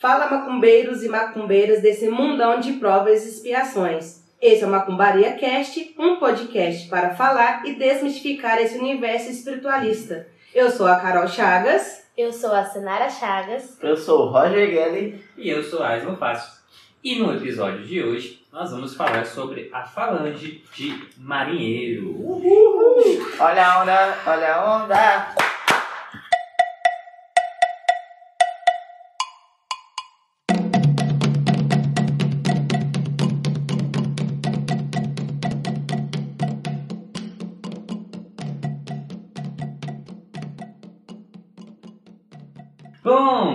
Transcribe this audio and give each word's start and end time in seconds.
Fala 0.00 0.30
macumbeiros 0.30 1.02
e 1.02 1.10
macumbeiras 1.10 1.82
desse 1.82 2.08
mundão 2.08 2.58
de 2.58 2.72
provas 2.72 3.22
e 3.22 3.28
expiações. 3.28 4.24
Esse 4.40 4.64
é 4.64 4.66
o 4.66 4.70
Macumbaria 4.70 5.34
Cast, 5.34 5.94
um 5.98 6.16
podcast 6.16 6.88
para 6.88 7.10
falar 7.10 7.66
e 7.66 7.74
desmistificar 7.74 8.58
esse 8.58 8.78
universo 8.78 9.28
espiritualista. 9.28 10.26
Eu 10.54 10.70
sou 10.70 10.86
a 10.86 10.96
Carol 10.96 11.28
Chagas. 11.28 12.02
Eu 12.16 12.32
sou 12.32 12.50
a 12.50 12.64
Senara 12.64 13.10
Chagas. 13.10 13.76
Eu 13.82 13.94
sou 13.94 14.22
o 14.22 14.30
Roger 14.30 14.70
Gelli. 14.70 15.22
E 15.36 15.50
eu 15.50 15.62
sou 15.62 15.82
a 15.82 15.90
Aislan 15.90 16.16
Fácil. 16.16 16.50
E 17.04 17.18
no 17.18 17.34
episódio 17.34 17.84
de 17.84 18.02
hoje, 18.02 18.42
nós 18.50 18.70
vamos 18.70 18.94
falar 18.94 19.26
sobre 19.26 19.68
a 19.70 19.82
falange 19.82 20.64
de 20.74 20.98
marinheiro. 21.18 22.08
Uhul. 22.08 23.20
Olha 23.38 23.66
a 23.66 23.82
onda, 23.82 24.18
olha 24.26 24.54
a 24.54 24.82
onda. 24.82 25.49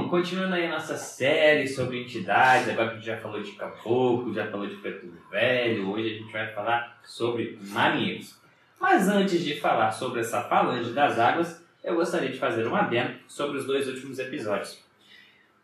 Continuando 0.10 0.56
aí 0.56 0.68
a 0.68 0.72
nossa 0.72 0.98
série 0.98 1.68
sobre 1.68 2.02
entidades, 2.02 2.70
agora 2.70 2.90
que 2.90 2.94
a 2.94 2.98
gente 2.98 3.06
já 3.06 3.18
falou 3.18 3.42
de 3.42 3.52
caboclo, 3.54 4.34
já 4.34 4.48
falou 4.48 4.68
de 4.68 4.76
preto 4.76 5.08
velho, 5.30 5.90
hoje 5.90 6.16
a 6.16 6.18
gente 6.20 6.32
vai 6.32 6.54
falar 6.54 7.00
sobre 7.04 7.58
marinheiros. 7.62 8.36
Mas 8.80 9.08
antes 9.08 9.44
de 9.44 9.60
falar 9.60 9.92
sobre 9.92 10.22
essa 10.22 10.44
falange 10.44 10.92
das 10.92 11.18
águas, 11.18 11.64
eu 11.84 11.96
gostaria 11.96 12.30
de 12.30 12.38
fazer 12.38 12.68
um 12.68 12.76
adendo 12.76 13.16
sobre 13.28 13.58
os 13.58 13.66
dois 13.66 13.88
últimos 13.88 14.20
episódios. 14.20 14.84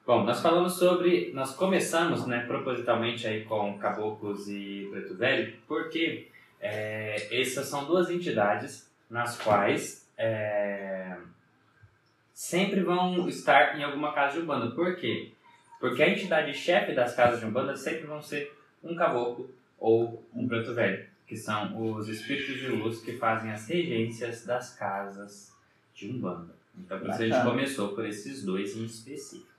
Bom, 0.05 0.23
nós 0.23 0.41
falamos 0.41 0.73
sobre, 0.73 1.31
nós 1.33 1.55
começamos, 1.55 2.25
né, 2.25 2.45
propositalmente 2.47 3.27
aí 3.27 3.43
com 3.45 3.77
caboclos 3.77 4.47
e 4.47 4.87
preto 4.91 5.15
velho, 5.15 5.53
porque 5.67 6.27
é, 6.59 7.41
essas 7.41 7.67
são 7.67 7.85
duas 7.85 8.09
entidades 8.09 8.89
nas 9.09 9.37
quais 9.37 10.09
é, 10.17 11.15
sempre 12.33 12.81
vão 12.81 13.27
estar 13.27 13.77
em 13.77 13.83
alguma 13.83 14.13
casa 14.13 14.37
de 14.37 14.43
Umbanda. 14.43 14.71
Por 14.71 14.95
quê? 14.95 15.31
Porque 15.79 16.03
a 16.03 16.09
entidade 16.09 16.53
chefe 16.53 16.93
das 16.93 17.15
casas 17.15 17.39
de 17.39 17.45
Umbanda 17.45 17.75
sempre 17.75 18.05
vão 18.05 18.21
ser 18.21 18.55
um 18.83 18.95
caboclo 18.95 19.49
ou 19.79 20.23
um 20.33 20.47
preto 20.47 20.73
velho, 20.73 21.05
que 21.27 21.35
são 21.35 21.95
os 21.95 22.07
espíritos 22.07 22.59
de 22.59 22.67
luz 22.67 23.01
que 23.01 23.13
fazem 23.17 23.51
as 23.51 23.67
regências 23.67 24.45
das 24.45 24.75
casas 24.75 25.51
de 25.93 26.07
Umbanda. 26.07 26.53
Então, 26.77 26.99
por 26.99 27.09
isso 27.09 27.21
a 27.21 27.27
gente 27.27 27.43
começou 27.43 27.89
por 27.89 28.05
esses 28.05 28.43
dois 28.43 28.75
em 28.77 28.85
específico. 28.85 29.51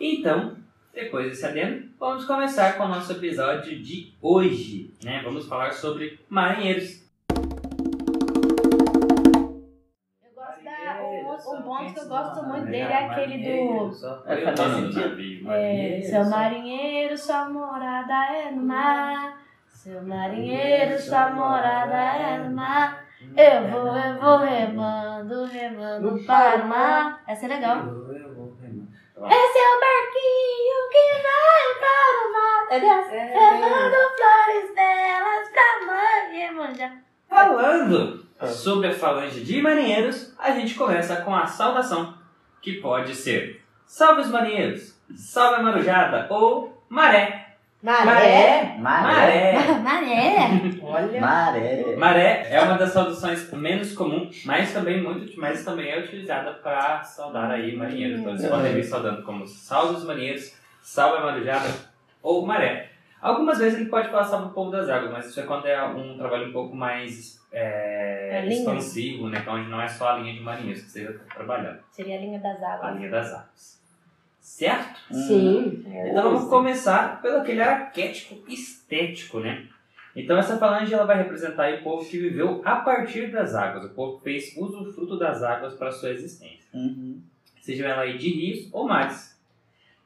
Então, 0.00 0.56
depois 0.92 1.28
desse 1.28 1.44
adendo, 1.44 1.88
vamos 1.98 2.24
começar 2.24 2.76
com 2.76 2.84
o 2.84 2.88
nosso 2.88 3.12
episódio 3.12 3.80
de 3.80 4.12
hoje. 4.20 4.90
Né? 5.02 5.22
Vamos 5.22 5.46
falar 5.46 5.72
sobre 5.72 6.18
marinheiros. 6.28 7.02
Gosto 12.08 12.42
muito 12.44 12.64
dele 12.66 12.92
é 12.92 13.04
aquele 13.06 13.38
do. 13.38 13.90
É, 14.26 14.56
faz 14.56 14.72
sentido. 14.74 15.08
navio, 15.08 15.50
É, 15.52 16.00
seu 16.02 16.24
marinheiro, 16.24 17.16
sua 17.18 17.48
morada 17.48 18.14
é 18.32 18.50
no 18.50 18.62
mar. 18.62 19.40
Seu 19.68 20.02
marinheiro, 20.02 20.98
sua 20.98 21.30
morada 21.30 21.96
é 21.96 22.38
no 22.38 22.54
mar. 22.56 23.04
Eu 23.36 23.68
vou, 23.68 23.96
eu 23.96 24.20
vou 24.20 24.38
remando, 24.38 25.44
remando 25.44 26.24
para 26.26 26.64
o 26.64 26.68
mar. 26.68 27.22
Essa 27.26 27.46
é 27.46 27.48
legal. 27.48 27.76
Remar. 27.76 29.32
Esse 29.32 29.58
é 29.58 29.68
o 29.74 29.80
barquinho 29.80 30.88
que 30.92 31.04
vai 31.26 31.66
para 31.80 32.10
o 32.22 32.32
mar. 32.32 32.66
É 32.70 32.80
dessa? 32.80 33.14
Levando 33.14 33.98
flores 34.16 34.74
belas 34.74 35.48
pra 35.50 35.86
mãe 35.86 36.40
Iemanjá. 36.40 36.92
Falando. 37.28 38.27
Sobre 38.46 38.88
a 38.88 38.94
falange 38.94 39.40
de 39.40 39.60
marinheiros, 39.60 40.34
a 40.38 40.52
gente 40.52 40.74
começa 40.74 41.16
com 41.22 41.34
a 41.34 41.46
saudação, 41.46 42.14
que 42.60 42.74
pode 42.74 43.14
ser 43.14 43.62
Salve 43.86 44.20
os 44.20 44.28
marinheiros, 44.30 44.98
Salve 45.16 45.56
a 45.56 45.62
marujada 45.62 46.26
ou 46.30 46.82
Maré. 46.88 47.48
Maré? 47.80 48.04
Maré. 48.04 48.76
Maré. 48.80 49.78
Maré. 49.78 50.60
Olha. 50.82 51.20
Maré. 51.20 51.96
Maré 51.96 52.48
é 52.50 52.60
uma 52.60 52.76
das 52.76 52.92
saudações 52.92 53.50
menos 53.52 53.92
comum, 53.94 54.28
mas 54.44 54.72
também 54.72 55.00
muito, 55.00 55.38
mas 55.38 55.64
também 55.64 55.90
é 55.90 55.98
utilizada 55.98 56.54
para 56.54 57.04
saudar 57.04 57.50
aí 57.50 57.76
marinheiros. 57.76 58.20
Então 58.20 58.32
eles 58.32 58.46
podem 58.48 58.74
vir 58.74 58.84
saudando 58.84 59.22
como 59.22 59.46
Salve 59.46 59.96
os 59.96 60.04
marinheiros, 60.04 60.52
Salve 60.82 61.18
a 61.18 61.26
marujada 61.26 61.68
ou 62.20 62.44
Maré. 62.44 62.87
Algumas 63.20 63.58
vezes 63.58 63.80
ele 63.80 63.88
pode 63.90 64.08
falar 64.10 64.24
Salve 64.24 64.46
o 64.48 64.50
povo 64.50 64.70
das 64.70 64.88
águas, 64.88 65.10
mas 65.10 65.26
isso 65.26 65.40
é 65.40 65.42
quando 65.44 65.66
é 65.66 65.82
um 65.84 66.16
trabalho 66.16 66.48
um 66.48 66.52
pouco 66.52 66.74
mais 66.76 67.40
é, 67.52 68.38
A 68.38 68.44
linha. 68.44 68.52
expansivo, 68.58 69.28
né? 69.28 69.38
Então 69.42 69.54
onde 69.54 69.68
não 69.68 69.80
é 69.80 69.88
só 69.88 70.10
a 70.10 70.18
linha 70.18 70.34
de 70.34 70.40
marinheiros 70.40 70.82
que 70.84 70.90
você 70.90 71.02
está 71.08 71.34
trabalhando, 71.34 71.80
Seria 71.90 72.16
a 72.16 72.20
linha 72.20 72.38
das 72.38 72.62
a 72.62 72.74
águas. 72.74 72.96
linha 72.96 73.10
das 73.10 73.32
águas. 73.32 73.78
Certo? 74.40 75.00
Sim. 75.12 75.84
Então 75.86 76.22
vamos 76.22 76.48
começar 76.48 77.20
pelo 77.20 77.38
aquele 77.38 77.60
arquétipo 77.60 78.42
estético, 78.50 79.40
né? 79.40 79.66
Então 80.16 80.36
essa 80.38 80.56
falange 80.56 80.92
ela 80.94 81.04
vai 81.04 81.18
representar 81.18 81.64
aí 81.64 81.80
o 81.80 81.82
povo 81.82 82.08
que 82.08 82.18
viveu 82.18 82.62
a 82.64 82.76
partir 82.76 83.30
das 83.30 83.54
águas, 83.54 83.84
o 83.84 83.94
povo 83.94 84.18
que 84.18 84.24
fez 84.24 84.56
usufruto 84.56 85.18
das 85.18 85.42
águas 85.42 85.74
para 85.74 85.92
sua 85.92 86.10
existência, 86.10 86.66
Uhum. 86.72 87.20
sejam 87.60 87.86
ela 87.88 88.02
aí 88.02 88.16
de 88.16 88.30
rios 88.30 88.68
ou 88.72 88.86
mares. 88.88 89.27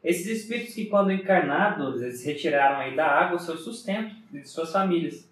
Esses 0.03 0.27
espíritos 0.27 0.75
que 0.75 0.87
quando 0.87 1.13
encarnados, 1.13 2.03
eles 2.03 2.25
retiraram 2.25 2.81
aí 2.81 2.97
da 2.97 3.07
água 3.07 3.37
o 3.37 3.41
seu 3.41 3.57
sustento 3.57 4.15
e 4.33 4.41
de 4.41 4.49
suas 4.49 4.73
famílias. 4.73 5.29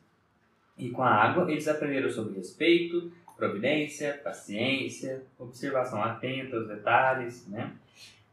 E 0.78 0.90
com 0.90 1.02
a 1.02 1.10
água 1.10 1.50
eles 1.50 1.66
aprenderam 1.66 2.08
sobre 2.08 2.36
respeito, 2.36 3.12
providência, 3.36 4.20
paciência, 4.22 5.22
observação 5.38 6.02
atenta 6.02 6.56
aos 6.56 6.68
detalhes, 6.68 7.46
né? 7.48 7.72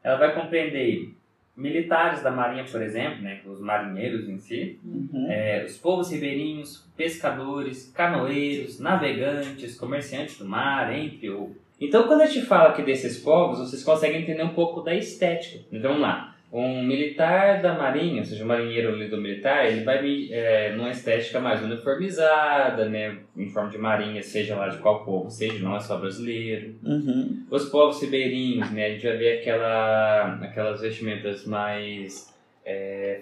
Ela 0.04 0.18
vai 0.18 0.36
compreender 0.36 1.14
militares 1.56 2.22
da 2.22 2.30
marinha, 2.30 2.64
por 2.66 2.82
exemplo, 2.82 3.22
né, 3.24 3.42
os 3.46 3.60
marinheiros 3.60 4.30
em 4.30 4.38
si, 4.38 4.80
Uhum. 4.86 5.26
é, 5.28 5.66
os 5.66 5.76
povos 5.78 6.12
ribeirinhos, 6.12 6.86
pescadores, 6.96 7.92
canoeiros, 7.96 8.80
navegantes, 8.80 9.76
comerciantes 9.76 10.38
do 10.38 10.46
mar, 10.46 10.94
entre 10.94 11.30
outros. 11.32 11.67
Então, 11.80 12.08
quando 12.08 12.22
a 12.22 12.26
gente 12.26 12.46
fala 12.46 12.70
aqui 12.70 12.82
desses 12.82 13.20
povos, 13.20 13.60
vocês 13.60 13.84
conseguem 13.84 14.22
entender 14.22 14.44
um 14.44 14.54
pouco 14.54 14.82
da 14.82 14.96
estética. 14.96 15.64
Então, 15.72 15.92
vamos 15.92 16.02
lá. 16.02 16.36
Um 16.52 16.82
militar 16.82 17.62
da 17.62 17.74
marinha, 17.74 18.20
ou 18.20 18.26
seja, 18.26 18.44
um 18.44 18.48
marinheiro 18.48 18.94
ali 18.94 19.10
do 19.10 19.18
militar, 19.18 19.70
ele 19.70 19.84
vai 19.84 20.30
é, 20.32 20.74
numa 20.76 20.90
estética 20.90 21.42
mais 21.42 21.62
uniformizada, 21.62 22.88
né, 22.88 23.18
em 23.36 23.50
forma 23.50 23.70
de 23.70 23.78
marinha, 23.78 24.24
seja 24.24 24.56
lá 24.56 24.70
de 24.70 24.78
qual 24.78 25.04
povo, 25.04 25.30
seja, 25.30 25.60
não 25.60 25.76
é 25.76 25.80
só 25.82 25.98
brasileiro. 25.98 26.74
Uhum. 26.82 27.46
Os 27.52 27.66
povos 27.70 28.02
ribeirinhos, 28.02 28.72
né? 28.72 28.86
A 28.86 28.90
gente 28.92 29.06
vai 29.06 29.18
ver 29.18 29.40
aquela, 29.40 30.36
aquelas 30.42 30.80
vestimentas 30.80 31.46
mais. 31.46 32.34
É, 32.66 33.22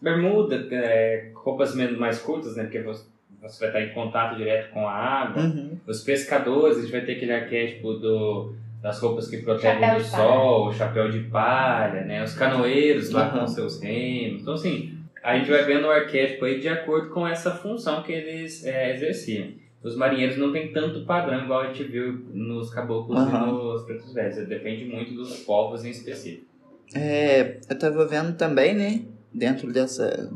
bermuda, 0.00 0.66
é, 0.72 1.30
roupas 1.34 1.74
menos, 1.74 1.96
mais 1.96 2.18
curtas, 2.18 2.56
né? 2.56 2.64
Porque 2.64 2.80
você, 2.80 3.06
você 3.48 3.70
vai 3.70 3.82
estar 3.82 3.92
em 3.92 3.94
contato 3.94 4.36
direto 4.36 4.70
com 4.72 4.88
a 4.88 4.92
água. 4.92 5.42
Uhum. 5.42 5.78
Os 5.86 6.02
pescadores, 6.02 6.78
a 6.78 6.80
gente 6.80 6.90
vai 6.92 7.02
ter 7.02 7.12
aquele 7.16 7.32
arquétipo 7.32 7.92
do, 7.94 8.54
das 8.82 8.98
roupas 9.00 9.28
que 9.28 9.38
protegem 9.38 9.94
do 9.96 10.00
sol, 10.04 10.72
chapéu 10.72 11.10
de 11.10 11.20
palha, 11.20 12.04
né? 12.04 12.22
Os 12.22 12.34
canoeiros 12.34 13.10
lá 13.10 13.32
Uhum. 13.32 13.40
com 13.40 13.46
seus 13.46 13.80
remos. 13.82 14.42
Então, 14.42 14.54
assim, 14.54 14.98
a 15.22 15.36
gente 15.38 15.50
vai 15.50 15.64
vendo 15.64 15.86
o 15.86 15.90
arquétipo 15.90 16.44
aí 16.44 16.58
de 16.60 16.68
acordo 16.68 17.10
com 17.10 17.26
essa 17.26 17.50
função 17.50 18.02
que 18.02 18.12
eles 18.12 18.64
é, 18.64 18.94
exerciam. 18.94 19.48
Os 19.82 19.94
marinheiros 19.96 20.38
não 20.38 20.50
tem 20.50 20.72
tanto 20.72 21.04
padrão 21.04 21.44
igual 21.44 21.60
a 21.60 21.66
gente 21.66 21.84
viu 21.84 22.24
nos 22.32 22.70
caboclos 22.70 23.18
e 23.18 23.34
Uhum. 23.34 23.46
nos 23.72 23.82
pretos 23.84 24.14
velhos. 24.14 24.36
Depende 24.48 24.86
muito 24.86 25.12
dos 25.14 25.40
povos 25.40 25.84
em 25.84 25.90
específico. 25.90 26.46
É, 26.94 27.58
eu 27.68 27.78
tava 27.78 28.06
vendo 28.06 28.34
também, 28.36 28.74
né? 28.74 29.02
Dentro 29.32 29.70
dessa, 29.72 30.30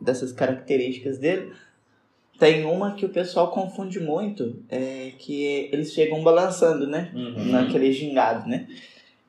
dessas 0.00 0.32
características 0.32 1.18
dele, 1.18 1.50
tem 2.38 2.64
uma 2.64 2.92
que 2.92 3.06
o 3.06 3.08
pessoal 3.08 3.50
confunde 3.50 4.00
muito, 4.00 4.56
é 4.70 5.12
que 5.18 5.68
eles 5.72 5.92
chegam 5.92 6.22
balançando, 6.22 6.86
né? 6.86 7.10
Uhum. 7.14 7.44
Naquele 7.46 7.92
gingado, 7.92 8.48
né? 8.48 8.66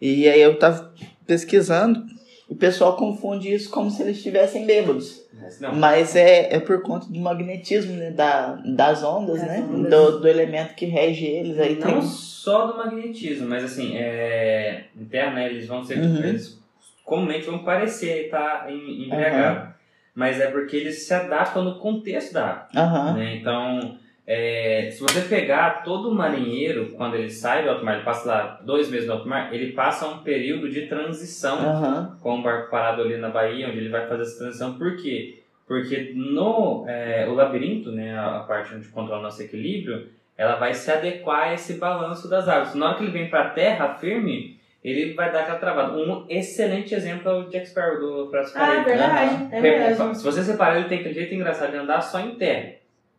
E 0.01 0.27
aí 0.27 0.41
eu 0.41 0.57
tava 0.57 0.91
pesquisando, 1.25 2.03
o 2.49 2.55
pessoal 2.55 2.95
confunde 2.95 3.51
isso 3.53 3.69
como 3.69 3.89
se 3.89 4.01
eles 4.03 4.17
estivessem 4.17 4.65
bêbados. 4.65 5.23
Mas 5.33 5.59
não. 5.59 5.75
Mas 5.75 6.15
é, 6.15 6.53
é 6.55 6.59
por 6.59 6.81
conta 6.81 7.07
do 7.07 7.19
magnetismo, 7.19 7.93
né? 7.93 8.11
Da, 8.11 8.53
das 8.65 9.03
ondas, 9.03 9.39
Das 9.39 9.47
né? 9.47 9.67
ondas. 9.69 9.89
Do, 9.89 10.19
do 10.21 10.27
elemento 10.27 10.75
que 10.75 10.85
rege 10.85 11.25
eles. 11.25 11.59
Aí 11.59 11.75
não 11.77 11.99
tem. 11.99 12.01
só 12.01 12.67
do 12.67 12.77
magnetismo, 12.77 13.47
mas 13.47 13.63
assim, 13.63 13.95
é, 13.97 14.85
em 14.99 15.05
terra, 15.05 15.31
né, 15.33 15.49
eles 15.49 15.67
vão 15.67 15.83
ser, 15.83 15.97
Uhum. 15.99 16.23
eles 16.23 16.59
comumente 17.03 17.45
vão 17.45 17.59
parecer 17.59 18.25
estar 18.25 18.67
embriagados. 18.71 19.74
Mas 20.15 20.39
é 20.39 20.47
porque 20.49 20.77
eles 20.77 21.05
se 21.05 21.13
adaptam 21.13 21.63
no 21.63 21.75
contexto 21.79 22.33
da 22.33 22.45
água. 22.45 22.67
Aham. 22.75 23.13
né? 23.13 23.35
Então, 23.35 23.97
É, 24.27 24.89
se 24.91 25.01
você 25.03 25.21
pegar 25.21 25.83
todo 25.83 26.11
marinheiro, 26.11 26.93
quando 26.97 27.13
ele 27.13 27.29
sai 27.29 27.61
do 27.63 27.69
alto 27.69 27.85
mar, 27.85 27.93
ele 27.93 28.03
passa 28.03 28.27
lá 28.27 28.59
dois 28.65 28.89
meses 28.89 29.05
no 29.05 29.13
alto 29.13 29.29
mar, 29.29 29.53
ele 29.53 29.73
passa 29.73 30.07
um 30.07 30.17
período 30.23 30.67
de 30.67 30.87
transição 30.87 31.59
Aham. 31.59 32.17
com 32.23 32.39
o 32.39 32.41
barco 32.41 32.71
parado 32.71 33.03
ali 33.03 33.17
na 33.17 33.29
Bahia, 33.29 33.67
onde 33.67 33.77
ele 33.77 33.89
vai 33.89 34.07
fazer 34.07 34.23
essa 34.23 34.39
transição. 34.39 34.79
Por 34.79 34.97
quê? 34.97 35.43
Porque 35.67 36.11
no 36.15 36.85
é, 36.87 37.27
o 37.29 37.35
labirinto, 37.35 37.91
né, 37.91 38.17
a 38.17 38.37
a 38.37 38.39
parte 38.39 38.73
onde 38.73 38.87
controla 38.87 39.19
o 39.19 39.23
nosso 39.23 39.43
equilíbrio, 39.43 40.07
ela 40.35 40.55
vai 40.55 40.73
se 40.73 40.89
adequar 40.91 41.49
a 41.49 41.53
esse 41.53 41.75
balanço 41.75 42.27
das 42.27 42.47
águas. 42.49 42.73
Na 42.73 42.87
hora 42.87 42.97
que 42.97 43.03
ele 43.03 43.11
vem 43.11 43.29
para 43.29 43.43
a 43.43 43.49
terra 43.51 43.93
firme, 43.93 44.57
ele 44.89 45.13
vai 45.13 45.31
dar 45.31 45.41
aquela 45.41 45.57
travada. 45.57 45.97
Um 45.97 46.25
excelente 46.29 46.93
exemplo 46.93 47.29
é 47.29 47.33
o 47.33 47.49
Jack 47.49 47.67
Sparrow 47.67 47.99
do 47.99 48.29
Prato 48.29 48.51
Ah, 48.55 48.75
é 48.75 48.83
verdade. 48.83 49.47
É 49.51 49.61
mesmo. 49.61 50.13
Se 50.15 50.23
você 50.23 50.43
separar, 50.43 50.77
ele 50.77 50.87
tem 50.87 50.99
aquele 50.99 51.13
jeito 51.15 51.33
engraçado 51.33 51.71
de 51.71 51.77
andar 51.77 52.01
só 52.01 52.19
em 52.19 52.35
terra. 52.35 52.73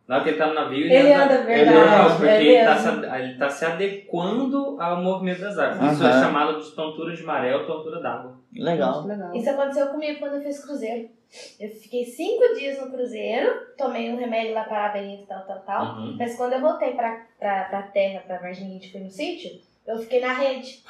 Na 0.07 0.15
hora 0.15 0.23
que 0.23 0.29
ele 0.29 0.37
tá 0.37 0.47
no 0.47 0.53
navio, 0.53 0.85
ele, 0.85 0.95
Ele 0.95 1.13
anda, 1.13 1.33
ele 1.33 1.43
verdade, 1.43 1.77
normal, 1.77 2.09
porque 2.11 2.25
é 2.27 2.43
ele, 2.43 2.65
tá 2.65 2.77
se, 2.77 2.87
ele 2.87 3.37
tá 3.37 3.49
se 3.49 3.65
adequando 3.65 4.81
ao 4.81 5.03
movimento 5.03 5.41
das 5.41 5.59
águas. 5.59 5.91
Isso 5.91 6.07
é 6.07 6.11
chamado 6.13 6.61
de 6.61 6.71
tontura 6.71 7.13
de 7.13 7.23
maré 7.23 7.53
ou 7.53 7.65
tontura 7.65 7.99
d'água. 7.99 8.33
Legal. 8.55 9.05
Legal. 9.05 9.35
Isso 9.35 9.49
aconteceu 9.49 9.87
comigo 9.87 10.19
quando 10.19 10.35
eu 10.35 10.41
fiz 10.41 10.63
cruzeiro. 10.63 11.09
Eu 11.59 11.69
fiquei 11.69 12.05
cinco 12.05 12.55
dias 12.55 12.79
no 12.79 12.89
cruzeiro, 12.89 13.51
tomei 13.77 14.09
um 14.09 14.17
remédio 14.17 14.53
lá 14.53 14.63
para 14.63 14.83
labirinto 14.83 15.23
e 15.23 15.25
tal, 15.25 15.41
tal, 15.41 15.59
tal. 15.59 15.85
Uhum. 15.97 16.15
Mas 16.17 16.37
quando 16.37 16.53
eu 16.53 16.61
voltei 16.61 16.93
pra, 16.93 17.25
pra, 17.37 17.65
pra 17.65 17.81
terra, 17.81 18.23
pra 18.25 18.37
Varginha, 18.37 18.69
a 18.69 18.73
gente 18.73 18.89
foi 18.89 19.01
no 19.01 19.09
sítio, 19.11 19.59
eu 19.85 19.99
fiquei 19.99 20.21
na 20.21 20.31
rede. 20.31 20.81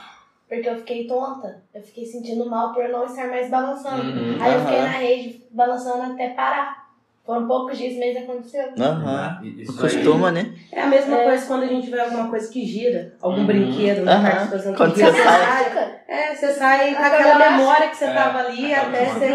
Porque 0.48 0.70
eu 0.70 0.76
fiquei 0.78 1.06
tonta. 1.08 1.62
Eu 1.74 1.82
fiquei 1.82 2.06
sentindo 2.06 2.50
mal 2.50 2.74
por 2.74 2.88
não 2.88 3.06
estar 3.06 3.28
mais 3.28 3.50
balançando. 3.50 4.02
Uhum. 4.04 4.38
Aí 4.40 4.54
eu 4.54 4.60
fiquei 4.62 4.82
na 4.82 4.88
rede, 4.88 5.42
balançando 5.52 6.14
até 6.14 6.30
parar. 6.30 6.88
Foram 7.26 7.46
poucos 7.46 7.78
dias, 7.78 7.98
mas 8.00 8.16
aconteceu. 8.24 8.70
Aham. 8.80 9.42
Isso 9.44 9.72
aí- 9.74 9.78
Costuma, 9.78 10.32
né? 10.32 10.50
É 10.72 10.82
a 10.84 10.88
mesma 10.88 11.18
É. 11.18 11.24
coisa 11.26 11.46
quando 11.46 11.64
a 11.64 11.68
gente 11.68 11.90
vê 11.90 12.00
alguma 12.00 12.30
coisa 12.30 12.50
que 12.50 12.66
gira, 12.66 13.14
algum 13.22 13.42
Uhum. 13.42 13.46
brinquedo 13.46 14.06
na 14.06 14.14
Aham. 14.14 14.30
participação 14.32 14.74
Quando 14.76 14.94
que 14.94 15.00
você 15.02 15.12
gira, 15.12 15.24
sai- 15.26 15.74
sai. 15.74 16.00
É, 16.08 16.34
você 16.36 16.54
sai 16.54 16.96
com 16.96 17.04
aquela 17.04 17.52
memória 17.52 17.90
que 17.90 17.98
você 17.98 18.06
É, 18.06 18.14
tava 18.14 18.40
ali 18.40 18.74
até 18.74 19.06
você 19.06 19.28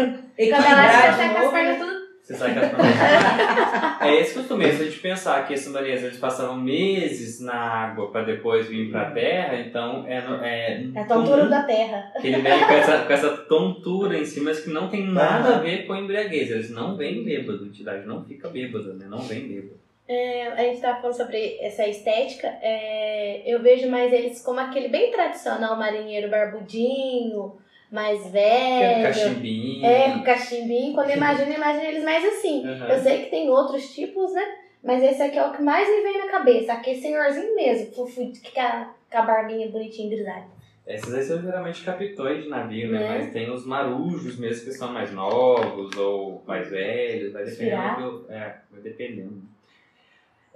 Quando 0.49 0.65
ela 0.65 0.91
tá 0.91 1.11
de 1.11 1.29
com 1.35 1.37
as 1.45 1.51
pernas 1.51 1.77
tudo. 1.77 1.92
Você 2.23 2.35
sabe 2.35 2.53
que 2.53 2.59
as 2.59 4.01
É 4.01 4.21
esse 4.21 4.33
costume, 4.33 4.65
se 4.71 4.81
a 4.81 4.85
gente 4.85 4.99
pensar 4.99 5.45
que 5.45 5.53
esses 5.53 5.67
marinheiros 5.67 6.03
eles 6.05 6.17
passavam 6.17 6.55
meses 6.55 7.41
na 7.41 7.53
água 7.53 8.09
para 8.11 8.23
depois 8.23 8.65
vir 8.67 8.89
para 8.89 9.01
a 9.09 9.11
terra, 9.11 9.59
então 9.59 10.05
é, 10.07 10.21
no- 10.21 10.41
é, 10.41 10.83
É 10.95 10.99
a 11.01 11.05
tontura 11.05 11.39
comum 11.39 11.49
da 11.49 11.63
terra. 11.63 12.11
ele 12.23 12.37
vem 12.41 12.59
com 12.65 12.71
essa, 12.73 12.99
com 12.99 13.11
essa 13.13 13.29
tontura 13.39 14.17
em 14.17 14.23
si, 14.23 14.39
mas 14.39 14.61
que 14.61 14.69
não 14.69 14.87
tem 14.87 15.05
nada 15.05 15.49
Aham. 15.49 15.55
a 15.57 15.59
ver 15.59 15.85
com 15.85 15.95
embriaguez. 15.97 16.49
Eles 16.49 16.69
não 16.69 16.95
vêm 16.95 17.25
bêbado, 17.25 17.63
a 17.65 17.67
entidade 17.67 18.07
não 18.07 18.23
fica 18.23 18.47
bêbada, 18.47 18.93
né? 18.93 19.05
Não 19.09 19.19
vem 19.19 19.45
bêbado. 19.45 19.83
É, 20.07 20.47
a 20.47 20.61
gente 20.63 20.79
tava 20.81 21.01
falando 21.01 21.15
sobre 21.17 21.57
essa 21.61 21.85
estética. 21.87 22.47
é, 22.61 23.41
eu 23.45 23.61
vejo 23.61 23.89
mais 23.89 24.11
eles 24.13 24.41
como 24.41 24.59
aquele 24.61 24.87
bem 24.87 25.11
tradicional 25.11 25.77
marinheiro 25.77 26.29
barbudinho, 26.29 27.57
mais 27.93 28.25
velho. 28.31 29.03
Cachimbinho. 29.03 29.85
É, 29.85 30.11
com 30.13 30.23
cachimbinho. 30.23 30.93
Quando 30.95 31.11
eu 31.11 31.17
imagino, 31.17 31.51
eu 31.51 31.55
imagino 31.57 31.85
eles 31.85 32.03
mais 32.03 32.25
assim. 32.25 32.65
Aham. 32.67 32.87
Eu 32.89 32.99
sei 32.99 33.23
que 33.23 33.29
tem 33.29 33.49
outros 33.49 33.93
tipos, 33.93 34.33
né? 34.33 34.43
Mas 34.83 35.01
esse 35.03 35.21
aqui 35.21 35.37
é 35.37 35.45
o 35.47 35.53
que 35.53 35.61
mais 35.61 35.87
me 35.87 36.01
vem 36.01 36.17
na 36.17 36.27
cabeça. 36.27 36.73
Aquele 36.73 36.99
senhorzinho 36.99 37.55
mesmo, 37.55 37.93
fufu, 37.93 38.31
que 38.31 38.51
com 38.51 38.59
a, 38.59 38.93
com 39.11 39.17
a 39.17 39.21
barbinha 39.21 39.69
bonitinha 39.69 40.09
grisalha. 40.13 40.47
Esses 40.85 41.13
aí 41.13 41.23
são 41.23 41.41
geralmente 41.41 41.81
capitões 41.83 42.43
de 42.43 42.49
navio, 42.49 42.91
né? 42.91 43.03
É. 43.05 43.07
Mas 43.19 43.31
tem 43.31 43.49
os 43.49 43.65
marujos 43.65 44.37
mesmo 44.37 44.65
que 44.65 44.71
são 44.73 44.91
mais 44.91 45.13
novos 45.13 45.95
ou 45.95 46.43
mais 46.45 46.69
velhos, 46.69 47.31
vai 47.31 47.45
dependendo. 47.45 48.01
do- 48.19 48.25
é, 48.33 48.55
vai 48.69 48.81
dependendo. 48.81 49.41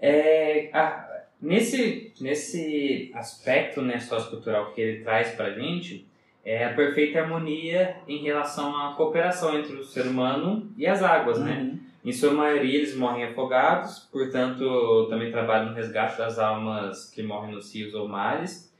É, 0.02 0.70
a- 0.74 1.24
nesse, 1.42 2.12
nesse 2.20 3.10
aspecto 3.16 3.82
né, 3.82 4.00
sociocultural 4.00 4.74
que 4.74 4.82
ele 4.82 5.04
traz 5.04 5.32
pra 5.32 5.52
gente, 5.52 6.06
é 6.48 6.64
a 6.64 6.74
perfeita 6.74 7.20
harmonia 7.20 7.98
em 8.08 8.20
relação 8.20 8.74
à 8.74 8.94
cooperação 8.94 9.60
entre 9.60 9.76
o 9.76 9.84
ser 9.84 10.08
humano 10.08 10.72
e 10.78 10.88
as 10.88 11.04
águas, 11.04 11.42
né? 11.42 11.60
Uhum. 11.60 11.80
Em 12.06 12.14
sua 12.14 12.32
maioria, 12.32 12.78
eles 12.78 12.96
morrem 12.96 13.26
afogados, 13.26 14.08
portanto, 14.10 15.08
também 15.10 15.30
trabalham 15.30 15.72
no 15.72 15.76
resgate 15.76 16.18
das 16.18 16.40
almas 16.40 17.10
que 17.10 17.22
morrem 17.22 17.54
nos 17.54 17.76
rios 17.76 17.94
ou 17.94 18.08
mares. 18.08 18.74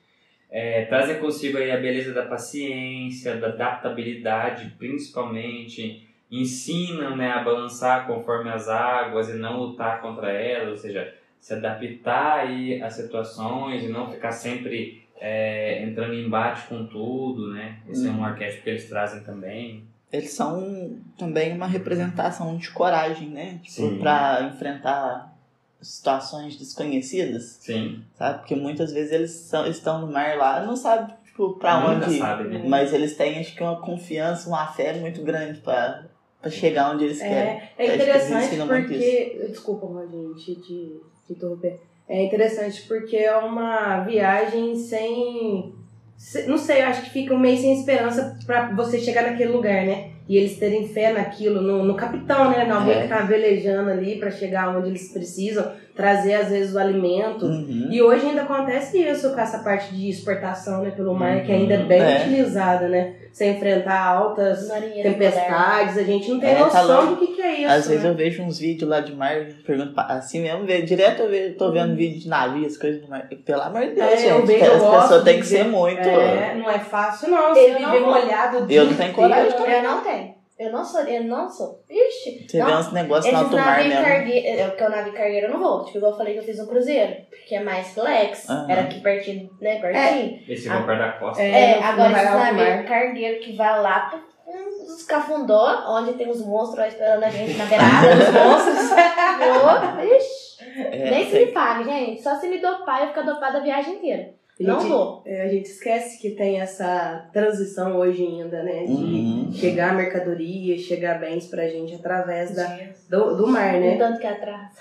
É, 0.50 0.86
trazem 0.86 1.20
consigo 1.20 1.58
aí 1.58 1.70
a 1.70 1.76
beleza 1.76 2.14
da 2.14 2.26
paciência, 2.26 3.36
da 3.36 3.48
adaptabilidade, 3.48 4.74
principalmente. 4.80 6.08
Ensinam 6.32 7.18
né, 7.18 7.32
a 7.32 7.44
balançar 7.44 8.08
conforme 8.08 8.50
as 8.50 8.70
águas 8.70 9.28
e 9.28 9.34
não 9.34 9.60
lutar 9.60 10.02
contra 10.02 10.32
elas, 10.32 10.70
ou 10.70 10.78
seja, 10.78 11.14
se 11.38 11.54
adaptar 11.54 12.40
aí 12.40 12.82
às 12.82 12.94
situações 12.94 13.84
e 13.84 13.90
não 13.90 14.10
ficar 14.10 14.32
sempre 14.32 15.06
é, 15.20 15.84
entrando 15.84 16.14
em 16.14 16.26
embate 16.26 16.68
com 16.68 16.86
tudo, 16.86 17.54
né? 17.54 17.80
Esse 17.90 18.08
é 18.08 18.12
um 18.12 18.18
Uhum. 18.18 18.26
arquétipo 18.26 18.64
que 18.64 18.70
eles 18.70 18.88
trazem 18.88 19.22
também. 19.24 19.84
Eles 20.12 20.32
são 20.32 20.98
também 21.18 21.54
uma 21.54 21.68
representação 21.68 22.56
de 22.58 22.70
coragem, 22.72 23.30
né? 23.30 23.60
Tipo, 23.64 23.98
pra 23.98 24.50
enfrentar 24.54 25.36
situações 25.82 26.58
desconhecidas, 26.58 27.58
Sim, 27.62 28.04
sabe? 28.18 28.40
Porque 28.40 28.56
muitas 28.56 28.92
vezes 28.92 29.12
eles 29.12 29.32
são, 29.32 29.68
estão 29.68 30.02
no 30.02 30.12
mar 30.12 30.38
lá, 30.38 30.66
não 30.66 30.76
sabe, 30.76 31.14
tipo, 31.26 31.54
pra 31.54 31.80
nunca 31.80 32.08
onde 32.08 32.20
sabe, 32.20 32.46
né? 32.46 32.64
Mas 32.68 32.94
eles 32.94 33.16
têm, 33.16 33.40
acho 33.40 33.56
que, 33.56 33.62
uma 33.62 33.80
confiança, 33.80 34.50
uma 34.50 34.66
fé 34.68 34.94
muito 34.94 35.22
grande 35.22 35.60
pra, 35.60 36.06
pra 36.42 36.50
chegar 36.50 36.92
onde 36.92 37.04
eles 37.06 37.20
querem. 37.20 37.36
É, 37.38 37.52
é 37.52 37.60
Acho 37.60 37.76
que 37.76 37.84
eles 37.84 38.02
interessante 38.02 38.68
porque. 38.68 39.48
Desculpa, 39.50 39.86
Rodinho, 39.86 40.34
te, 40.36 40.56
te, 40.56 41.02
te 41.28 41.34
interromper. 41.34 41.80
É 42.10 42.24
interessante 42.24 42.84
porque 42.88 43.18
é 43.18 43.36
uma 43.36 44.00
viagem 44.02 44.76
sem. 44.76 45.74
se- 46.18 46.48
Não 46.48 46.58
sei, 46.58 46.82
eu 46.82 46.88
acho 46.88 47.04
que 47.04 47.10
fica 47.12 47.38
meio 47.38 47.58
sem 47.58 47.74
esperança 47.74 48.38
pra 48.46 48.72
você 48.74 48.98
chegar 49.00 49.24
naquele 49.24 49.52
lugar, 49.52 49.86
né? 49.86 50.12
E 50.30 50.36
eles 50.36 50.58
terem 50.58 50.88
fé 50.88 51.14
naquilo, 51.14 51.62
no, 51.62 51.84
no 51.84 51.96
capitão, 51.96 52.50
né? 52.52 52.66
Na 52.66 52.80
alguém 52.80 52.96
É. 52.98 53.02
que 53.04 53.08
tá 53.08 53.20
velejando 53.22 53.90
ali 53.90 54.18
pra 54.18 54.30
chegar 54.32 54.76
onde 54.76 54.90
eles 54.90 55.12
precisam, 55.14 55.72
trazer 55.96 56.34
às 56.36 56.50
vezes 56.50 56.74
o 56.76 56.80
alimento. 56.80 57.46
Uhum. 57.46 57.88
E 57.92 58.02
hoje 58.02 58.26
ainda 58.26 58.42
acontece 58.42 58.98
isso 59.02 59.34
com 59.34 59.40
essa 59.40 59.60
parte 59.60 59.94
de 59.96 60.10
exportação 60.10 60.84
né, 60.84 60.92
pelo 60.92 61.14
mar, 61.14 61.44
que 61.44 61.52
Uhum. 61.52 61.60
ainda 61.60 61.74
é 61.76 61.84
bem 61.84 62.02
É. 62.02 62.20
utilizada, 62.22 62.90
né? 62.90 63.14
Sem 63.38 63.56
enfrentar 63.56 64.04
altas 64.04 64.68
Marinheiro 64.68 65.12
tempestades, 65.12 65.96
a 65.96 66.02
gente 66.02 66.28
não 66.28 66.40
tem 66.40 66.50
É, 66.50 66.56
tá 66.56 66.82
noção 66.82 67.06
louco. 67.06 67.08
do 67.08 67.18
que, 67.18 67.36
que 67.36 67.42
é 67.44 67.54
isso. 67.54 67.72
Às 67.72 67.88
vezes 67.88 68.04
né? 68.04 68.10
eu 68.10 68.16
vejo 68.16 68.42
uns 68.42 68.58
vídeos 68.58 68.90
lá 68.90 69.00
de 69.00 69.14
mar 69.14 69.46
pergunto 69.64 69.94
assim 69.96 70.42
mesmo, 70.42 70.66
direto 70.66 71.22
eu 71.22 71.30
vejo, 71.30 71.56
tô 71.56 71.72
vendo 71.72 71.96
vídeo 71.96 72.20
de 72.20 72.28
navio, 72.28 72.66
as 72.66 72.76
coisas 72.76 73.00
do 73.00 73.08
mar. 73.08 73.30
Pelo 73.46 73.62
amor 73.62 73.82
de 73.82 73.92
Deus. 73.92 74.08
É, 74.08 74.32
eu 74.32 74.38
gente, 74.38 74.48
vejo, 74.48 74.66
eu 74.66 74.92
as 74.92 75.04
pessoas 75.04 75.24
têm 75.24 75.40
que 75.40 75.46
ser 75.46 75.66
muito. 75.66 76.00
É, 76.00 76.56
não 76.56 76.68
é 76.68 76.80
fácil 76.80 77.30
não, 77.30 77.54
você 77.54 77.76
viver 77.76 78.00
vou. 78.00 78.10
molhado 78.10 78.66
o 78.66 78.72
Eu 78.72 78.86
não 78.86 78.96
tenho 78.96 79.14
coragem? 79.14 79.52
Eu 79.52 79.84
não 79.84 80.02
tenho. 80.02 80.37
Eu 80.60 80.72
não 80.72 80.84
sou, 80.84 81.02
eu 81.02 81.24
não 81.24 81.48
sou. 81.48 81.84
Ixi. 81.90 82.48
Você 82.50 82.58
não. 82.58 82.66
vê 82.66 82.74
uns 82.74 82.92
negócios 82.92 83.32
no 83.34 83.40
Esses 83.42 83.54
alto 83.54 83.56
mar 83.58 83.78
navios 83.78 83.88
mesmo. 83.94 84.04
cargueiros, 84.06 84.60
é, 84.60 84.68
porque 84.68 84.84
o 84.84 84.90
navio 84.90 85.14
cargueiro 85.14 85.46
eu 85.48 85.52
não 85.54 85.60
vou. 85.60 85.86
Tipo, 85.86 85.98
igual 86.00 86.12
eu 86.14 86.18
falei 86.18 86.34
que 86.34 86.40
eu 86.40 86.44
fiz 86.44 86.60
um 86.60 86.66
cruzeiro, 86.66 87.16
que 87.48 87.56
é 87.56 87.60
mais 87.64 87.94
flex. 87.94 88.50
Aham. 88.50 88.66
Era 88.72 88.82
aqui 88.82 89.00
pertinho, 89.02 89.50
né? 89.62 89.80
Pertinho. 89.80 90.40
Esse 90.50 90.68
vai 90.68 90.84
perto 90.86 91.00
da 91.00 91.12
costa. 91.14 91.44
É, 91.44 91.80
não- 91.80 91.84
agora 91.88 92.10
mar. 92.10 92.54
navios 92.54 92.88
cargueiros 92.90 93.46
que 93.46 93.56
vai 93.56 93.82
lá 93.82 94.00
pro 94.10 94.20
uns 94.50 95.04
cafundó, 95.04 95.84
onde 95.90 96.14
tem 96.14 96.30
os 96.30 96.40
monstros 96.46 96.80
lá 96.80 96.88
esperando 96.88 97.24
a 97.24 97.30
gente 97.30 97.54
na 97.58 97.66
beirada 97.66 98.16
dos 98.16 98.34
monstros. 98.34 98.98
Ixi. 100.18 100.58
É, 100.80 101.10
Nem 101.12 101.30
se 101.30 101.40
me 101.46 101.52
pague, 101.52 101.84
gente. 101.84 102.22
Só 102.22 102.36
se 102.36 102.48
me 102.48 102.60
dopar, 102.60 103.02
eu 103.02 103.08
ficar 103.10 103.22
dopada 103.24 103.58
a 103.58 103.62
viagem 103.62 103.96
inteira. 103.96 104.30
Não 104.60 104.80
Gente, 104.80 104.90
vou. 104.90 105.22
é, 105.26 105.42
a 105.44 105.48
gente 105.48 105.66
esquece 105.68 106.20
que 106.20 106.32
tem 106.32 106.60
essa 106.60 107.30
transição 107.32 107.96
hoje 107.98 108.26
ainda, 108.26 108.64
né? 108.64 108.86
De 108.86 108.92
Uhum. 108.92 109.52
chegar 109.54 109.96
mercadoria, 109.96 110.78
chegar 110.80 111.20
bens 111.20 111.46
pra 111.46 111.68
gente 111.68 111.94
através 111.94 112.56
da, 112.56 112.80
do, 113.10 113.36
do 113.38 113.48
mar, 113.48 113.76
Um 113.76 113.80
né? 113.82 113.98
tanto 113.98 114.20
que 114.20 114.26
atrás. 114.26 114.72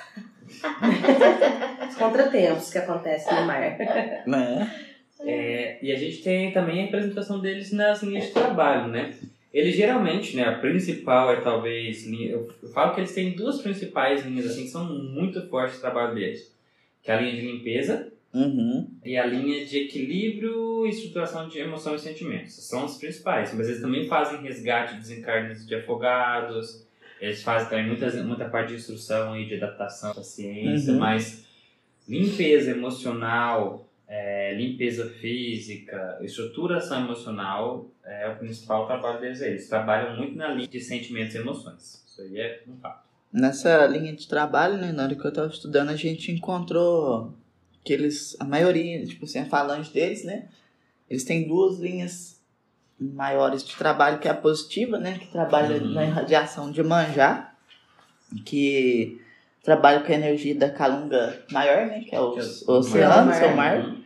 Os 1.89 1.95
contratempos 1.97 2.71
que 2.73 2.79
acontecem 2.79 3.35
no 3.35 3.47
mar. 3.47 3.77
né? 4.27 4.73
É, 5.21 5.79
e 5.83 5.93
a 5.93 5.97
gente 5.97 6.23
tem 6.23 6.53
também 6.53 6.81
a 6.81 6.85
representação 6.85 7.41
deles 7.41 7.73
nas 7.73 8.03
linhas 8.03 8.27
de 8.27 8.33
trabalho, 8.33 8.89
né? 8.89 9.13
Eles 9.53 9.75
geralmente, 9.75 10.37
né, 10.37 10.45
a 10.45 10.59
principal 10.59 11.33
é 11.33 11.41
talvez, 11.41 12.07
eu 12.07 12.49
eu 12.63 12.69
falo 12.71 12.95
que 12.95 13.01
eles 13.01 13.15
têm 13.15 13.33
duas 13.35 13.61
principais 13.63 14.25
linhas 14.25 14.47
assim 14.47 14.63
que 14.65 14.69
são 14.71 14.85
muito 14.85 15.49
fortes 15.49 15.77
no 15.77 15.81
trabalho 15.81 16.15
deles, 16.15 16.53
que 17.03 17.11
é 17.11 17.15
a 17.15 17.21
linha 17.21 17.35
de 17.35 17.41
limpeza 17.41 18.13
Uhum. 18.39 18.89
e 19.05 19.17
a 19.17 19.25
linha 19.25 19.65
de 19.65 19.79
equilíbrio 19.79 20.87
e 20.87 20.91
estruturação 20.91 21.49
de 21.49 21.59
emoção 21.59 21.95
e 21.95 21.99
sentimentos. 21.99 22.55
São 22.55 22.85
os 22.85 22.97
principais, 22.99 23.55
mas 23.55 23.69
eles 23.69 23.81
também 23.81 24.07
fazem 24.09 24.41
resgate 24.43 24.95
de 24.95 25.01
desencarnes 25.01 25.67
de 25.67 25.75
afogados, 25.75 26.85
eles 27.21 27.43
fazem 27.43 27.69
também 27.71 27.87
muitas, 27.87 28.15
muita 28.25 28.45
parte 28.49 28.69
de 28.71 28.75
instrução 28.77 29.35
e 29.41 29.47
de 29.47 29.55
adaptação 29.55 30.11
à 30.11 30.23
ciência, 30.23 30.93
Uhum. 30.93 30.99
mas 30.99 31.47
limpeza 32.09 32.71
emocional, 32.73 33.89
é, 34.09 34.55
limpeza 34.55 35.09
física, 35.09 36.19
estruturação 36.23 37.05
emocional 37.05 37.89
é 38.05 38.29
o 38.29 38.37
principal 38.37 38.87
trabalho 38.87 39.21
deles. 39.21 39.41
Eles 39.41 39.69
trabalham 39.69 40.17
muito 40.17 40.37
na 40.37 40.49
linha 40.49 40.69
de 40.69 40.81
sentimentos 40.81 41.35
e 41.35 41.39
emoções. 41.39 42.05
Isso 42.07 42.21
aí 42.23 42.39
é 42.39 42.63
um 42.69 42.77
fato. 42.77 43.05
nessa 43.33 43.85
linha 43.87 44.15
de 44.15 44.29
trabalho, 44.29 44.77
né, 44.79 44.93
na 44.93 45.03
hora 45.05 45.15
que 45.15 45.25
eu 45.27 45.33
tava 45.33 45.49
estudando, 45.49 45.91
a 45.91 45.97
gente 45.97 46.31
encontrou 46.31 47.35
que 47.87 47.93
eles, 47.93 48.37
a 48.41 48.45
maioria, 48.45 49.07
tipo 49.07 49.25
assim, 49.27 49.39
a 49.39 49.47
falange 49.47 49.93
deles, 49.93 50.25
né, 50.25 50.47
eles 51.09 51.23
têm 51.23 51.47
duas 51.47 51.79
linhas 51.79 52.41
maiores 52.99 53.63
de 53.63 53.77
trabalho, 53.77 54.19
que 54.19 54.27
é 54.27 54.31
a 54.33 54.35
positiva, 54.35 54.99
né, 54.99 55.17
que 55.21 55.29
trabalha 55.29 55.77
Uhum. 55.77 55.93
na 55.95 56.05
irradiação 56.05 56.73
de 56.73 56.83
manjar, 56.83 57.57
que 58.45 59.21
trabalha 59.63 60.01
com 60.01 60.11
a 60.11 60.15
energia 60.17 60.55
da 60.55 60.69
calunga 60.71 61.45
maior, 61.53 61.87
né, 61.87 62.01
que 62.01 62.15
é 62.15 62.21
os 62.21 62.35
Que 62.65 62.71
é 62.71 62.73
o 62.75 62.79
oceanos, 62.79 63.39
mar. 63.41 63.53
o 63.53 63.57
mar, 63.57 63.97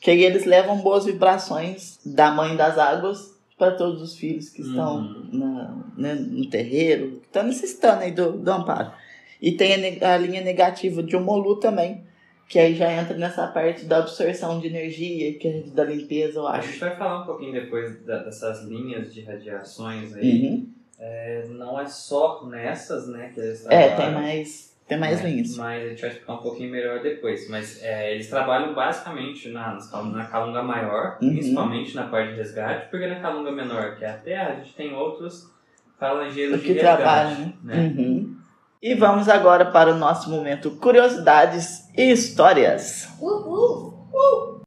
que 0.00 0.10
aí 0.10 0.22
eles 0.22 0.44
levam 0.44 0.78
boas 0.82 1.06
vibrações 1.06 1.98
da 2.04 2.30
mãe 2.30 2.54
das 2.54 2.76
águas 2.76 3.32
para 3.56 3.70
todos 3.72 4.02
os 4.02 4.14
filhos 4.16 4.50
que 4.50 4.60
estão 4.62 4.96
Uhum. 4.98 5.28
na- 5.32 5.84
né, 5.96 6.14
no 6.14 6.50
terreiro, 6.50 7.20
que 7.20 7.26
estão 7.28 7.44
necessitando 7.44 8.02
aí 8.02 8.10
do, 8.10 8.32
do 8.32 8.50
amparo. 8.50 8.92
E 9.40 9.52
tem 9.52 9.98
a, 10.02 10.14
a 10.14 10.18
linha 10.18 10.40
negativa 10.42 11.02
de 11.02 11.16
Omolu 11.16 11.56
também, 11.56 12.04
que 12.48 12.58
aí 12.58 12.74
já 12.74 12.92
entra 12.92 13.16
nessa 13.16 13.46
parte 13.46 13.84
da 13.86 13.98
absorção 13.98 14.60
de 14.60 14.66
energia, 14.66 15.38
que 15.38 15.48
é 15.48 15.62
da 15.74 15.84
limpeza, 15.84 16.38
eu 16.40 16.46
A 16.46 16.56
acho. 16.58 16.68
gente 16.68 16.80
vai 16.80 16.96
falar 16.96 17.22
um 17.22 17.26
pouquinho 17.26 17.52
depois 17.52 18.04
da- 18.04 18.22
dessas 18.22 18.64
linhas 18.64 19.12
de 19.14 19.22
radiações 19.22 20.14
aí. 20.14 20.42
Uhum. 20.46 20.68
É, 20.98 21.46
não 21.48 21.80
é 21.80 21.86
só 21.86 22.46
nessas, 22.46 23.08
né, 23.08 23.30
que 23.34 23.40
eles 23.40 23.64
É, 23.66 23.88
trabalham. 23.88 23.96
tem 23.96 24.10
mais, 24.22 24.76
tem 24.86 24.98
mais 24.98 25.22
né? 25.22 25.30
linhas. 25.30 25.56
Mas 25.56 25.82
a 25.84 25.88
gente 25.88 26.00
vai 26.02 26.10
explicar 26.10 26.32
um 26.34 26.38
pouquinho 26.42 26.70
melhor 26.70 27.00
depois. 27.02 27.48
Mas 27.48 27.82
é, 27.82 28.12
eles 28.14 28.28
trabalham 28.28 28.74
basicamente 28.74 29.48
na, 29.48 29.78
na 30.12 30.24
calunga 30.26 30.62
maior, 30.62 31.18
Uhum. 31.22 31.30
principalmente 31.30 31.94
na 31.96 32.06
parte 32.06 32.32
de 32.32 32.36
resgate, 32.36 32.88
porque 32.90 33.06
na 33.06 33.18
calunga 33.20 33.50
menor, 33.50 33.96
que 33.96 34.04
é 34.04 34.10
a 34.10 34.16
terra, 34.18 34.52
a 34.52 34.54
gente 34.56 34.74
tem 34.74 34.94
outros 34.94 35.50
falangeiros 35.98 36.60
que 36.60 36.66
de 36.68 36.72
resgate. 36.74 36.96
trabalham, 37.02 37.38
né? 37.64 37.76
né? 37.76 37.94
Uhum. 37.96 38.36
E 38.84 38.96
vamos 38.96 39.28
agora 39.28 39.70
para 39.70 39.92
o 39.92 39.96
nosso 39.96 40.28
momento 40.28 40.72
curiosidades 40.72 41.88
e 41.96 42.10
histórias. 42.10 43.08
Uhul! 43.20 44.62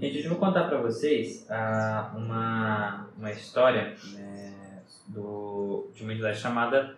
Gente, 0.00 0.22
eu 0.22 0.30
vou 0.30 0.38
contar 0.38 0.64
pra 0.64 0.78
vocês 0.78 1.44
ah, 1.50 2.14
uma, 2.16 3.10
uma 3.18 3.30
história 3.30 3.94
né, 4.14 4.80
do, 5.08 5.90
de 5.94 6.02
uma 6.02 6.14
entidade 6.14 6.38
chamada 6.38 6.96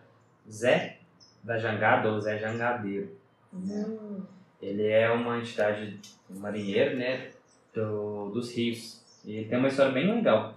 Zé 0.49 0.99
da 1.43 1.59
Jangada 1.59 2.13
ou 2.13 2.21
Zé 2.21 2.39
Jangadeiro. 2.39 3.11
Hum. 3.53 4.38
Ele 4.61 4.87
é 4.87 5.11
uma 5.11 5.39
entidade 5.39 5.99
um 6.31 6.41
marinheiro 6.41 6.97
né, 6.97 7.29
do, 7.75 8.31
dos 8.31 8.55
rios. 8.55 9.03
E 9.25 9.37
ele 9.37 9.49
tem 9.49 9.59
uma 9.59 9.69
história 9.69 9.93
bem 9.93 10.13
legal. 10.13 10.55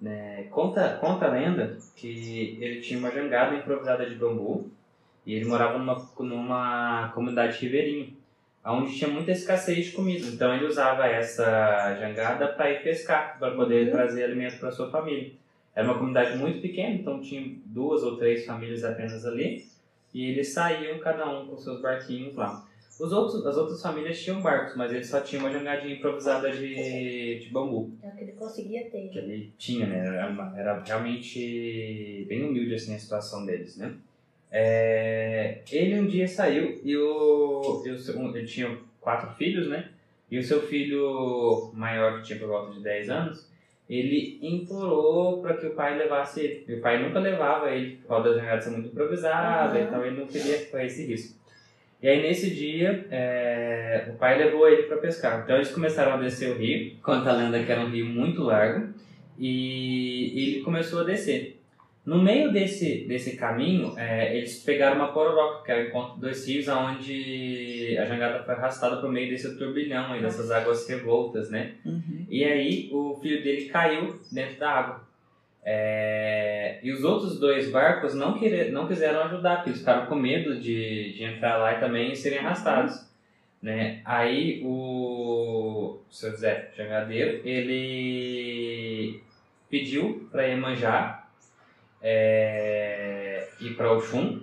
Né? 0.00 0.44
Conta, 0.50 0.98
conta 1.00 1.26
a 1.26 1.30
lenda 1.30 1.76
que 1.94 2.58
ele 2.60 2.80
tinha 2.80 2.98
uma 2.98 3.10
jangada 3.10 3.54
improvisada 3.54 4.08
de 4.08 4.16
bambu 4.16 4.70
e 5.24 5.34
ele 5.34 5.44
morava 5.44 5.78
numa, 5.78 6.10
numa 6.18 7.12
comunidade 7.14 7.58
ribeirinha, 7.58 8.08
onde 8.64 8.96
tinha 8.96 9.08
muita 9.08 9.30
escassez 9.30 9.86
de 9.86 9.92
comida. 9.92 10.26
Então 10.26 10.52
ele 10.54 10.66
usava 10.66 11.06
essa 11.06 11.94
jangada 12.00 12.48
para 12.48 12.70
ir 12.70 12.82
pescar, 12.82 13.38
para 13.38 13.52
poder 13.52 13.90
trazer 13.90 14.24
alimento 14.24 14.58
para 14.58 14.72
sua 14.72 14.90
família. 14.90 15.30
Era 15.74 15.86
uma 15.86 15.94
comunidade 15.94 16.36
muito 16.36 16.60
pequena, 16.60 16.94
então 16.94 17.20
tinha 17.20 17.56
duas 17.64 18.02
ou 18.02 18.16
três 18.16 18.44
famílias 18.44 18.84
apenas 18.84 19.24
ali. 19.24 19.66
E 20.12 20.30
eles 20.30 20.52
saíam 20.52 20.98
cada 20.98 21.26
um 21.30 21.46
com 21.46 21.56
seus 21.56 21.80
barquinhos 21.80 22.34
lá. 22.34 22.66
Os 23.00 23.12
outros, 23.12 23.44
as 23.46 23.56
outras 23.56 23.80
famílias 23.82 24.20
tinham 24.22 24.40
barcos, 24.42 24.76
mas 24.76 24.92
ele 24.92 25.02
só 25.04 25.20
tinha 25.20 25.40
uma 25.40 25.50
jangadinha 25.50 25.94
improvisada 25.94 26.50
de, 26.52 27.38
de 27.40 27.48
bambu 27.50 27.90
É 28.02 28.08
o 28.08 28.12
que 28.12 28.22
ele 28.22 28.32
conseguia 28.32 28.84
ter. 28.90 29.08
que 29.08 29.18
ele 29.18 29.52
tinha, 29.58 29.86
né? 29.86 29.98
Era, 29.98 30.54
era 30.56 30.82
realmente 30.84 32.24
bem 32.28 32.42
humilde 32.44 32.74
assim 32.74 32.94
a 32.94 32.98
situação 32.98 33.44
deles, 33.46 33.76
né? 33.76 33.94
É, 34.54 35.62
ele 35.72 35.98
um 35.98 36.06
dia 36.06 36.28
saiu 36.28 36.78
e 36.84 36.94
o, 36.96 37.82
ele 37.86 38.46
tinha 38.46 38.78
quatro 39.00 39.34
filhos, 39.36 39.66
né? 39.68 39.88
E 40.30 40.38
o 40.38 40.42
seu 40.42 40.62
filho 40.62 41.70
maior, 41.74 42.18
que 42.20 42.26
tinha 42.26 42.38
por 42.38 42.48
volta 42.48 42.72
de 42.72 42.80
10 42.82 43.10
anos, 43.10 43.50
ele 43.88 44.38
implorou 44.42 45.40
para 45.42 45.56
que 45.56 45.66
o 45.66 45.74
pai 45.74 45.98
levasse 45.98 46.40
ele. 46.40 46.64
E 46.68 46.74
o 46.74 46.80
pai 46.80 47.02
nunca 47.02 47.18
levava 47.18 47.70
ele, 47.70 47.96
por 47.96 48.08
causa 48.08 48.30
da 48.30 48.38
jangada 48.38 48.60
ser 48.62 48.70
muito 48.70 48.88
improvisada, 48.88 49.78
Uhum. 49.78 49.84
então 49.86 50.04
ele 50.06 50.20
não 50.20 50.26
queria 50.26 50.66
correr 50.66 50.86
esse 50.86 51.06
risco. 51.06 51.41
E 52.02 52.08
aí 52.08 52.20
nesse 52.20 52.50
dia, 52.50 53.06
é, 53.10 54.08
o 54.08 54.14
pai 54.14 54.36
levou 54.36 54.68
ele 54.68 54.82
para 54.84 54.96
pescar. 54.96 55.42
Então 55.44 55.56
eles 55.56 55.70
começaram 55.70 56.14
a 56.14 56.16
descer 56.16 56.50
o 56.50 56.58
rio, 56.58 56.96
conta 57.02 57.30
a 57.30 57.36
lenda 57.36 57.62
que 57.62 57.70
era 57.70 57.80
um 57.80 57.90
rio 57.90 58.06
muito 58.06 58.42
largo, 58.42 58.92
e 59.38 60.32
ele 60.34 60.60
começou 60.62 61.00
a 61.00 61.04
descer. 61.04 61.62
No 62.04 62.20
meio 62.20 62.52
desse, 62.52 63.04
desse 63.06 63.36
caminho, 63.36 63.96
é, 63.96 64.36
eles 64.36 64.60
pegaram 64.64 64.96
uma 64.96 65.12
pororoca, 65.12 65.64
que 65.64 65.70
era 65.70 65.84
o 65.84 65.86
encontro 65.86 66.20
dos 66.20 66.44
rios, 66.48 66.66
onde 66.66 67.96
a 67.96 68.04
jangada 68.04 68.42
foi 68.42 68.54
arrastada 68.54 68.96
por 68.96 69.08
meio 69.08 69.30
desse 69.30 69.56
turbilhão, 69.56 70.12
aí, 70.12 70.20
dessas 70.20 70.50
águas 70.50 70.88
revoltas, 70.88 71.48
né? 71.48 71.74
Uhum. 71.84 72.26
E 72.28 72.44
aí 72.44 72.90
o 72.92 73.14
filho 73.22 73.40
dele 73.44 73.66
caiu 73.66 74.18
dentro 74.32 74.58
da 74.58 74.70
água. 74.70 75.11
É, 75.64 76.80
e 76.82 76.90
os 76.90 77.04
outros 77.04 77.38
dois 77.38 77.70
barcos 77.70 78.14
não, 78.14 78.36
querer, 78.38 78.72
não 78.72 78.88
quiseram 78.88 79.22
ajudar, 79.24 79.56
porque 79.56 79.70
eles 79.70 79.78
ficaram 79.80 80.06
com 80.06 80.16
medo 80.16 80.58
de, 80.58 81.12
de 81.12 81.22
entrar 81.24 81.56
lá 81.58 81.74
e 81.74 81.80
também 81.80 82.14
serem 82.14 82.40
arrastados. 82.40 83.08
Né? 83.62 84.00
Aí 84.04 84.60
o 84.64 86.00
seu 86.10 86.36
Zé 86.36 86.70
Jangadeiro, 86.76 87.46
ele 87.46 89.20
pediu 89.70 90.28
para 90.32 90.42
Iemanjá 90.46 91.28
é, 92.02 93.46
e 93.60 93.70
para 93.70 93.92
Oxum 93.92 94.40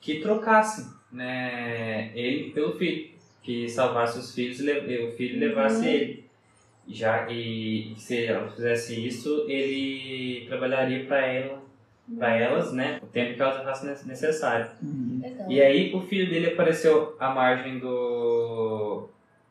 que 0.00 0.20
trocassem 0.20 0.86
né, 1.12 2.10
ele 2.14 2.50
pelo 2.50 2.72
filho, 2.76 3.10
que 3.42 3.68
salvasse 3.68 4.18
os 4.18 4.34
filhos 4.34 4.58
e 4.60 4.98
o 4.98 5.12
filho 5.12 5.38
levasse 5.38 5.86
Uhum. 5.86 5.92
ele. 5.92 6.25
Já, 6.88 7.26
e 7.30 7.94
se 7.96 8.26
ela 8.26 8.48
fizesse 8.48 9.06
isso, 9.06 9.44
ele 9.48 10.46
trabalharia 10.46 11.04
para 11.04 11.26
ela, 11.26 11.62
para 12.18 12.36
elas, 12.36 12.72
né, 12.72 13.00
o 13.02 13.06
tempo 13.06 13.34
que 13.34 13.42
elas 13.42 13.56
achassem 13.56 13.90
ne- 13.90 14.08
necessário. 14.08 14.68
Uhum. 14.80 15.20
E 15.48 15.60
aí 15.60 15.92
o 15.94 16.00
filho 16.02 16.30
dele 16.30 16.46
apareceu 16.52 17.16
à 17.18 17.30
margem 17.30 17.80
do, 17.80 19.08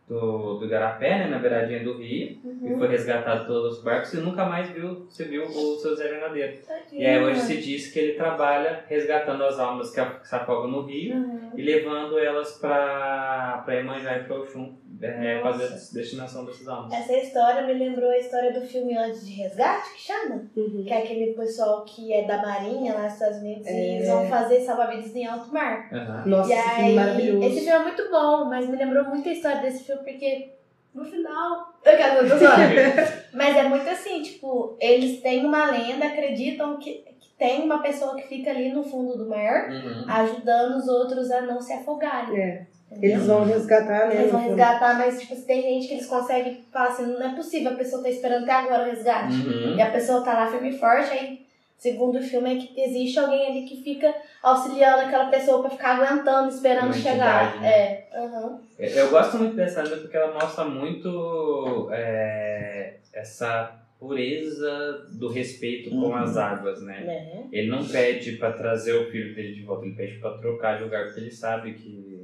do, 0.08 0.60
do 0.60 0.68
Garapé, 0.70 1.18
né, 1.20 1.28
na 1.28 1.40
beiradinha 1.40 1.84
do 1.84 1.98
rio, 1.98 2.38
e 2.64 2.70
Uhum. 2.70 2.78
foi 2.80 2.88
resgatado 2.88 3.46
todos 3.48 3.78
os 3.80 3.84
barcos 3.84 4.14
e 4.14 4.18
nunca 4.18 4.46
mais 4.46 4.70
viu, 4.70 5.06
se 5.10 5.26
viu 5.26 5.44
o 5.44 5.76
seu 5.78 5.94
Zé. 5.96 6.06
Tadinho. 6.16 7.02
E 7.02 7.06
aí 7.06 7.22
hoje 7.24 7.42
se 7.42 7.58
diz 7.58 7.92
que 7.92 8.00
ele 8.00 8.14
trabalha 8.14 8.86
resgatando 8.88 9.44
as 9.44 9.60
almas 9.60 9.90
que 9.94 10.02
se 10.28 10.36
afogam 10.36 10.70
no 10.72 10.82
rio 10.84 11.16
Uhum. 11.16 11.52
e 11.58 11.62
levando 11.62 12.18
elas 12.18 12.58
para 12.60 13.62
para 13.66 13.76
Iemanjá 13.76 14.18
e 14.20 14.24
para 14.24 14.38
Oxum, 14.40 14.74
é, 15.02 15.42
Nossa. 15.42 15.52
fazer 15.60 15.74
a 15.74 15.78
destinação 16.02 16.46
dessas 16.46 16.68
almas. 16.68 16.94
Essa 16.94 17.14
história 17.18 17.62
me 17.64 17.74
lembrou 17.74 18.10
a 18.10 18.18
história 18.18 18.54
do 18.54 18.62
filme 18.62 18.96
Antes 18.98 19.26
de 19.26 19.34
Resgate, 19.34 19.94
que 19.94 20.02
chama? 20.02 20.44
Uhum. 20.56 20.84
Que 20.86 20.94
é 20.94 20.98
aquele 21.00 21.34
pessoal 21.34 21.84
que 21.84 22.14
é 22.14 22.26
da 22.26 22.42
Marinha 22.42 22.94
lá 22.94 23.04
nos 23.04 23.14
Estados 23.14 23.38
Unidos 23.40 23.66
e 23.68 23.70
É. 23.70 23.96
eles 23.96 24.08
vão 24.08 24.28
fazer 24.28 24.62
salva-vidas 24.62 25.16
em 25.16 25.26
alto 25.26 25.52
mar. 25.54 25.90
Aham. 25.94 26.24
Nossa, 26.26 26.50
e 26.50 26.54
aí, 26.54 26.96
maravilhoso. 26.96 27.46
esse 27.48 27.56
filme 27.62 27.72
é 27.72 27.84
muito 27.84 28.10
bom, 28.10 28.46
mas 28.46 28.70
me 28.70 28.76
lembrou 28.78 29.04
muito 29.06 29.28
a 29.28 29.32
história 29.32 29.62
desse 29.62 29.84
filme 29.84 30.04
porque 30.04 30.54
no 30.94 31.04
final. 31.04 31.74
Eu 31.84 31.98
quero 31.98 32.26
mas 33.34 33.56
é 33.58 33.64
muito 33.64 33.88
assim, 33.90 34.22
tipo, 34.22 34.78
eles 34.80 35.22
têm 35.22 35.46
uma 35.46 35.70
lenda, 35.70 36.06
acreditam 36.06 36.78
que, 36.78 37.04
que 37.20 37.30
tem 37.38 37.64
uma 37.64 37.82
pessoa 37.82 38.16
que 38.16 38.28
fica 38.28 38.50
ali 38.50 38.72
no 38.72 38.82
fundo 38.82 39.18
do 39.18 39.28
mar 39.30 39.70
Uhum. 39.70 40.06
ajudando 40.08 40.78
os 40.78 40.88
outros 40.88 41.30
a 41.32 41.42
não 41.42 41.60
se 41.60 41.74
afogarem. 41.74 42.40
É? 42.40 42.68
Eles 43.02 43.26
vão 43.26 43.44
resgatar, 43.44 44.08
né? 44.08 44.16
Eles 44.22 44.32
vão 44.32 44.42
resgatar, 44.42 44.98
mas 44.98 45.20
tipo, 45.20 45.36
tem 45.42 45.62
gente 45.62 45.88
que 45.88 45.94
eles 45.96 46.08
conseguem 46.08 46.64
falar 46.72 46.90
assim, 46.90 47.06
não 47.08 47.22
é 47.32 47.36
possível, 47.36 47.72
a 47.72 47.76
pessoa 47.76 48.02
tá 48.04 48.10
esperando 48.10 48.44
até 48.44 48.54
agora 48.54 48.84
o 48.84 48.92
resgate. 48.92 49.34
Uhum. 49.36 49.76
E 49.76 49.82
a 49.82 49.92
pessoa 49.92 50.24
tá 50.24 50.34
lá 50.34 50.48
firme 50.48 50.70
e 50.70 50.78
forte, 50.78 51.12
aí, 51.12 51.46
segundo 51.78 52.20
o 52.20 52.22
filme, 52.22 52.56
é 52.56 52.60
que 52.60 52.80
existe 52.82 53.20
alguém 53.20 53.48
ali 53.48 53.66
que 53.66 53.84
fica 53.84 54.14
auxiliando 54.42 55.02
aquela 55.02 55.26
pessoa 55.30 55.62
pra 55.62 55.72
ficar 55.72 55.98
aguentando, 56.02 56.50
esperando 56.50 56.86
Uma 56.86 56.94
chegar. 56.94 57.46
entidade, 57.48 57.60
né? 57.62 57.68
É. 57.70 58.08
aham. 58.16 58.60
Eu 58.80 59.10
gosto 59.10 59.38
muito 59.38 59.56
dessa 59.56 59.82
lenda 59.82 59.98
porque 59.98 60.16
ela 60.18 60.34
mostra 60.34 60.64
muito 60.66 61.90
é, 61.92 62.96
essa 63.14 63.82
pureza 64.00 65.06
do 65.18 65.30
respeito 65.30 65.90
com 65.90 65.96
Uhum. 65.98 66.16
as 66.16 66.38
águas, 66.38 66.82
né? 66.82 67.00
Né? 67.02 67.44
Ele 67.52 67.68
não 67.70 67.84
pede 67.86 68.34
para 68.34 68.52
trazer 68.54 68.94
o 68.94 69.10
filho 69.10 69.34
dele 69.34 69.54
de 69.56 69.64
volta, 69.64 69.86
ele 69.86 69.96
pede 69.96 70.20
para 70.20 70.38
trocar 70.38 70.78
de 70.78 70.84
lugar 70.84 71.06
porque 71.06 71.22
ele 71.22 71.32
sabe 71.32 71.74
que, 71.74 72.15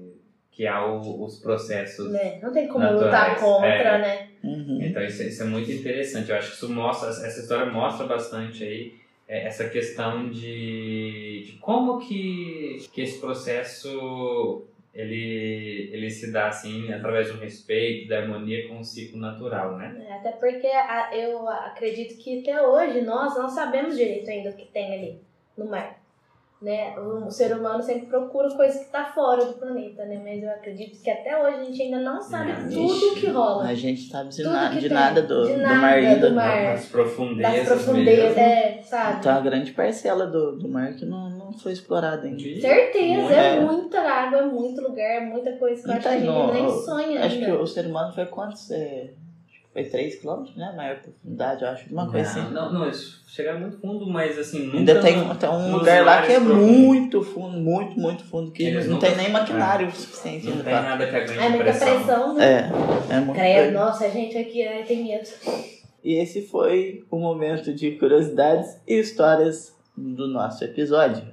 que 0.52 0.68
há 0.68 0.86
o- 0.86 1.24
os 1.24 1.40
processos. 1.40 2.12
Né? 2.12 2.40
Não 2.42 2.52
tem 2.52 2.68
como 2.68 2.84
Naturais, 2.84 3.06
lutar 3.06 3.40
contra, 3.40 3.70
é. 3.70 3.98
né? 4.00 4.28
Uhum. 4.44 4.80
Então 4.82 5.02
isso, 5.04 5.24
isso 5.24 5.42
é 5.44 5.46
muito 5.46 5.72
interessante. 5.72 6.30
Eu 6.30 6.36
acho 6.38 6.50
que 6.50 6.56
isso 6.58 6.70
mostra, 6.70 7.10
essa 7.10 7.40
história 7.40 7.66
mostra 7.72 8.06
bastante 8.06 8.64
aí 8.64 8.94
é, 9.28 9.46
essa 9.48 9.70
questão 9.70 10.30
de, 10.30 11.44
de 11.46 11.58
como 11.62 12.00
que, 12.00 12.78
que 12.92 13.02
esse 13.02 13.20
processo 13.20 14.66
ele, 14.94 15.90
ele 15.94 16.10
se 16.10 16.32
dá 16.34 16.48
assim 16.50 16.92
através 16.92 17.32
do 17.32 17.40
respeito, 17.40 18.10
da 18.10 18.20
harmonia 18.20 18.68
com 18.68 18.80
o 18.80 18.84
ciclo 18.84 19.18
natural, 19.18 19.78
né? 19.78 20.06
É, 20.10 20.14
Até 20.16 20.32
porque 20.34 20.68
a- 20.68 21.12
eu 21.16 21.48
acredito 21.48 22.18
que 22.22 22.42
até 22.42 22.62
hoje 22.62 23.02
nós 23.02 23.36
não 23.38 23.48
sabemos 23.48 23.96
direito 23.96 24.30
ainda 24.30 24.50
o 24.50 24.54
que 24.54 24.66
tem 24.66 24.94
ali 24.94 25.22
no 25.58 25.66
mar. 25.70 26.01
Né? 26.62 26.94
O, 27.00 27.32
ser 27.32 27.58
humano 27.58 27.82
sempre 27.82 28.06
procura 28.06 28.48
coisa 28.52 28.78
que 28.78 28.86
está 28.86 29.06
fora 29.06 29.46
do 29.46 29.54
planeta, 29.54 30.06
né? 30.06 30.22
Mas 30.24 30.44
eu 30.44 30.50
acredito 30.52 31.02
que 31.02 31.10
até 31.10 31.36
hoje 31.42 31.56
a 31.60 31.64
gente 31.64 31.82
ainda 31.82 32.00
não 32.02 32.22
sabe 32.22 32.52
Não, 32.52 32.70
tudo 32.70 33.08
o 33.08 33.16
que 33.16 33.28
rola. 33.32 33.64
A 33.64 33.74
gente 33.74 34.02
sabe 34.08 34.30
de, 34.30 34.44
Tudo 34.44 34.52
na- 34.54 34.70
que 34.70 34.78
de 34.80 34.90
nada 34.90 35.24
do, 35.24 35.44
De 35.48 35.54
do 35.54 35.60
nada 35.60 35.76
mar 35.76 35.94
ainda. 35.94 36.30
do 36.30 36.36
mar. 36.36 36.64
Das 36.74 36.86
profundezas. 36.86 37.68
Das 37.68 37.68
profundezas, 37.68 38.36
mesmo. 38.36 38.40
é, 38.40 38.80
sabe? 38.84 39.24
Tem 39.24 39.32
uma 39.32 39.42
grande 39.42 39.72
parcela 39.72 40.28
do, 40.28 40.56
do 40.56 40.70
mar 40.70 40.94
que 40.94 41.04
não, 41.04 41.32
não 41.32 41.52
foi 41.52 41.72
explorada 41.74 42.28
ainda. 42.28 42.40
Certeza, 42.62 43.34
é, 43.34 43.58
É. 43.58 43.60
muita 43.60 44.00
água, 44.00 44.38
é 44.42 44.46
muito 44.46 44.82
lugar, 44.84 45.04
é 45.04 45.20
muita 45.22 45.54
coisa 45.54 45.82
que 45.84 45.92
acho 45.92 46.00
que 46.02 46.08
a 46.08 46.12
gente 46.12 46.26
não. 46.28 46.54
nem 46.54 46.70
sonha 46.70 47.26
Acho 47.26 47.40
que 47.40 47.46
ainda. 47.46 47.60
o 47.60 47.66
ser 47.66 47.88
humano 47.88 48.14
foi 48.14 48.28
quantos? 48.28 48.70
É, 48.70 48.76
acho 48.76 49.10
que 49.10 49.31
foi 49.74 49.84
3 49.86 50.16
km, 50.22 50.44
né? 50.58 50.74
Maior 50.76 50.98
profundidade, 51.00 51.64
eu 51.64 51.70
acho. 51.70 51.90
Uma 51.94 52.10
coisa 52.12 52.30
assim. 52.30 52.52
não, 52.54 52.74
não, 52.74 52.84
eles 52.86 53.22
chegaram 53.28 53.60
muito 53.62 53.80
fundo, 53.80 54.06
mas 54.06 54.38
assim, 54.38 54.66
nunca... 54.66 54.78
Ainda 54.80 55.02
tem, 55.02 55.14
tem 55.36 55.50
um 55.50 55.72
lugar 55.78 56.04
lá 56.06 56.22
que 56.24 56.32
é 56.34 56.40
mares 56.40 56.44
profundos. 56.58 56.78
muito 56.78 57.22
fundo, 57.24 57.58
muito, 57.58 58.00
muito 58.00 58.24
fundo, 58.26 58.52
que 58.52 58.64
Eles 58.64 58.86
não 58.88 58.96
nunca- 58.96 59.08
tem 59.08 59.16
nem 59.18 59.30
maquinário 59.32 59.90
suficiente 59.92 60.46
Não 60.46 60.52
ainda 60.54 60.64
tem 60.66 60.74
nada 60.74 61.08
que 61.08 61.16
aguente 61.16 61.40
É 61.40 61.50
muita 61.50 61.64
pressão. 61.64 61.88
pressão, 62.04 62.34
né? 62.36 62.46
É, 63.10 63.14
é 63.16 63.20
muito 63.22 63.38
Credo, 63.40 63.62
doido. 63.72 63.74
nossa, 63.74 64.06
a 64.06 64.10
gente 64.10 64.38
aqui 64.38 64.68
ai, 64.68 64.84
tem 64.84 65.04
medo. 65.06 65.30
E 66.04 66.16
esse 66.16 66.42
foi 66.42 67.06
o 67.10 67.18
momento 67.18 67.74
de 67.74 67.92
curiosidades 67.92 68.76
e 68.88 69.00
histórias 69.00 69.74
do 69.96 70.28
nosso 70.28 70.64
episódio. 70.66 71.24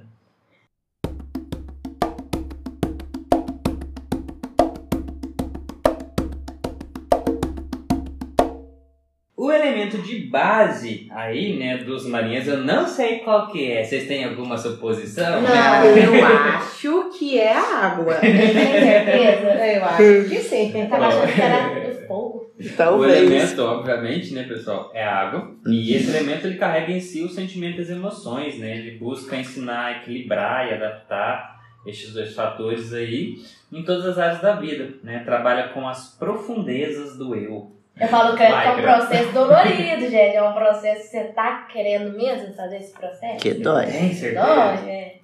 Base 10.28 11.08
aí, 11.10 11.58
né, 11.58 11.78
dos 11.78 12.06
marinheiros, 12.06 12.48
eu 12.48 12.58
não 12.58 12.86
sei 12.86 13.18
qual 13.18 13.50
que 13.50 13.70
é. 13.70 13.84
Vocês 13.84 14.06
têm 14.06 14.24
alguma 14.24 14.56
suposição? 14.56 15.42
Não. 15.42 15.84
Eu 15.84 16.24
acho 16.26 17.10
que 17.18 17.38
é 17.38 17.52
a 17.52 17.86
água. 17.86 18.14
Tem 18.20 18.32
certeza? 18.32 19.66
Eu 19.66 19.84
acho 19.84 20.28
que 20.28 20.36
sim. 20.40 20.78
Eu 20.78 20.88
tava 20.88 21.06
achando 21.06 21.34
que 21.34 21.40
era 21.40 21.90
o 21.90 22.06
fogo. 22.06 22.48
O 22.58 22.76
Talvez. 22.76 23.16
elemento, 23.18 23.62
obviamente, 23.62 24.34
né, 24.34 24.42
pessoal, 24.42 24.90
é 24.92 25.04
a 25.04 25.14
água. 25.14 25.52
E 25.66 25.94
esse 25.94 26.10
elemento 26.10 26.46
ele 26.46 26.56
carrega 26.56 26.90
em 26.90 27.00
si 27.00 27.22
os 27.22 27.34
sentimentos 27.34 27.78
e 27.78 27.82
as 27.82 27.90
emoções, 27.90 28.58
né? 28.58 28.78
Ele 28.78 28.98
busca 28.98 29.36
ensinar 29.36 29.84
a 29.84 29.92
equilibrar 29.98 30.66
e 30.66 30.74
adaptar 30.74 31.58
estes 31.86 32.12
dois 32.12 32.34
fatores 32.34 32.92
aí 32.92 33.36
em 33.72 33.84
todas 33.84 34.06
as 34.06 34.18
áreas 34.18 34.40
da 34.40 34.56
vida, 34.56 34.94
né? 35.04 35.20
Trabalha 35.24 35.68
com 35.68 35.88
as 35.88 36.16
profundezas 36.18 37.16
do 37.16 37.34
eu. 37.34 37.77
Eu 38.00 38.08
falo 38.08 38.36
que 38.36 38.42
é 38.42 38.50
Vai, 38.50 38.66
é 38.66 38.70
um 38.70 38.82
processo 38.82 39.32
dolorido, 39.32 40.00
gente. 40.10 40.36
É 40.36 40.42
um 40.42 40.52
processo 40.52 41.02
que 41.02 41.08
você 41.08 41.24
tá 41.24 41.66
querendo 41.70 42.16
mesmo 42.16 42.54
fazer 42.54 42.76
esse 42.76 42.92
processo? 42.92 43.38
Que 43.38 43.54
dói. 43.54 43.86
Tem 43.86 44.12
certeza? 44.14 44.44
Dói, 44.46 44.90
é. 44.90 45.14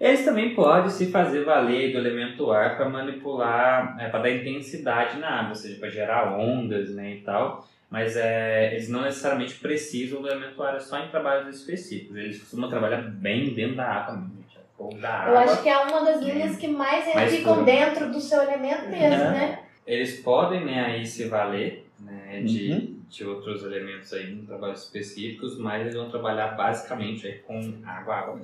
Eles 0.00 0.24
também 0.24 0.54
podem 0.54 0.88
se 0.90 1.10
fazer 1.10 1.44
valer 1.44 1.92
do 1.92 1.98
elemento 1.98 2.50
ar 2.50 2.76
para 2.76 2.88
manipular, 2.88 3.96
é, 4.00 4.08
para 4.08 4.20
dar 4.20 4.30
intensidade 4.30 5.18
na 5.18 5.40
água, 5.40 5.50
ou 5.50 5.54
seja, 5.54 5.78
para 5.78 5.90
gerar 5.90 6.38
ondas 6.38 6.94
né, 6.94 7.10
e 7.10 7.20
tal. 7.20 7.68
Mas 7.90 8.16
é, 8.16 8.72
eles 8.72 8.88
não 8.88 9.02
necessariamente 9.02 9.54
precisam 9.56 10.22
do 10.22 10.28
elemento 10.28 10.62
ar, 10.62 10.76
é 10.76 10.80
só 10.80 10.98
em 10.98 11.08
trabalhos 11.08 11.54
específicos. 11.54 12.16
Eles 12.16 12.38
costumam 12.40 12.70
trabalhar 12.70 13.02
bem 13.02 13.52
dentro 13.52 13.76
da 13.76 13.84
água 13.86 14.14
mesmo. 14.14 14.36
gente. 14.48 14.96
É 14.96 15.00
da 15.00 15.10
água. 15.10 15.32
Eu 15.34 15.38
acho 15.38 15.62
que 15.62 15.68
é 15.68 15.78
uma 15.78 16.04
das 16.04 16.22
linhas 16.22 16.56
que 16.56 16.68
mais 16.68 17.02
eles 17.04 17.14
Mais 17.14 17.34
ficam 17.36 17.54
puro. 17.54 17.66
dentro 17.66 18.10
do 18.10 18.20
seu 18.20 18.40
elemento 18.42 18.88
mesmo, 18.88 19.04
É. 19.14 19.30
né? 19.30 19.58
Eles 19.86 20.20
podem 20.20 20.64
né, 20.64 20.84
aí 20.86 21.04
se 21.04 21.24
valer 21.28 21.89
né, 22.30 22.42
de, 22.42 22.70
Uhum. 22.70 22.96
de 23.08 23.24
outros 23.24 23.64
elementos 23.64 24.12
aí 24.12 24.32
em 24.32 24.46
trabalhos 24.46 24.84
específicos, 24.84 25.58
mas 25.58 25.82
eles 25.82 25.94
vão 25.94 26.08
trabalhar 26.08 26.48
basicamente 26.56 27.26
aí 27.26 27.38
com 27.38 27.74
água, 27.84 28.14
água. 28.14 28.40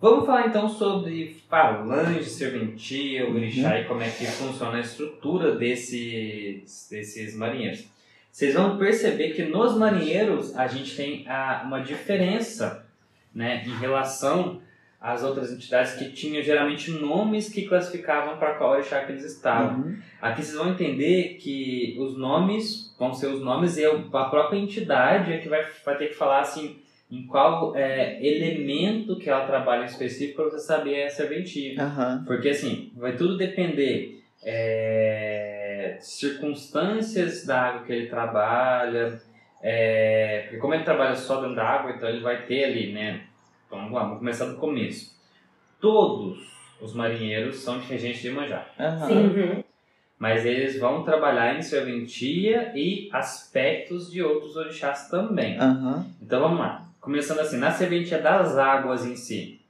Vamos 0.00 0.24
falar 0.24 0.46
então 0.46 0.68
sobre 0.68 1.36
falange, 1.48 2.24
serventia, 2.24 3.28
o 3.28 3.34
orixá 3.34 3.78
e 3.80 3.84
como 3.84 4.02
é 4.02 4.08
que 4.08 4.24
funciona 4.26 4.78
a 4.78 4.80
estrutura 4.80 5.56
desses, 5.56 6.88
desses 6.90 7.36
marinheiros. 7.36 7.86
Vocês 8.32 8.54
vão 8.54 8.78
perceber 8.78 9.30
que 9.34 9.42
nos 9.42 9.76
marinheiros 9.76 10.56
a 10.56 10.66
gente 10.66 10.96
tem 10.96 11.28
a, 11.28 11.62
uma 11.66 11.80
diferença 11.80 12.86
né, 13.34 13.62
em 13.66 13.76
relação 13.78 14.62
às 15.00 15.24
outras 15.24 15.50
entidades 15.50 15.94
que 15.94 16.12
tinham 16.12 16.42
geralmente 16.42 16.90
nomes 16.90 17.48
que 17.48 17.66
classificavam 17.66 18.36
para 18.36 18.54
qual 18.54 18.72
orixá 18.72 19.00
que 19.00 19.12
eles 19.12 19.24
estavam. 19.24 19.80
Uhum. 19.80 19.98
Aqui 20.20 20.42
vocês 20.42 20.56
vão 20.56 20.68
entender 20.68 21.38
que 21.40 21.96
os 21.98 22.18
nomes 22.18 22.94
vão 22.98 23.14
ser 23.14 23.28
os 23.28 23.40
nomes 23.40 23.78
e 23.78 23.84
a 23.84 23.94
própria 24.24 24.58
entidade 24.58 25.32
é 25.32 25.38
que 25.38 25.48
vai, 25.48 25.64
vai 25.84 25.96
ter 25.96 26.08
que 26.08 26.14
falar 26.14 26.40
assim 26.40 26.76
em 27.10 27.26
qual 27.26 27.74
é, 27.74 28.24
elemento 28.24 29.16
que 29.16 29.28
ela 29.28 29.46
trabalha 29.46 29.82
em 29.82 29.86
específico 29.86 30.42
para 30.42 30.50
você 30.50 30.58
saber 30.60 31.04
a 31.04 31.10
serventia. 31.10 31.82
Aham. 31.82 32.22
Porque 32.26 32.50
assim, 32.50 32.92
vai 32.94 33.16
tudo 33.16 33.38
depender 33.38 34.22
é, 34.44 35.96
circunstâncias 35.98 37.46
da 37.46 37.60
água 37.62 37.82
que 37.84 37.92
ele 37.92 38.06
trabalha. 38.06 39.18
é, 39.62 40.42
porque 40.42 40.58
como 40.58 40.74
ele 40.74 40.84
trabalha 40.84 41.16
só 41.16 41.40
dentro 41.40 41.56
da 41.56 41.64
água, 41.64 41.92
então 41.92 42.08
ele 42.08 42.20
vai 42.20 42.42
ter 42.42 42.64
ali, 42.64 42.92
né? 42.92 43.22
Então, 43.70 43.78
vamos 43.78 43.92
lá, 43.94 44.02
vamos 44.02 44.18
começar 44.18 44.46
do 44.46 44.56
começo. 44.56 45.14
Todos 45.80 46.40
os 46.80 46.92
marinheiros 46.92 47.58
são 47.60 47.78
de 47.78 47.86
regente 47.86 48.20
de 48.20 48.30
manjar 48.30 48.68
Aham. 48.78 49.08
Uhum. 49.12 49.64
mas 50.18 50.44
eles 50.44 50.76
vão 50.80 51.04
trabalhar 51.04 51.56
em 51.56 51.62
serventia 51.62 52.72
e 52.74 53.08
aspectos 53.12 54.10
de 54.10 54.20
outros 54.22 54.56
orixás 54.56 55.08
também. 55.08 55.56
Aham. 55.58 56.04
Então 56.20 56.40
vamos 56.40 56.58
lá. 56.58 56.82
Começando 57.00 57.38
assim, 57.38 57.58
na 57.58 57.70
serventia 57.70 58.18
das 58.18 58.58
águas 58.58 59.06
em 59.06 59.14
si, 59.14 59.60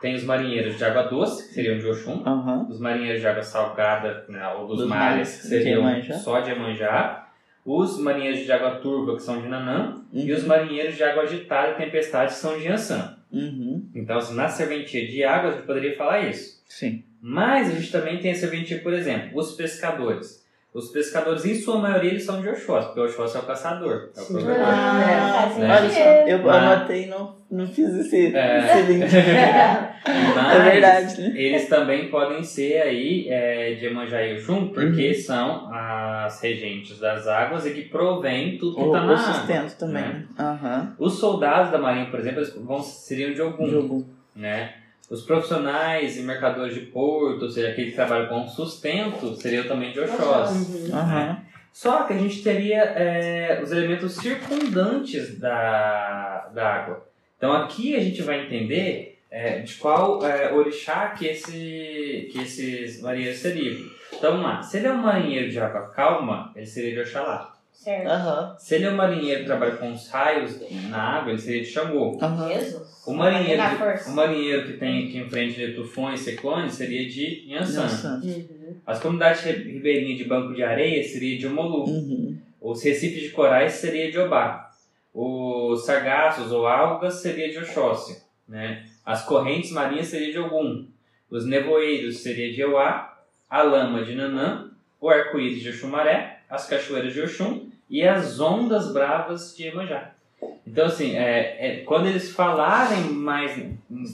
tem 0.00 0.14
os 0.14 0.24
marinheiros 0.24 0.78
de 0.78 0.84
água 0.84 1.02
doce, 1.02 1.48
que 1.48 1.54
seriam 1.54 1.78
de 1.78 1.86
Oxum, 1.86 2.22
Aham. 2.26 2.66
os 2.70 2.80
marinheiros 2.80 3.20
de 3.20 3.26
água 3.28 3.42
salgada, 3.42 4.24
né, 4.28 4.48
ou 4.54 4.66
dos, 4.66 4.78
Dos 4.78 4.88
mares, 4.88 5.36
que 5.36 5.42
de 5.42 5.48
seriam 5.48 5.82
Iemanjá. 5.86 6.14
só 6.14 6.40
de 6.40 6.50
Iemanjá, 6.50 7.28
os 7.64 7.98
marinheiros 8.00 8.40
de 8.40 8.50
água 8.50 8.76
turva, 8.76 9.14
que 9.16 9.22
são 9.22 9.40
de 9.42 9.48
Nanã, 9.48 10.00
e 10.12 10.32
os 10.32 10.42
Uhum. 10.42 10.48
marinheiros 10.48 10.96
de 10.96 11.04
água 11.04 11.24
agitada 11.24 11.72
e 11.72 11.74
tempestade, 11.74 12.32
que 12.32 12.38
são 12.38 12.58
de 12.58 12.66
Ansan. 12.68 13.17
Uhum. 13.30 13.88
Então, 13.94 14.18
assim, 14.18 14.34
na 14.34 14.48
serventia 14.48 15.06
de 15.06 15.22
águas, 15.22 15.54
a 15.54 15.56
gente 15.56 15.66
poderia 15.66 15.96
falar 15.96 16.28
isso. 16.28 16.62
Sim. 16.66 17.04
Mas 17.20 17.68
a 17.68 17.74
gente 17.74 17.90
também 17.90 18.18
tem 18.18 18.32
a 18.32 18.34
serventia, 18.34 18.80
por 18.80 18.92
exemplo, 18.92 19.38
os 19.38 19.52
pescadores. 19.52 20.46
Os 20.74 20.90
pescadores, 20.90 21.44
em 21.46 21.54
sua 21.54 21.78
maioria, 21.78 22.10
eles 22.10 22.24
são 22.24 22.42
de 22.42 22.48
Oxóssi, 22.48 22.88
porque 22.88 23.00
Oxóssi 23.00 23.36
é 23.36 23.40
o 23.40 23.44
caçador, 23.44 24.10
é 24.16 24.20
o 24.20 24.26
provedor. 24.26 24.56
Ah, 24.60 25.42
faz 25.50 25.56
né? 25.56 25.76
olha 25.76 25.90
só, 25.90 26.00
eu 26.30 26.42
Mas- 26.44 26.62
anotei 26.62 27.04
e 27.04 27.06
não, 27.06 27.36
não 27.50 27.66
fiz 27.66 27.88
esse, 27.94 28.36
É. 28.36 28.58
esse 28.82 28.92
link. 28.92 29.06
Mas 30.36 30.56
É 30.56 30.70
verdade, 30.70 31.20
né? 31.22 31.32
eles 31.34 31.68
também 31.68 32.08
podem 32.10 32.42
ser 32.44 32.82
aí 32.82 33.26
é, 33.28 33.74
de 33.74 33.86
Iemanjá 33.86 34.22
e 34.22 34.34
Oxum, 34.34 34.68
porque 34.68 35.08
Uhum. 35.08 35.14
são 35.14 35.70
as 35.74 36.40
regentes 36.42 36.98
das 36.98 37.26
águas 37.26 37.64
e 37.66 37.70
que 37.72 37.82
provém 37.82 38.58
tudo 38.58 38.76
que 38.76 38.82
O, 38.82 38.86
está 38.86 39.00
na 39.00 39.12
o 39.12 39.16
água. 39.16 39.32
sustento 39.34 39.78
também, 39.78 40.02
né? 40.02 40.08
né? 40.12 40.24
Aham. 40.38 40.94
Os 40.98 41.18
soldados 41.18 41.72
da 41.72 41.78
marinha, 41.78 42.10
por 42.10 42.20
exemplo, 42.20 42.40
eles 42.40 42.54
vão, 42.54 42.82
seriam 42.82 43.32
de 43.32 43.40
Ogum. 43.42 43.68
Jogo. 43.68 44.06
né? 44.36 44.74
Os 45.10 45.22
profissionais 45.22 46.18
e 46.18 46.22
mercadores 46.22 46.74
de 46.74 46.82
porto, 46.82 47.42
ou 47.42 47.50
seja, 47.50 47.68
aquele 47.68 47.90
que 47.90 47.96
trabalha 47.96 48.26
com 48.26 48.46
sustento, 48.46 49.34
seriam 49.36 49.66
também 49.66 49.92
de 49.92 50.00
Oxóssi. 50.00 50.90
Uhum. 50.90 51.36
Só 51.72 52.02
que 52.02 52.12
a 52.12 52.18
gente 52.18 52.42
teria 52.42 52.82
é, 52.82 53.60
os 53.62 53.72
elementos 53.72 54.12
circundantes 54.16 55.38
da, 55.38 56.50
da 56.54 56.74
água. 56.74 57.06
Então 57.36 57.52
aqui 57.52 57.94
a 57.96 58.00
gente 58.00 58.20
vai 58.20 58.44
entender 58.44 59.18
é, 59.30 59.60
de 59.60 59.74
qual 59.74 60.24
é, 60.26 60.52
orixá 60.52 61.10
que, 61.10 61.26
esse, 61.26 62.28
que 62.32 62.40
esses 62.42 63.00
marinheiros 63.00 63.38
seriam. 63.38 63.76
Então 64.12 64.32
vamos 64.32 64.46
lá, 64.46 64.62
se 64.62 64.78
ele 64.78 64.88
é 64.88 64.92
um 64.92 65.02
marinheiro 65.02 65.50
de 65.50 65.60
água 65.60 65.88
calma, 65.88 66.52
ele 66.56 66.66
seria 66.66 66.94
de 66.94 67.00
Oxalá. 67.00 67.57
Certo. 67.78 68.08
Aham. 68.08 68.56
Se 68.58 68.74
ele 68.74 68.84
é 68.86 68.90
um 68.90 68.96
marinheiro 68.96 69.40
que 69.40 69.46
trabalha 69.46 69.76
com 69.76 69.92
os 69.92 70.08
raios 70.08 70.60
na 70.90 70.98
água, 71.18 71.30
ele 71.30 71.40
seria 71.40 71.62
de 71.62 71.68
Xangô. 71.68 72.18
Aham. 72.20 72.48
Jesus. 72.52 73.02
O 73.06 73.14
marinheiro, 73.14 73.62
de- 73.62 74.10
o 74.10 74.14
marinheiro 74.14 74.66
que 74.66 74.72
tem 74.74 75.08
que 75.08 75.18
enfrente 75.18 75.54
de 75.54 75.72
tufões, 75.74 76.20
ciclones, 76.20 76.74
seria 76.74 77.08
de 77.08 77.44
Yansan. 77.48 78.20
Uhum. 78.22 78.76
As 78.84 79.00
comunidades 79.00 79.42
ri- 79.42 79.72
ribeirinhas 79.72 80.18
de 80.18 80.24
banco 80.24 80.52
de 80.54 80.62
areia 80.62 81.02
seria 81.04 81.38
de 81.38 81.46
Omolu. 81.46 81.84
Uhum. 81.88 82.36
Os 82.60 82.82
recifes 82.82 83.22
de 83.22 83.30
corais 83.30 83.74
seria 83.74 84.10
de 84.10 84.18
Obá. 84.18 84.70
Os 85.14 85.86
sargassos 85.86 86.50
ou 86.52 86.66
algas 86.66 87.14
seria 87.14 87.48
de 87.50 87.58
Oxóssi. 87.58 88.22
Né? 88.46 88.84
As 89.06 89.24
correntes 89.24 89.70
marinhas 89.70 90.08
seria 90.08 90.32
de 90.32 90.38
Ogum. 90.38 90.86
Os 91.30 91.46
nevoeiros 91.46 92.18
seria 92.18 92.52
de 92.52 92.60
Euá. 92.60 93.16
A 93.48 93.62
lama 93.62 94.04
de 94.04 94.14
Nanã. 94.14 94.67
O 95.00 95.08
arco-íris 95.08 95.60
de 95.62 95.68
Oxumaré. 95.70 96.38
As 96.50 96.66
cachoeiras 96.66 97.12
de 97.12 97.20
Oxum. 97.20 97.68
E 97.90 98.06
as 98.06 98.38
ondas 98.40 98.92
bravas 98.92 99.54
de 99.56 99.64
Iemanjá. 99.64 100.10
Então, 100.66 100.84
assim, 100.86 101.16
é, 101.16 101.56
é, 101.58 101.76
quando 101.86 102.06
eles 102.06 102.30
falarem 102.30 103.04
mais 103.04 103.58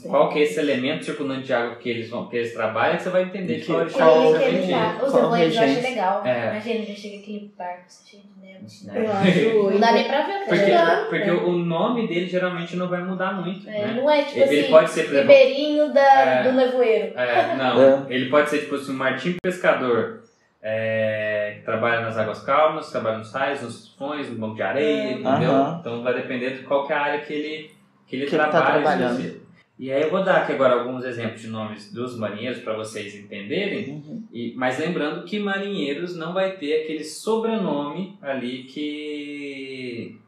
qual 0.07 0.29
que 0.29 0.39
é 0.39 0.43
esse 0.43 0.57
elemento 0.57 1.03
circundante 1.03 1.43
de 1.43 1.53
água 1.53 1.75
que 1.75 1.89
eles, 1.89 2.09
vão, 2.09 2.27
que 2.27 2.37
eles 2.37 2.53
trabalham, 2.53 2.97
você 2.97 3.09
vai 3.09 3.23
entender 3.23 3.59
Que- 3.59 3.71
Ele, 3.71 3.81
ele, 3.81 3.89
exatamente. 3.89 4.71
tá, 4.71 5.03
os 5.05 5.11
Qual 5.11 5.23
nevoeiros 5.23 5.55
eu 5.55 5.61
regência? 5.61 5.89
legal. 5.89 6.25
É. 6.25 6.49
Imagina, 6.51 6.85
já 6.85 6.93
chega 6.95 7.17
aquele 7.17 7.53
barco 7.57 7.83
cheio 8.09 8.23
de 8.23 8.41
neve. 8.41 9.05
Eu 9.05 9.11
acho. 9.11 9.69
Não 9.73 9.79
dá 9.81 9.91
nem 9.91 10.03
pra 10.07 10.21
ver 10.21 10.31
o 10.31 10.43
que 10.65 10.71
tá 10.71 11.05
Porque, 11.09 11.09
porque 11.09 11.31
o 11.45 11.51
nome 11.51 12.07
dele 12.07 12.27
geralmente 12.27 12.75
não 12.77 12.87
vai 12.87 13.03
mudar 13.03 13.33
muito, 13.33 13.69
É, 13.69 13.87
né? 13.87 13.93
não 14.01 14.09
é 14.09 14.23
tipo 14.23 14.39
Ele 14.39 14.59
assim, 14.61 14.71
pode 14.71 14.89
ser, 14.91 15.03
por 15.03 15.13
exemplo, 15.13 15.31
ribeirinho 15.33 15.93
da, 15.93 16.21
É. 16.21 16.43
do 16.43 16.53
nevoeiro. 16.53 17.19
É, 17.19 17.55
não. 17.57 18.09
Ele 18.09 18.29
pode 18.29 18.49
ser 18.49 18.59
tipo 18.59 18.75
assim, 18.75 18.93
um 18.93 18.95
Martim 18.95 19.35
Pescador, 19.43 20.23
é, 20.67 21.57
que 21.57 21.63
trabalha 21.63 22.01
nas 22.01 22.17
águas 22.17 22.41
calmas, 22.41 22.89
trabalha 22.89 23.19
nos 23.19 23.31
raios, 23.31 23.61
nos 23.61 23.85
tufões, 23.87 24.31
no 24.31 24.39
banco 24.39 24.55
de 24.55 24.63
areia, 24.63 25.11
entendeu? 25.11 25.51
Aham. 25.51 25.77
Então 25.79 26.01
vai 26.01 26.15
depender 26.15 26.57
de 26.57 26.63
qual 26.63 26.87
que 26.87 26.91
é 26.91 26.95
a 26.95 27.01
área 27.01 27.21
que 27.21 27.31
ele, 27.31 27.71
que 28.07 28.15
ele 28.15 28.25
Que 28.25 28.33
ele 28.33 28.43
tá 28.43 28.49
trabalha. 28.49 28.81
trabalhando. 28.81 29.45
E 29.77 29.91
aí 29.91 30.01
eu 30.01 30.09
vou 30.09 30.23
dar 30.23 30.37
aqui 30.37 30.53
agora 30.53 30.73
alguns 30.73 31.03
exemplos 31.05 31.39
de 31.41 31.49
nomes 31.49 31.93
dos 31.93 32.17
marinheiros 32.17 32.63
para 32.63 32.73
vocês 32.73 33.13
entenderem. 33.13 33.89
Uhum. 33.91 34.23
E, 34.33 34.55
mas 34.55 34.79
lembrando 34.79 35.23
que 35.23 35.37
marinheiros 35.37 36.15
não 36.15 36.33
vai 36.33 36.53
ter 36.53 36.81
aquele 36.81 37.03
sobrenome 37.03 38.17
ali 38.19 38.63
que, 38.63 40.19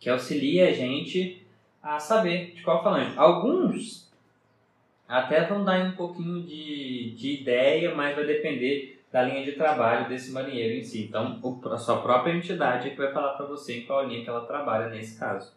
que 0.00 0.08
auxilia 0.08 0.70
a 0.70 0.72
gente 0.72 1.46
a 1.82 1.98
saber 1.98 2.52
de 2.54 2.62
qual 2.62 2.82
falante. 2.82 3.18
Alguns 3.18 4.10
até 5.06 5.44
vão 5.44 5.62
dar 5.62 5.84
um 5.84 5.92
pouquinho 5.92 6.42
de, 6.42 7.10
de 7.10 7.42
ideia, 7.42 7.94
mas 7.94 8.16
vai 8.16 8.24
depender 8.24 9.01
da 9.12 9.22
linha 9.22 9.44
de 9.44 9.52
trabalho 9.52 10.08
desse 10.08 10.32
marinheiro 10.32 10.74
em 10.74 10.82
si. 10.82 11.04
Então, 11.04 11.38
a 11.70 11.76
sua 11.76 12.00
própria 12.00 12.32
entidade 12.32 12.88
é 12.88 12.90
que 12.90 12.96
vai 12.96 13.12
falar 13.12 13.34
para 13.34 13.44
você 13.44 13.80
em 13.80 13.86
qual 13.86 14.08
linha 14.08 14.24
que 14.24 14.30
ela 14.30 14.46
trabalha 14.46 14.88
nesse 14.88 15.18
caso. 15.18 15.52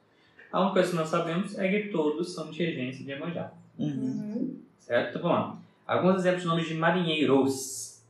A 0.51 0.59
única 0.59 0.73
coisa 0.73 0.89
que 0.89 0.95
nós 0.97 1.07
sabemos 1.07 1.57
é 1.57 1.69
que 1.69 1.87
todos 1.89 2.33
são 2.33 2.51
de 2.51 2.63
regência 2.63 3.05
de 3.05 3.11
Iemanjá. 3.11 3.51
Uhum. 3.79 4.59
Certo? 4.77 5.09
Então 5.09 5.21
vamos 5.21 5.37
lá. 5.37 5.57
Alguns 5.87 6.17
exemplos 6.17 6.41
de 6.41 6.47
nomes 6.47 6.67
de 6.67 6.73
marinheiros. 6.73 8.03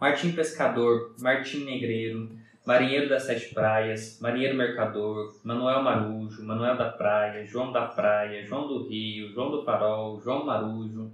Martim 0.00 0.32
Pescador, 0.32 1.14
Martim 1.20 1.64
Negreiro, 1.64 2.28
Marinheiro 2.64 3.08
das 3.08 3.22
Sete 3.24 3.54
Praias, 3.54 4.18
Marinheiro 4.20 4.56
Mercador, 4.56 5.34
Manuel 5.44 5.82
Marujo, 5.82 6.44
Manuel 6.44 6.76
da 6.76 6.90
Praia, 6.90 7.46
João 7.46 7.70
da 7.70 7.86
Praia, 7.86 8.44
João 8.44 8.66
do 8.66 8.88
Rio, 8.88 9.32
João 9.32 9.50
do 9.50 9.64
Farol, 9.64 10.20
João 10.20 10.44
Marujo, 10.44 11.10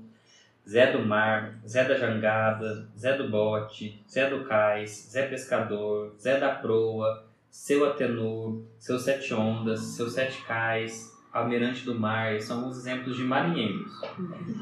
Zé 0.69 0.93
do 0.93 0.99
Mar, 1.07 1.59
Zé 1.67 1.85
da 1.85 1.95
Jangada, 1.95 2.87
Zé 2.97 3.17
do 3.17 3.31
Bote, 3.31 4.03
Zé 4.11 4.29
do 4.29 4.45
Cais, 4.45 5.09
Zé 5.11 5.27
Pescador, 5.27 6.15
Zé 6.21 6.39
da 6.39 6.51
Proa, 6.57 7.25
Seu 7.51 7.89
Atenor, 7.89 8.61
Seu 8.79 8.99
Sete 8.99 9.33
Ondas, 9.33 9.81
Seu 9.81 10.09
Sete 10.11 10.43
Cais, 10.45 11.17
Almirante 11.33 11.85
do 11.85 11.95
Mar, 11.95 12.39
são 12.41 12.59
alguns 12.59 12.79
exemplos 12.79 13.17
de 13.17 13.23
marinheiros. 13.25 13.93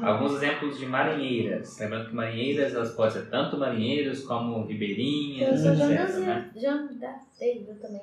Alguns 0.01 0.33
exemplos 0.35 0.77
de 0.77 0.85
marinheiras. 0.85 1.77
Lembrando 1.79 2.09
que 2.09 2.15
marinheiras 2.15 2.73
elas 2.73 2.93
podem 2.93 3.11
ser 3.11 3.29
tanto 3.29 3.57
marinheiros 3.57 4.23
como 4.23 4.65
ribeirinhas, 4.65 5.65
Eu 5.65 5.75
sou 5.75 5.91
etc. 5.91 6.15
Né? 6.19 6.51
Jandazeiro 6.55 7.75
também. 7.81 8.01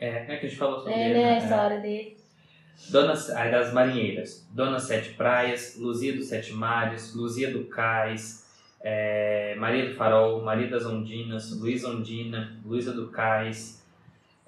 É, 0.00 0.34
é 0.34 0.36
que 0.36 0.46
a 0.46 0.48
gente 0.48 0.56
falou 0.56 0.78
sobre 0.78 0.94
É, 0.94 1.10
ele. 1.10 1.14
né, 1.18 1.24
a 1.24 1.32
né? 1.32 1.38
história 1.38 1.80
dele. 1.80 2.16
Dona, 2.88 3.12
das 3.12 3.72
marinheiras. 3.72 4.46
Dona 4.52 4.78
Sete 4.78 5.10
Praias, 5.10 5.76
Luzia 5.78 6.14
dos 6.14 6.26
Sete 6.26 6.52
Mares, 6.52 7.14
Luzia 7.14 7.50
do 7.52 7.64
Cais, 7.64 8.46
é, 8.82 9.54
Maria 9.58 9.88
do 9.88 9.94
Farol, 9.94 10.42
Maria 10.42 10.68
das 10.68 10.86
Ondinas, 10.86 11.52
Luísa 11.60 11.88
Ondina, 11.88 12.56
Luísa 12.64 12.92
do 12.92 13.08
Cais, 13.08 13.80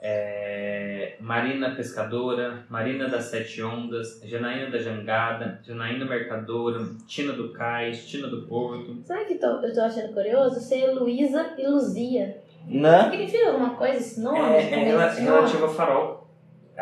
é, 0.01 1.15
Marina 1.21 1.71
Pescadora, 1.77 2.65
Marina 2.69 3.09
das 3.09 3.25
Sete 3.27 3.63
Ondas, 3.63 4.21
Janaína 4.25 4.71
da 4.71 4.79
Jangada, 4.79 5.61
Janaína 5.65 6.05
Mercadora, 6.05 6.85
Tina 7.07 7.33
do 7.35 7.51
Cais, 7.51 8.05
Tina 8.07 8.27
do 8.27 8.43
Porto. 8.43 8.97
Sabe 9.05 9.23
o 9.23 9.27
que 9.27 9.35
tô- 9.37 9.61
eu 9.61 9.73
tô 9.73 9.81
achando 9.81 10.13
curioso? 10.13 10.59
Ser 10.61 10.91
Luísa 10.93 11.55
e 11.57 11.67
Luzia. 11.69 12.43
Né? 12.67 13.11
Significa 13.11 13.49
alguma 13.51 13.71
coisa 13.75 13.97
esse 13.97 14.21
nome? 14.21 14.39
É, 14.39 14.73
é 14.73 14.77
nome? 14.77 14.85
relativo 15.27 15.65
ao 15.65 15.75
farol. 15.75 16.22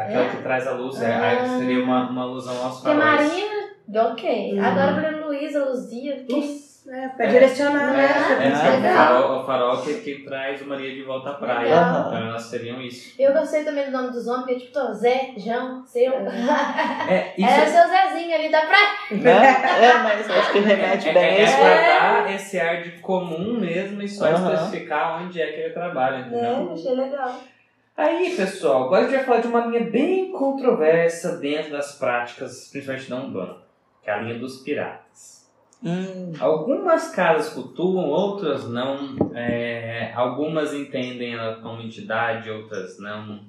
Aquela 0.05 0.25
É? 0.25 0.29
que 0.29 0.37
traz 0.43 0.67
a 0.67 0.73
luz, 0.73 1.01
é, 1.03 1.13
Ah. 1.15 1.29
aí 1.29 1.49
seria 1.59 1.83
uma, 1.85 2.09
uma 2.11 2.23
alusão 2.23 2.55
aos 2.65 2.81
Porque 2.81 2.99
faróis. 2.99 3.31
Marina, 3.31 4.11
ok. 4.13 4.53
Uhum. 4.55 4.65
Agora 4.65 4.95
falei 4.95 5.21
Luísa, 5.21 5.65
Luzia. 5.65 6.17
Que... 6.29 6.71
É, 6.89 7.09
pra 7.09 7.27
direcionar, 7.27 7.93
né? 7.93 8.05
É, 8.05 8.47
É, 8.47 8.49
pensar. 8.49 8.79
o 8.81 8.83
farol, 8.97 9.41
o 9.43 9.45
farol 9.47 9.77
que, 9.83 9.95
que 10.01 10.25
traz 10.25 10.61
o 10.63 10.67
Maria 10.67 10.93
de 10.93 11.03
volta 11.03 11.31
à 11.31 11.35
praia. 11.35 11.61
Legal. 11.63 12.01
Então 12.09 12.17
elas 12.17 12.43
seriam 12.45 12.81
isso. 12.81 13.15
Eu 13.21 13.33
gostei 13.35 13.63
também 13.65 13.85
do 13.85 13.93
nome 13.93 14.11
dos 14.11 14.27
homens, 14.27 14.45
porque 14.47 14.61
tipo, 14.61 14.73
tô 14.73 14.93
Zé, 14.95 15.33
João, 15.37 15.85
Seu. 15.87 16.13
É, 16.15 17.35
isso 17.39 17.49
Era 17.49 17.67
seu 17.67 17.87
Zezinho 17.87 18.35
ali 18.35 18.51
da 18.51 18.63
praia. 18.63 18.89
Né? 19.11 19.41
É, 19.85 19.95
mas 20.03 20.31
acho 20.31 20.53
que 20.53 20.59
remete 20.61 21.09
é, 21.11 21.13
bem 21.13 21.23
é, 21.23 21.41
é 21.41 21.45
isso. 21.45 21.57
pra 21.59 21.75
dar 22.23 22.35
esse 22.35 22.59
ar 22.59 22.83
de 22.83 22.91
comum 22.93 23.61
mesmo 23.61 24.03
e 24.03 24.09
só 24.09 24.27
Aham. 24.27 24.55
especificar 24.55 25.23
onde 25.23 25.41
é 25.41 25.47
que 25.47 25.61
ele 25.61 25.75
trabalha, 25.75 26.21
entendeu? 26.27 26.73
achei 26.73 26.95
legal. 26.95 27.35
Aí, 28.01 28.35
pessoal, 28.35 28.85
agora 28.85 29.03
a 29.03 29.09
gente 29.09 29.17
vai 29.17 29.25
falar 29.27 29.41
de 29.43 29.49
uma 29.49 29.67
linha 29.67 29.91
bem 29.91 30.31
controversa 30.33 31.37
dentro 31.37 31.71
das 31.73 31.99
práticas, 31.99 32.69
principalmente 32.73 33.11
da 33.11 33.17
Umbanda, 33.17 33.57
que 34.03 34.09
é 34.09 34.15
a 34.15 34.23
linha 34.23 34.39
dos 34.39 34.63
piratas. 34.63 35.47
Hum, 35.85 36.33
Algumas 36.41 37.11
casas 37.15 37.53
cultuam, 37.53 38.09
outras 38.09 38.67
não. 38.71 39.17
É, 39.35 40.13
algumas 40.15 40.73
entendem 40.73 41.35
ela 41.35 41.57
como 41.57 41.83
entidade, 41.83 42.51
outras 42.51 42.99
não. 42.99 43.41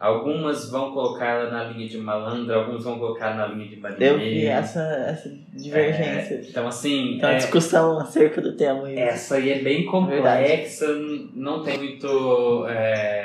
Algumas 0.00 0.68
vão 0.68 0.90
colocar 0.92 1.26
ela 1.26 1.50
na 1.52 1.62
linha 1.62 1.88
de 1.88 1.96
malandra, 1.96 2.56
alguns 2.56 2.82
vão 2.82 2.98
colocar 2.98 3.36
na 3.36 3.46
linha 3.46 3.68
de 3.68 3.76
marinheiro. 3.76 4.14
eu 4.16 4.18
vi 4.18 4.46
essa, 4.46 4.80
essa 4.80 5.28
divergência. 5.54 6.34
É, 6.34 6.42
então, 6.48 6.66
assim, 6.66 7.14
Então, 7.18 7.30
a 7.30 7.34
é, 7.34 7.36
discussão 7.36 8.00
acerca 8.00 8.40
do 8.40 8.56
tema. 8.56 8.86
aí. 8.88 8.98
essa 8.98 9.36
aí 9.36 9.52
é 9.52 9.58
bem 9.60 9.86
complexa, 9.86 10.88
não 11.34 11.62
tem 11.62 11.78
muito 11.78 12.66
é, 12.68 13.21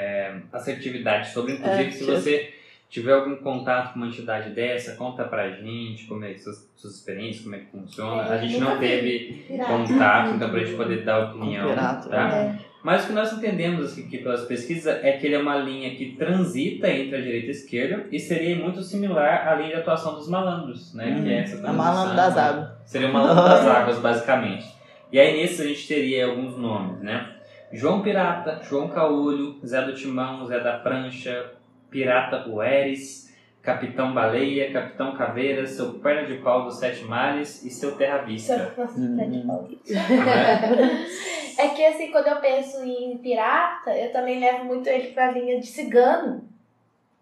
assertividade 0.52 1.30
sobre. 1.32 1.54
Inclusive, 1.54 1.88
É, 1.88 1.92
se 1.92 2.04
você 2.04 2.54
tiver 2.90 3.14
algum 3.14 3.36
contato 3.38 3.94
com 3.94 4.00
uma 4.00 4.08
entidade 4.08 4.52
dessa, 4.52 4.96
conta 4.96 5.24
pra 5.26 5.50
gente 5.52 6.06
como 6.06 6.24
é 6.24 6.34
que 6.34 6.40
suas, 6.40 6.70
suas 6.76 6.96
experiências, 6.96 7.44
como 7.44 7.56
é 7.56 7.60
que 7.60 7.66
funciona. 7.72 8.24
É, 8.24 8.34
a 8.34 8.38
gente 8.38 8.58
não 8.60 8.78
teve 8.78 9.44
Pirata. 9.48 9.72
contato, 9.74 10.36
então 10.36 10.50
pra 10.50 10.60
gente 10.60 10.76
poder 10.76 11.04
dar 11.04 11.32
opinião. 11.32 11.68
Pirata, 11.70 12.10
tá? 12.10 12.28
né? 12.28 12.60
Mas 12.84 13.04
o 13.04 13.08
que 13.08 13.14
nós 13.14 13.34
entendemos 13.34 13.98
aqui 13.98 14.20
pelas 14.20 14.46
pesquisas 14.46 15.04
é 15.04 15.12
que 15.14 15.26
ele 15.26 15.36
é 15.36 15.40
uma 15.40 15.58
linha 15.58 15.94
que 15.96 16.16
transita 16.16 16.90
entre 16.90 17.18
a 17.18 17.20
direita 17.22 17.48
e 17.48 17.50
a 17.50 17.52
esquerda 17.52 18.06
e 18.10 18.18
seria 18.20 18.56
muito 18.56 18.82
similar 18.82 19.46
à 19.46 19.56
linha 19.56 19.70
de 19.70 19.76
atuação 19.76 20.14
dos 20.16 20.30
malandros, 20.30 20.94
né? 20.94 21.20
que 21.22 21.30
é 21.30 21.40
essa 21.40 21.58
Uhum. 21.58 21.68
A 21.68 21.74
malandra 21.74 22.16
das 22.16 22.36
né? 22.36 22.42
águas. 22.42 22.70
Seria 22.86 23.10
o 23.10 23.14
malandro 23.14 23.44
das 23.44 23.66
águas, 23.68 24.00
basicamente. 24.00 24.66
E 25.12 25.20
aí 25.20 25.36
nesse 25.36 25.62
a 25.62 25.66
gente 25.66 25.86
teria 25.86 26.28
alguns 26.28 26.58
nomes, 26.58 27.02
né? 27.02 27.34
João 27.72 28.02
Pirata, 28.02 28.62
João 28.64 28.88
Caolho, 28.88 29.60
Zé 29.66 29.82
do 29.82 29.94
Timão, 29.94 30.46
Zé 30.46 30.60
da 30.60 30.80
Prancha, 30.80 31.54
Pirata 31.90 32.50
Ueres, 32.50 33.28
Capitão 33.62 34.14
Baleia, 34.14 34.72
Capitão 34.72 35.16
Caveira, 35.16 35.68
seu 35.68 35.96
Perna 35.96 36.26
de 36.26 36.42
Pau 36.42 36.64
dos 36.64 36.80
Sete 36.80 37.04
Mares 37.04 37.66
e 37.66 37.70
seu 37.70 37.98
Terra 37.98 38.20
Vista. 38.20 38.74
Uhum. 38.96 39.78
É 41.60 41.70
que 41.70 41.84
assim, 41.84 42.12
quando 42.12 42.28
eu 42.28 42.36
penso 42.36 42.84
em 42.84 43.18
pirata, 43.18 43.90
eu 43.98 44.12
também 44.12 44.40
levo 44.40 44.66
muito 44.66 44.88
ele 44.88 45.08
pra 45.08 45.32
linha 45.32 45.60
de 45.60 45.66
cigano. 45.66 46.48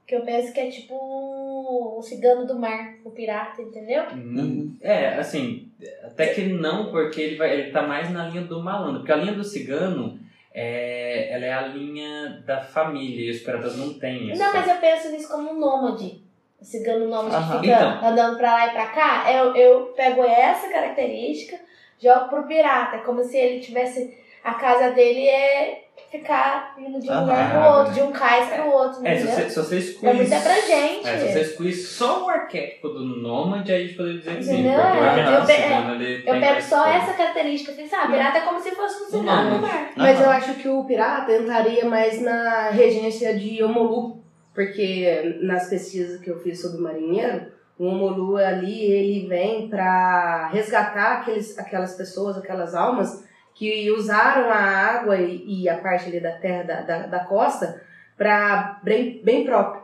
Que 0.05 0.13
eu 0.13 0.21
penso 0.21 0.53
que 0.53 0.59
é 0.59 0.69
tipo 0.69 0.93
o 0.93 2.01
cigano 2.03 2.45
do 2.45 2.59
mar, 2.59 2.95
o 3.05 3.11
pirata, 3.11 3.61
entendeu? 3.61 4.03
Uhum. 4.13 4.75
É, 4.81 5.15
assim, 5.17 5.71
até 6.03 6.27
que 6.27 6.43
não, 6.43 6.91
porque 6.91 7.21
ele, 7.21 7.37
vai, 7.37 7.53
ele 7.53 7.71
tá 7.71 7.81
mais 7.81 8.11
na 8.11 8.27
linha 8.27 8.43
do 8.43 8.61
malandro. 8.61 8.99
Porque 8.99 9.13
a 9.13 9.15
linha 9.15 9.33
do 9.33 9.43
cigano, 9.43 10.19
é, 10.55 11.31
ela 11.33 11.45
é 11.45 11.53
a 11.53 11.61
linha 11.67 12.41
da 12.45 12.61
família 12.61 13.27
e 13.27 13.31
os 13.31 13.39
piratas 13.41 13.75
não 13.77 13.99
têm 13.99 14.31
isso. 14.31 14.41
Não, 14.41 14.53
mas 14.53 14.67
eu 14.67 14.77
penso 14.77 15.11
nisso 15.11 15.27
como 15.29 15.51
um 15.51 15.59
nômade. 15.59 16.21
O 16.59 16.63
cigano 16.63 17.07
nômade 17.09 17.35
Aham. 17.35 17.59
que 17.61 17.67
fica 17.67 17.75
Então. 17.77 18.07
andando 18.09 18.37
pra 18.37 18.53
lá 18.53 18.67
e 18.67 18.71
pra 18.71 18.85
cá. 18.87 19.31
Eu, 19.31 19.53
eu 19.55 19.81
pego 19.87 20.23
essa 20.23 20.69
característica, 20.69 21.59
jogo 22.01 22.29
pro 22.29 22.47
pirata. 22.47 22.95
É 22.95 22.99
como 22.99 23.21
se 23.23 23.37
ele 23.37 23.59
tivesse. 23.59 24.17
A 24.43 24.53
casa 24.53 24.91
dele 24.91 25.27
é 25.27 25.84
ficar 26.11 26.75
indo 26.77 26.99
de 26.99 27.09
um 27.09 27.11
Aham. 27.11 27.21
lugar 27.21 27.51
pro 27.51 27.77
outro, 27.77 27.93
de 27.93 28.01
um 28.01 28.11
cais 28.11 28.49
pro 28.49 28.67
outro, 28.71 29.05
É, 29.05 29.15
se 29.17 29.25
você, 29.27 29.49
se 29.49 29.55
você. 29.55 30.07
É 30.07 30.13
muito 30.13 30.33
abrangente. 30.33 31.07
É, 31.07 31.17
se 31.17 31.31
você 31.33 31.41
excluir 31.41 31.73
só 31.73 32.25
o 32.25 32.29
arquétipo 32.29 32.89
do 32.89 33.03
nômade, 33.05 33.71
aí 33.71 33.83
a 33.83 33.85
gente 33.87 33.97
poderia 33.97 34.19
dizer 34.19 34.35
que 34.37 34.43
sim. 34.43 34.53
Entendeu? 34.53 34.79
É, 34.79 35.09
arquétipo 35.09 35.31
eu 35.33 35.41
do 35.41 35.47
pe- 35.47 36.23
Eu 36.29 36.39
pego 36.39 36.61
só 36.61 36.83
coisa. 36.83 36.97
essa 36.97 37.13
característica, 37.13 37.71
assim, 37.71 37.87
sabe? 37.87 38.13
Pirata 38.13 38.37
é 38.37 38.41
como 38.41 38.59
se 38.59 38.71
fosse 38.71 39.15
um 39.15 39.23
nômade. 39.23 39.49
no 39.49 39.59
mar. 39.61 39.91
Mas 39.97 40.21
eu 40.21 40.29
acho 40.29 40.53
que 40.55 40.69
o 40.69 40.83
pirata 40.85 41.31
entraria 41.35 41.85
mais 41.85 42.21
na 42.21 42.69
regência 42.69 43.37
de 43.37 43.63
Omolu, 43.63 44.23
porque 44.53 45.37
nas 45.41 45.69
pesquisas 45.69 46.21
que 46.21 46.29
eu 46.29 46.39
fiz 46.39 46.61
sobre 46.61 46.77
o 46.79 46.81
marinheiro, 46.83 47.47
o 47.77 47.85
Omolu 47.87 48.37
ali, 48.37 48.83
ele 48.83 49.27
vem 49.27 49.67
para 49.69 50.47
resgatar 50.53 51.19
aqueles, 51.19 51.57
aquelas 51.59 51.95
pessoas, 51.95 52.37
aquelas 52.37 52.73
almas 52.73 53.25
que 53.55 53.89
usaram 53.91 54.49
a 54.51 54.55
água 54.57 55.17
e, 55.17 55.63
e 55.63 55.69
a 55.69 55.77
parte 55.77 56.09
ali 56.09 56.19
da 56.19 56.33
terra, 56.33 56.63
da, 56.63 56.81
da, 56.81 56.97
da 57.07 57.19
costa, 57.21 57.81
para 58.17 58.79
bem, 58.83 59.21
bem 59.23 59.45
próprio. 59.45 59.81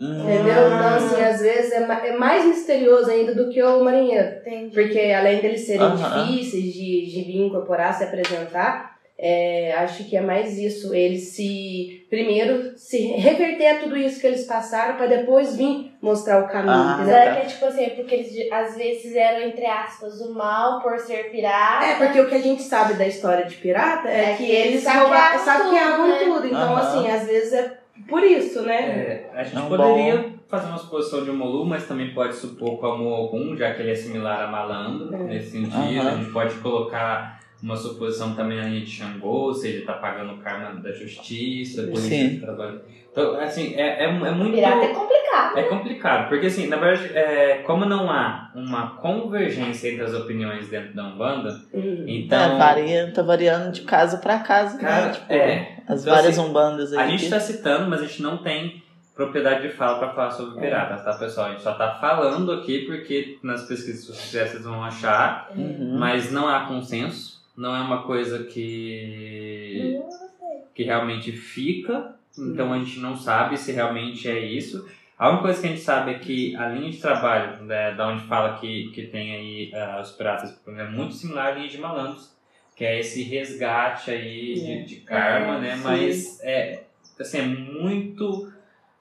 Hum. 0.00 0.22
Entendeu? 0.22 0.66
Então, 0.66 0.94
assim, 0.96 1.22
às 1.22 1.40
vezes 1.42 1.72
é, 1.72 1.86
ma- 1.86 2.04
é 2.06 2.16
mais 2.16 2.46
misterioso 2.46 3.10
ainda 3.10 3.34
do 3.34 3.50
que 3.50 3.62
o 3.62 3.84
marinheiro. 3.84 4.38
Entendi. 4.38 4.74
Porque 4.74 4.98
além 5.12 5.40
deles 5.42 5.60
serem 5.66 5.94
difíceis 5.94 6.72
de, 6.72 7.06
de 7.06 7.22
vir 7.24 7.42
incorporar, 7.46 7.92
se 7.92 8.04
apresentar, 8.04 8.98
é, 9.22 9.74
acho 9.76 10.04
que 10.04 10.16
é 10.16 10.20
mais 10.22 10.56
isso. 10.58 10.94
Eles 10.94 11.24
se. 11.34 11.98
Primeiro, 12.08 12.76
se 12.76 12.98
reverter 13.12 13.66
a 13.68 13.78
tudo 13.80 13.96
isso 13.96 14.20
que 14.20 14.26
eles 14.26 14.44
passaram 14.44 14.96
para 14.96 15.06
depois 15.06 15.56
vir 15.56 15.92
mostrar 16.02 16.42
o 16.42 16.48
caminho, 16.48 16.72
Ah, 16.74 16.94
entendeu? 16.98 17.14
Será 17.14 17.34
que 17.36 17.42
é 17.42 17.44
tipo 17.44 17.64
assim, 17.66 17.84
é 17.84 17.90
porque 17.90 18.14
eles 18.14 18.52
às 18.52 18.76
vezes 18.76 19.02
fizeram, 19.02 19.46
entre 19.46 19.64
aspas, 19.66 20.20
o 20.20 20.34
mal 20.34 20.80
por 20.80 20.98
ser 20.98 21.30
pirata? 21.30 21.84
É, 21.86 21.94
porque 21.96 22.20
o 22.20 22.28
que 22.28 22.34
a 22.34 22.40
gente 22.42 22.62
sabe 22.62 22.94
da 22.94 23.06
história 23.06 23.44
de 23.44 23.54
pirata 23.56 24.08
é, 24.08 24.32
É 24.32 24.34
que, 24.36 24.46
que 24.46 24.50
eles 24.52 24.82
saqueavam 24.82 25.38
saqueavam 25.44 26.06
tudo, 26.06 26.08
né? 26.08 26.24
tudo. 26.24 26.46
Então, 26.46 26.76
Aham. 26.76 26.80
assim, 26.80 27.10
às 27.10 27.26
vezes 27.26 27.52
é 27.52 27.78
por 28.08 28.24
isso, 28.24 28.62
né? 28.62 28.74
É, 28.80 29.30
a 29.34 29.44
gente 29.44 29.56
É 29.56 29.60
um 29.60 29.68
poderia 29.68 30.32
fazer 30.48 30.66
uma 30.68 30.78
suposição 30.78 31.22
de 31.24 31.30
Molu, 31.30 31.64
mas 31.64 31.86
também 31.86 32.12
pode 32.12 32.34
supor 32.34 32.78
como 32.80 33.08
algum, 33.10 33.54
já 33.56 33.72
que 33.74 33.82
ele 33.82 33.92
é 33.92 33.94
similar 33.94 34.42
a 34.42 34.46
malandro, 34.48 35.14
É. 35.14 35.18
nesse 35.18 35.50
sentido. 35.52 35.76
Aham. 36.00 36.08
A 36.08 36.16
gente 36.16 36.32
pode 36.32 36.54
colocar 36.56 37.38
uma 37.62 37.76
suposição 37.76 38.34
também 38.34 38.58
ali 38.60 38.80
de 38.82 38.90
Xangô, 38.90 39.28
ou 39.48 39.54
seja, 39.54 39.84
tá 39.84 39.94
pagando 39.94 40.34
o 40.34 40.38
karma 40.38 40.80
da 40.80 40.92
justiça, 40.92 41.82
por 41.84 41.92
isso 41.94 42.08
Sim. 42.08 42.30
que 42.36 42.40
trabalha. 42.40 42.80
Então, 43.12 43.40
assim, 43.40 43.74
é, 43.74 44.04
é, 44.04 44.06
é 44.06 44.30
muito. 44.30 44.54
Pirata 44.54 44.84
é 44.84 44.94
complicado. 44.94 45.58
É 45.58 45.62
complicado, 45.64 46.28
porque 46.28 46.46
assim, 46.46 46.66
na 46.68 46.76
verdade, 46.76 47.12
é, 47.16 47.62
como 47.66 47.84
não 47.84 48.10
há 48.10 48.50
uma 48.54 48.96
convergência 48.96 49.88
entre 49.90 50.04
as 50.04 50.14
opiniões 50.14 50.68
dentro 50.68 50.94
da 50.94 51.04
Umbanda, 51.04 51.60
Hum. 51.74 52.04
então. 52.06 52.54
É, 52.54 52.58
varia, 52.58 53.12
tá 53.12 53.22
variando 53.22 53.72
de 53.72 53.82
casa 53.82 54.18
pra 54.18 54.38
casa, 54.38 54.78
Cara, 54.78 55.06
né? 55.06 55.12
Tipo, 55.12 55.32
é. 55.32 55.76
as 55.88 56.02
Então, 56.02 56.14
várias 56.14 56.38
assim, 56.38 56.48
umbandas 56.48 56.92
aí. 56.92 56.98
A 56.98 57.06
gente 57.08 57.18
que- 57.20 57.24
está 57.24 57.40
citando, 57.40 57.90
mas 57.90 58.00
a 58.00 58.06
gente 58.06 58.22
não 58.22 58.38
tem 58.38 58.82
propriedade 59.14 59.62
de 59.68 59.74
fala 59.74 59.98
para 59.98 60.12
falar 60.14 60.30
sobre 60.30 60.60
piratas, 60.60 61.04
tá, 61.04 61.12
pessoal? 61.14 61.48
A 61.48 61.50
gente 61.50 61.62
só 61.62 61.74
tá 61.74 61.98
falando 62.00 62.52
aqui 62.52 62.86
porque 62.86 63.38
nas 63.42 63.64
pesquisas 63.66 64.06
que 64.06 64.12
vocês 64.28 64.50
vocês 64.50 64.64
vão 64.64 64.82
achar, 64.84 65.50
Uhum. 65.56 65.96
mas 65.98 66.30
não 66.32 66.48
há 66.48 66.60
consenso, 66.66 67.39
não 67.60 67.76
é 67.76 67.80
uma 67.80 68.02
coisa 68.04 68.44
que, 68.44 70.00
que 70.74 70.82
realmente 70.82 71.30
fica, 71.30 72.14
então 72.38 72.72
a 72.72 72.78
gente 72.78 72.98
não 73.00 73.14
sabe 73.14 73.58
se 73.58 73.70
realmente 73.70 74.28
é 74.30 74.38
isso. 74.38 74.88
A 75.18 75.28
única 75.28 75.42
coisa 75.42 75.60
que 75.60 75.66
a 75.66 75.70
gente 75.70 75.82
sabe 75.82 76.12
é 76.12 76.18
que 76.18 76.56
a 76.56 76.68
linha 76.68 76.90
de 76.90 76.96
trabalho, 76.98 77.62
né, 77.64 77.92
da 77.92 78.08
onde 78.08 78.22
fala 78.22 78.56
que, 78.58 78.90
que 78.94 79.08
tem 79.08 79.34
aí 79.34 79.74
ah, 79.74 80.00
os 80.00 80.12
piratas, 80.12 80.58
é 80.66 80.88
muito 80.88 81.12
similar 81.12 81.48
à 81.48 81.50
linha 81.50 81.68
de 81.68 81.76
malandros, 81.76 82.34
que 82.74 82.82
é 82.82 82.98
esse 82.98 83.22
resgate 83.24 84.10
aí 84.10 84.54
de, 84.54 84.84
de 84.84 84.96
karma, 85.02 85.56
É, 85.56 85.60
né? 85.60 85.76
sim. 85.76 85.82
Mas 85.82 86.40
é, 86.42 86.84
assim, 87.20 87.38
é 87.40 87.42
muito 87.44 88.50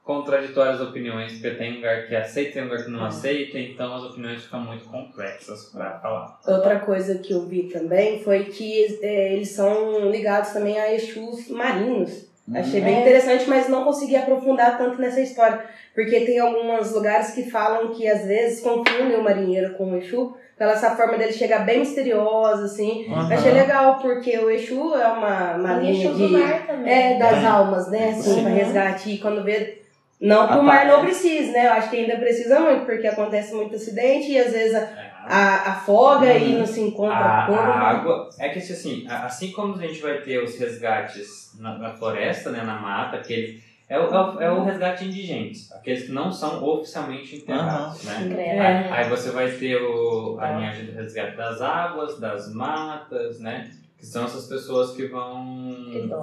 contraditórias 0.09 0.81
as 0.81 0.87
opiniões, 0.87 1.33
porque 1.33 1.51
tem 1.51 1.75
lugar 1.75 2.07
que 2.07 2.15
aceita, 2.15 2.53
tem 2.53 2.63
lugar 2.63 2.83
que 2.83 2.89
não 2.89 3.05
aceita, 3.05 3.59
então 3.59 3.93
as 3.93 4.03
opiniões 4.05 4.43
ficam 4.43 4.59
muito 4.61 4.85
complexas 4.85 5.65
para 5.65 5.99
falar. 5.99 6.39
Outra 6.47 6.79
coisa 6.79 7.19
que 7.19 7.31
eu 7.31 7.45
vi 7.45 7.69
também 7.71 8.19
foi 8.23 8.45
que 8.45 8.97
é, 9.03 9.33
eles 9.33 9.49
são 9.51 10.09
ligados 10.09 10.49
também 10.49 10.79
a 10.79 10.91
Exus 10.91 11.47
marinhos. 11.49 12.27
Achei 12.51 12.81
bem 12.81 12.95
É. 12.97 13.01
interessante, 13.01 13.47
mas 13.47 13.69
não 13.69 13.83
consegui 13.83 14.15
aprofundar 14.15 14.79
tanto 14.79 14.99
nessa 14.99 15.21
história. 15.21 15.63
Porque 15.93 16.21
tem 16.21 16.39
alguns 16.39 16.91
lugares 16.91 17.29
que 17.35 17.43
falam 17.51 17.89
que 17.89 18.07
às 18.07 18.25
vezes 18.25 18.61
confundem 18.61 19.15
o 19.15 19.23
marinheiro 19.23 19.75
com 19.75 19.91
o 19.91 19.95
Exu, 19.97 20.35
pela 20.57 20.71
essa 20.71 20.95
forma 20.95 21.19
dele 21.19 21.31
chegar 21.33 21.59
bem 21.59 21.81
misteriosa, 21.81 22.65
assim. 22.65 23.05
Uhum. 23.07 23.31
Achei 23.31 23.51
legal, 23.51 23.99
porque 23.99 24.35
o 24.39 24.49
Exu 24.49 24.95
é 24.95 25.05
uma, 25.07 25.55
uma 25.57 25.73
linha 25.75 26.03
Exu 26.05 26.15
de. 26.15 26.27
do 26.27 26.39
mar 26.39 26.65
também. 26.65 26.91
É, 26.91 27.19
das 27.19 27.43
É. 27.43 27.45
almas, 27.45 27.91
né? 27.91 28.09
Assim, 28.09 28.33
Sim. 28.33 28.41
pra 28.41 28.51
resgate. 28.53 29.11
E 29.11 29.17
quando 29.19 29.43
vê. 29.43 29.77
Não 30.21 30.47
que 30.47 30.53
o 30.57 30.63
mar 30.63 30.85
não 30.85 31.01
precise, 31.01 31.51
né? 31.51 31.67
Eu 31.67 31.71
acho 31.73 31.89
que 31.89 31.95
ainda 31.97 32.17
precisa 32.17 32.59
muito, 32.59 32.85
porque 32.85 33.07
acontece 33.07 33.53
muito 33.55 33.75
acidente 33.75 34.29
e 34.31 34.37
às 34.37 34.51
vezes 34.51 34.75
a- 34.75 34.89
a- 35.25 35.71
afoga 35.71 36.33
e 36.33 36.53
Uhum. 36.53 36.59
não 36.59 36.65
se 36.65 36.81
encontra 36.81 37.15
A, 37.15 37.45
corpo. 37.45 37.61
a 37.61 37.79
água. 37.89 38.29
É 38.37 38.49
que 38.49 38.59
assim, 38.59 39.05
assim 39.07 39.51
como 39.51 39.75
a 39.75 39.87
gente 39.87 40.01
vai 40.01 40.17
ter 40.21 40.43
os 40.43 40.57
resgates 40.59 41.53
na, 41.59 41.77
na 41.77 41.93
floresta, 41.93 42.49
né, 42.49 42.61
na 42.63 42.75
mata, 42.79 43.15
aqueles. 43.17 43.63
É 43.87 43.97
o, 43.97 44.03
é, 44.03 44.07
o, 44.19 44.41
é 44.41 44.51
o 44.51 44.63
resgate 44.65 45.05
indigentes, 45.05 45.71
aqueles 45.71 46.03
que 46.05 46.11
não 46.11 46.31
são 46.31 46.63
oficialmente 46.63 47.37
enterrados, 47.37 48.03
né? 48.03 48.15
Credo. 48.27 48.39
É. 48.39 48.91
Aí 48.91 49.09
você 49.09 49.31
vai 49.31 49.49
ter 49.49 49.81
o, 49.81 50.37
a 50.39 50.51
linhagem 50.51 50.85
do 50.85 50.91
resgate 50.91 51.35
das 51.37 51.59
águas, 51.61 52.19
das 52.19 52.53
matas, 52.53 53.39
né? 53.39 53.71
Que 53.97 54.05
são 54.05 54.25
essas 54.25 54.45
pessoas 54.47 54.91
que 54.95 55.07
vão 55.07 55.75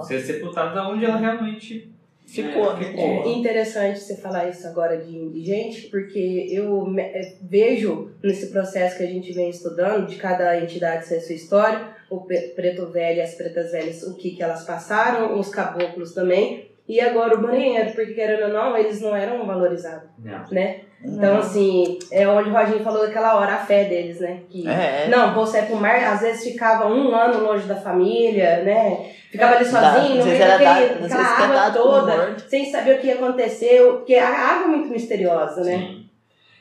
ser 0.03 0.21
sepultadas 0.21 0.85
onde 0.85 1.03
ela 1.03 1.17
realmente 1.17 1.91
Ficou, 2.27 2.75
né, 2.75 2.85
ficou. 2.85 3.23
É 3.23 3.29
interessante 3.29 3.99
você 3.99 4.17
falar 4.17 4.49
isso 4.49 4.67
agora 4.67 4.97
de 4.97 5.15
indigente, 5.15 5.87
porque 5.87 6.47
eu 6.51 6.85
eh, 6.99 7.35
vejo 7.41 8.11
nesse 8.21 8.47
processo 8.51 8.97
que 8.97 9.03
a 9.03 9.07
gente 9.07 9.31
vem 9.31 9.49
estudando, 9.49 10.07
de 10.07 10.17
cada 10.17 10.59
entidade 10.59 11.05
ser 11.05 11.21
sua 11.21 11.35
história, 11.35 11.95
o 12.09 12.19
preto 12.21 12.87
velho 12.87 13.19
e 13.19 13.21
as 13.21 13.33
pretas 13.35 13.71
velhas, 13.71 14.03
o 14.03 14.17
que, 14.17 14.31
que 14.31 14.43
elas 14.43 14.65
passaram, 14.65 15.39
os 15.39 15.49
caboclos 15.49 16.13
também, 16.13 16.69
e 16.87 16.99
agora 16.99 17.37
o 17.37 17.41
marinheiro, 17.41 17.93
porque 17.93 18.13
querendo 18.13 18.43
ou 18.43 18.53
não, 18.53 18.77
eles 18.77 19.01
não 19.01 19.15
eram 19.15 19.45
valorizados, 19.45 20.09
Não. 20.19 20.45
né? 20.51 20.81
Então, 21.03 21.37
assim, 21.37 21.99
é 22.11 22.27
onde 22.27 22.49
o 22.49 22.53
Roginho 22.53 22.83
falou 22.83 23.05
daquela 23.05 23.35
hora, 23.35 23.53
a 23.53 23.65
fé 23.65 23.85
deles, 23.85 24.19
né? 24.19 24.41
Que, 24.49 24.67
É, 24.67 25.07
Não, 25.09 25.33
você 25.33 25.59
é 25.59 25.61
pro 25.63 25.75
mar, 25.77 25.95
às 26.03 26.21
vezes 26.21 26.43
ficava 26.43 26.87
um 26.87 27.13
ano 27.15 27.43
longe 27.43 27.67
da 27.67 27.75
família, 27.75 28.63
né? 28.63 29.11
Ficava 29.31 29.55
ali 29.55 29.65
sozinho, 29.65 30.17
no 30.17 30.25
meio 30.25 30.39
daquele, 30.39 31.07
daquela 31.07 31.55
é 31.55 31.67
água 31.67 31.71
toda, 31.71 32.39
sem 32.47 32.65
saber 32.71 32.95
o 32.95 32.99
que 32.99 33.11
aconteceu, 33.11 33.97
porque 33.97 34.15
a 34.15 34.27
água 34.27 34.65
é 34.65 34.67
muito 34.77 34.89
misteriosa, 34.89 35.63
né? 35.63 35.77
Sim. 35.77 36.07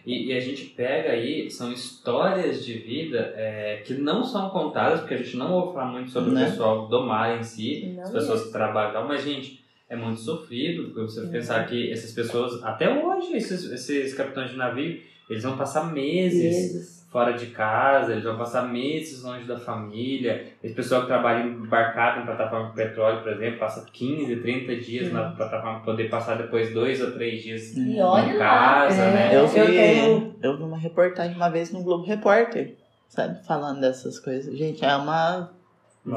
E, 0.04 0.26
e 0.32 0.36
a 0.36 0.40
gente 0.40 0.66
pega 0.66 1.10
aí, 1.10 1.50
são 1.50 1.72
histórias 1.72 2.64
de 2.64 2.74
vida 2.74 3.34
é, 3.36 3.82
que 3.84 3.94
não 3.94 4.22
são 4.22 4.50
contadas, 4.50 5.00
porque 5.00 5.14
a 5.14 5.16
gente 5.16 5.36
não 5.36 5.52
ouve 5.52 5.74
falar 5.74 5.86
muito 5.86 6.10
sobre 6.10 6.30
Né? 6.30 6.42
o 6.42 6.50
pessoal 6.50 6.86
do 6.86 7.02
mar 7.02 7.36
em 7.38 7.42
si, 7.42 7.92
Não 7.96 8.04
as 8.04 8.10
pessoas 8.10 8.44
que 8.44 8.52
trabalham 8.52 8.90
e 8.90 8.92
tal, 8.92 9.08
mas, 9.08 9.24
gente, 9.24 9.64
é 9.88 9.96
muito 9.96 10.20
sofrido, 10.20 10.84
porque 10.84 11.00
você 11.02 11.20
Uhum. 11.20 11.30
pensar 11.30 11.66
que 11.66 11.92
essas 11.92 12.12
pessoas, 12.12 12.62
até 12.64 12.88
hoje, 12.92 13.36
esses, 13.36 13.64
esses 13.70 14.14
capitães 14.14 14.50
de 14.50 14.56
navio, 14.56 15.00
eles 15.30 15.42
vão 15.42 15.56
passar 15.56 15.92
meses 15.92 16.42
Meses. 16.42 17.06
fora 17.10 17.32
de 17.32 17.46
casa, 17.46 18.12
eles 18.12 18.24
vão 18.24 18.36
passar 18.36 18.62
meses 18.68 19.22
longe 19.22 19.44
da 19.46 19.58
família. 19.58 20.46
Esse 20.62 20.74
pessoal 20.74 21.02
que 21.02 21.06
trabalha 21.08 21.44
embarcado 21.44 22.20
em 22.20 22.26
plataforma 22.26 22.68
de 22.70 22.74
petróleo, 22.76 23.22
por 23.22 23.32
exemplo, 23.32 23.58
passa 23.60 23.84
15, 23.92 24.36
30 24.36 24.76
dias 24.76 25.12
na 25.12 25.30
plataforma 25.30 25.76
para 25.80 25.84
poder 25.84 26.10
passar 26.10 26.36
depois 26.36 26.72
dois 26.74 27.00
ou 27.00 27.12
três 27.12 27.42
dias 27.42 27.72
E 27.76 27.92
em 27.98 28.38
casa, 28.38 29.02
É. 29.02 29.12
né? 29.12 29.36
Eu 29.36 29.46
vi, 29.48 29.58
Eu 29.58 29.64
eu, 29.66 30.30
tenho- 30.40 30.56
vi 30.58 30.62
uma 30.64 30.78
reportagem 30.78 31.34
uma 31.36 31.48
vez 31.48 31.72
no 31.72 31.82
Globo 31.82 32.04
Repórter, 32.04 32.74
sabe? 33.08 33.44
Falando 33.46 33.80
dessas 33.80 34.18
coisas. 34.18 34.56
Gente, 34.56 34.84
é 34.84 34.94
Uma 34.96 35.50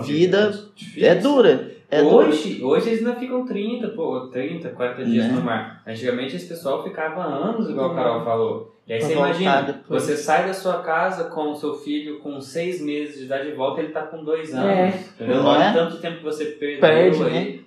vida. 0.04 0.54
É 0.98 1.16
dura. 1.16 1.72
É 1.92 2.02
dura. 2.04 2.28
hoje, 2.28 2.64
hoje 2.64 2.90
eles 2.90 3.00
ainda 3.00 3.20
ficam 3.20 3.46
30, 3.46 3.88
pô, 3.90 4.28
30, 4.32 4.70
40 4.70 5.06
dias 5.06 5.26
Né? 5.26 5.32
no 5.34 5.42
mar. 5.42 5.82
Antigamente 5.88 6.36
esse 6.36 6.48
pessoal 6.48 6.84
ficava 6.84 7.24
anos, 7.24 7.68
igual 7.70 7.90
a 7.90 7.94
É. 7.94 7.96
Carol 7.96 8.24
falou. 8.24 8.76
E 8.88 8.94
aí 8.94 9.02
você 9.02 9.14
imagina, 9.14 9.62
depois. 9.62 10.04
você 10.04 10.16
sai 10.18 10.48
da 10.48 10.54
sua 10.54 10.82
casa 10.82 11.26
com 11.26 11.52
o 11.52 11.56
seu 11.56 11.74
filho 11.76 12.20
com 12.20 12.40
seis 12.42 12.82
meses 12.82 13.20
de 13.20 13.26
idade 13.26 13.50
e 13.50 13.54
volta, 13.54 13.82
ele 13.82 13.92
tá 13.92 14.02
com 14.04 14.24
dois 14.24 14.54
anos. 14.54 14.66
É. 14.70 14.88
Entendeu? 15.16 15.44
Não 15.44 15.62
é? 15.62 15.74
tanto 15.74 15.98
tempo 15.98 16.18
que 16.18 16.24
você 16.24 16.46
perdeu 16.46 16.80
Perde, 16.80 17.24
aí. 17.24 17.66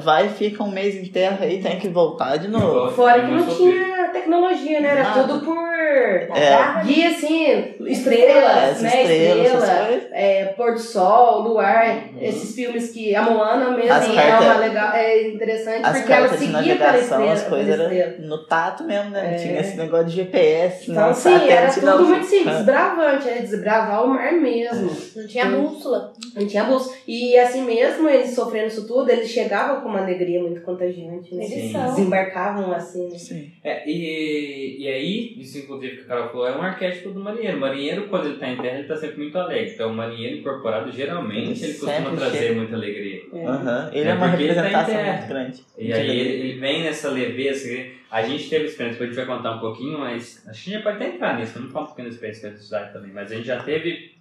Vai, 0.00 0.28
fica 0.28 0.62
um 0.62 0.70
mês 0.70 0.94
em 0.94 1.10
terra 1.10 1.44
aí, 1.44 1.60
tem 1.60 1.78
que 1.78 1.88
voltar 1.88 2.36
de 2.36 2.46
novo. 2.46 2.88
Fora 2.92 3.20
que 3.24 3.30
não 3.32 3.44
tinha 3.48 4.08
tecnologia, 4.12 4.80
né? 4.80 4.88
Era 4.88 5.02
Nada. 5.02 5.26
tudo 5.26 5.44
por 5.44 5.56
É. 6.00 6.84
guia, 6.84 7.08
assim, 7.08 7.74
estrelas, 7.86 8.56
Essas 8.70 8.82
né? 8.82 9.02
estrelas, 9.02 9.46
Estrela, 9.62 10.00
é, 10.12 10.44
pôr 10.56 10.72
do 10.72 10.78
sol, 10.78 11.42
luar, 11.42 12.10
Uhum. 12.14 12.18
esses 12.22 12.54
filmes 12.54 12.90
que 12.90 13.14
a 13.14 13.22
Moana 13.22 13.70
mesmo 13.70 13.92
As 13.92 14.08
é 14.08 14.14
cartas- 14.14 14.46
uma 14.46 14.58
legal, 14.58 14.94
é 14.94 15.28
interessante 15.28 15.84
As 15.84 15.98
porque 15.98 16.12
ela 16.12 16.28
seguia 16.28 16.50
para 16.76 16.88
a 16.88 16.92
navegação, 16.92 17.00
estrela. 17.20 17.32
as 17.32 17.42
coisas 17.44 17.76
pela 17.76 17.94
eram 17.94 18.20
no 18.20 18.46
tato 18.46 18.84
mesmo, 18.84 19.10
né? 19.10 19.22
Não 19.22 19.30
É. 19.30 19.34
tinha 19.36 19.60
esse 19.60 19.76
negócio 19.76 20.06
de 20.06 20.16
GPS, 20.16 20.90
Então, 20.90 21.02
não, 21.02 21.10
assim, 21.10 21.48
era 21.48 21.72
tudo 21.72 21.86
não. 21.86 22.04
muito 22.08 22.26
simples, 22.26 22.56
desbravante, 22.56 23.28
era 23.28 23.40
desbravar 23.40 24.04
o 24.04 24.08
mar 24.08 24.32
mesmo. 24.32 24.90
Não 25.16 25.26
tinha 25.26 25.44
Sim. 25.46 25.56
bússola. 25.56 26.12
Não 26.34 26.46
tinha 26.46 26.64
bolsa. 26.64 26.94
E 27.06 27.38
assim 27.38 27.62
mesmo, 27.64 28.08
eles 28.08 28.30
sofrendo 28.34 28.66
isso 28.68 28.86
tudo, 28.86 29.10
eles 29.10 29.28
chegavam 29.28 29.80
com 29.80 29.88
uma 29.88 30.00
alegria 30.00 30.40
muito 30.40 30.60
contagiante, 30.62 31.34
né? 31.34 31.44
Eles 31.44 31.72
Sim. 31.72 31.82
Desembarcavam 31.84 32.72
assim, 32.72 33.08
né? 33.08 33.18
Sim. 33.18 33.50
É, 33.64 33.88
e, 33.88 34.76
e 34.82 34.88
aí, 34.88 35.34
isso 35.40 35.58
inclusive 35.58 35.89
que 35.96 36.02
a 36.02 36.06
Carol 36.06 36.28
falou, 36.30 36.46
é 36.48 36.56
um 36.56 36.62
arquétipo 36.62 37.10
do 37.10 37.20
marinheiro. 37.20 37.56
O 37.56 37.60
marinheiro, 37.60 38.08
quando 38.08 38.26
ele 38.26 38.36
tá 38.38 38.48
em 38.48 38.56
terra, 38.56 38.78
ele 38.78 38.88
tá 38.88 38.96
sempre 38.96 39.18
muito 39.18 39.36
alegre. 39.38 39.72
Então, 39.74 39.90
o 39.90 39.94
marinheiro 39.94 40.38
incorporado, 40.38 40.90
geralmente, 40.92 41.62
ele 41.64 41.72
costuma 41.74 41.92
Sempre 41.92 42.16
trazer 42.16 42.38
chega. 42.38 42.54
muita 42.54 42.74
alegria. 42.76 43.22
É. 43.32 43.44
Aham. 43.46 43.90
Ele 43.92 44.08
É 44.08 44.10
é 44.10 44.14
uma 44.14 44.28
porque 44.28 44.42
ele 44.44 44.54
tá 44.54 44.60
em 44.60 44.62
representação 44.64 44.94
terra. 44.96 45.16
muito 45.18 45.28
grande. 45.28 45.60
E 45.78 45.92
aí, 45.92 46.10
ele, 46.20 46.30
ele 46.30 46.60
vem 46.60 46.82
nessa 46.82 47.10
leveza. 47.10 47.68
que 47.68 47.92
A 48.10 48.22
gente 48.22 48.48
teve 48.50 48.64
experiência, 48.66 48.98
depois 49.00 49.10
a 49.10 49.12
gente 49.20 49.26
vai 49.26 49.36
contar 49.36 49.56
um 49.56 49.60
pouquinho, 49.60 49.98
mas 49.98 50.42
a 50.46 50.52
gente 50.52 50.70
já 50.70 50.82
pode 50.82 50.96
até 50.96 51.08
entrar 51.14 51.38
nisso, 51.38 51.52
vamos 51.54 51.72
falar 51.72 51.84
um 51.84 51.88
pouquinho 51.88 52.08
da 52.08 52.14
experiência 52.14 52.40
que 52.50 52.56
a 52.74 52.78
gente 52.80 52.92
também. 52.92 53.12
Mas 53.12 53.30
a 53.30 53.34
gente 53.36 53.46
já 53.46 53.62
teve 53.62 54.12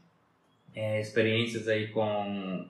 é, 0.75 0.99
experiências 1.01 1.67
aí 1.67 1.87
com, 1.87 2.65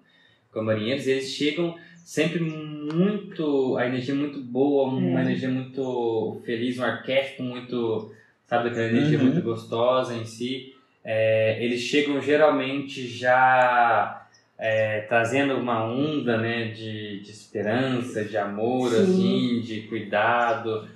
com 0.51 0.63
marinheiros, 0.63 1.05
eles 1.07 1.29
chegam 1.33 1.75
sempre 1.97 2.39
muito. 2.39 3.77
a 3.77 3.85
energia 3.85 4.15
muito 4.15 4.39
boa, 4.39 4.87
uma 4.89 5.19
É. 5.19 5.23
energia 5.25 5.49
muito 5.49 6.41
feliz, 6.45 6.79
um 6.79 6.83
arquétipo 6.83 7.43
muito. 7.43 8.11
Sabe, 8.49 8.69
aquela 8.69 8.87
energia 8.87 9.17
Uhum. 9.19 9.25
muito 9.25 9.41
gostosa 9.41 10.15
em 10.15 10.25
si. 10.25 10.73
É, 11.05 11.63
eles 11.63 11.81
chegam 11.81 12.21
geralmente 12.21 13.07
já 13.07 14.25
é, 14.57 15.01
trazendo 15.01 15.55
uma 15.55 15.83
onda 15.85 16.37
né, 16.37 16.65
de, 16.65 17.21
de 17.21 17.31
esperança, 17.31 18.25
de 18.25 18.37
amor, 18.37 18.89
Sim. 18.91 19.01
assim, 19.01 19.61
de 19.61 19.81
cuidado, 19.83 20.87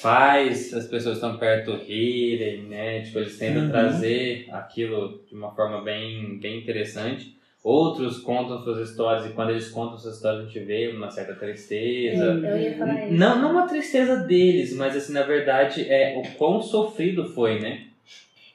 faz 0.00 0.74
as 0.74 0.86
pessoas 0.86 1.18
que 1.18 1.24
estão 1.24 1.38
perto 1.38 1.76
rirem, 1.76 2.62
né? 2.62 3.02
Tipo, 3.02 3.20
eles 3.20 3.38
tentam 3.38 3.62
Uhum. 3.62 3.68
trazer 3.70 4.48
aquilo 4.50 5.22
de 5.28 5.34
uma 5.34 5.54
forma 5.54 5.80
bem, 5.82 6.38
bem 6.38 6.58
interessante. 6.58 7.36
Outros 7.68 8.20
contam 8.20 8.62
suas 8.62 8.88
histórias 8.88 9.26
e 9.26 9.30
quando 9.34 9.50
eles 9.50 9.68
contam 9.68 9.98
suas 9.98 10.14
histórias 10.14 10.42
a 10.42 10.46
gente 10.46 10.60
vê 10.60 10.86
uma 10.86 11.10
certa 11.10 11.34
tristeza. 11.34 12.22
Eu 12.24 12.56
ia 12.56 12.78
falar 12.78 13.06
isso. 13.06 13.14
Não, 13.14 13.42
não 13.42 13.50
uma 13.50 13.66
tristeza 13.66 14.18
deles, 14.18 14.72
mas 14.76 14.94
assim, 14.96 15.12
na 15.12 15.24
verdade, 15.24 15.84
é 15.90 16.16
o 16.16 16.38
quão 16.38 16.62
sofrido 16.62 17.24
foi, 17.34 17.58
né? 17.58 17.88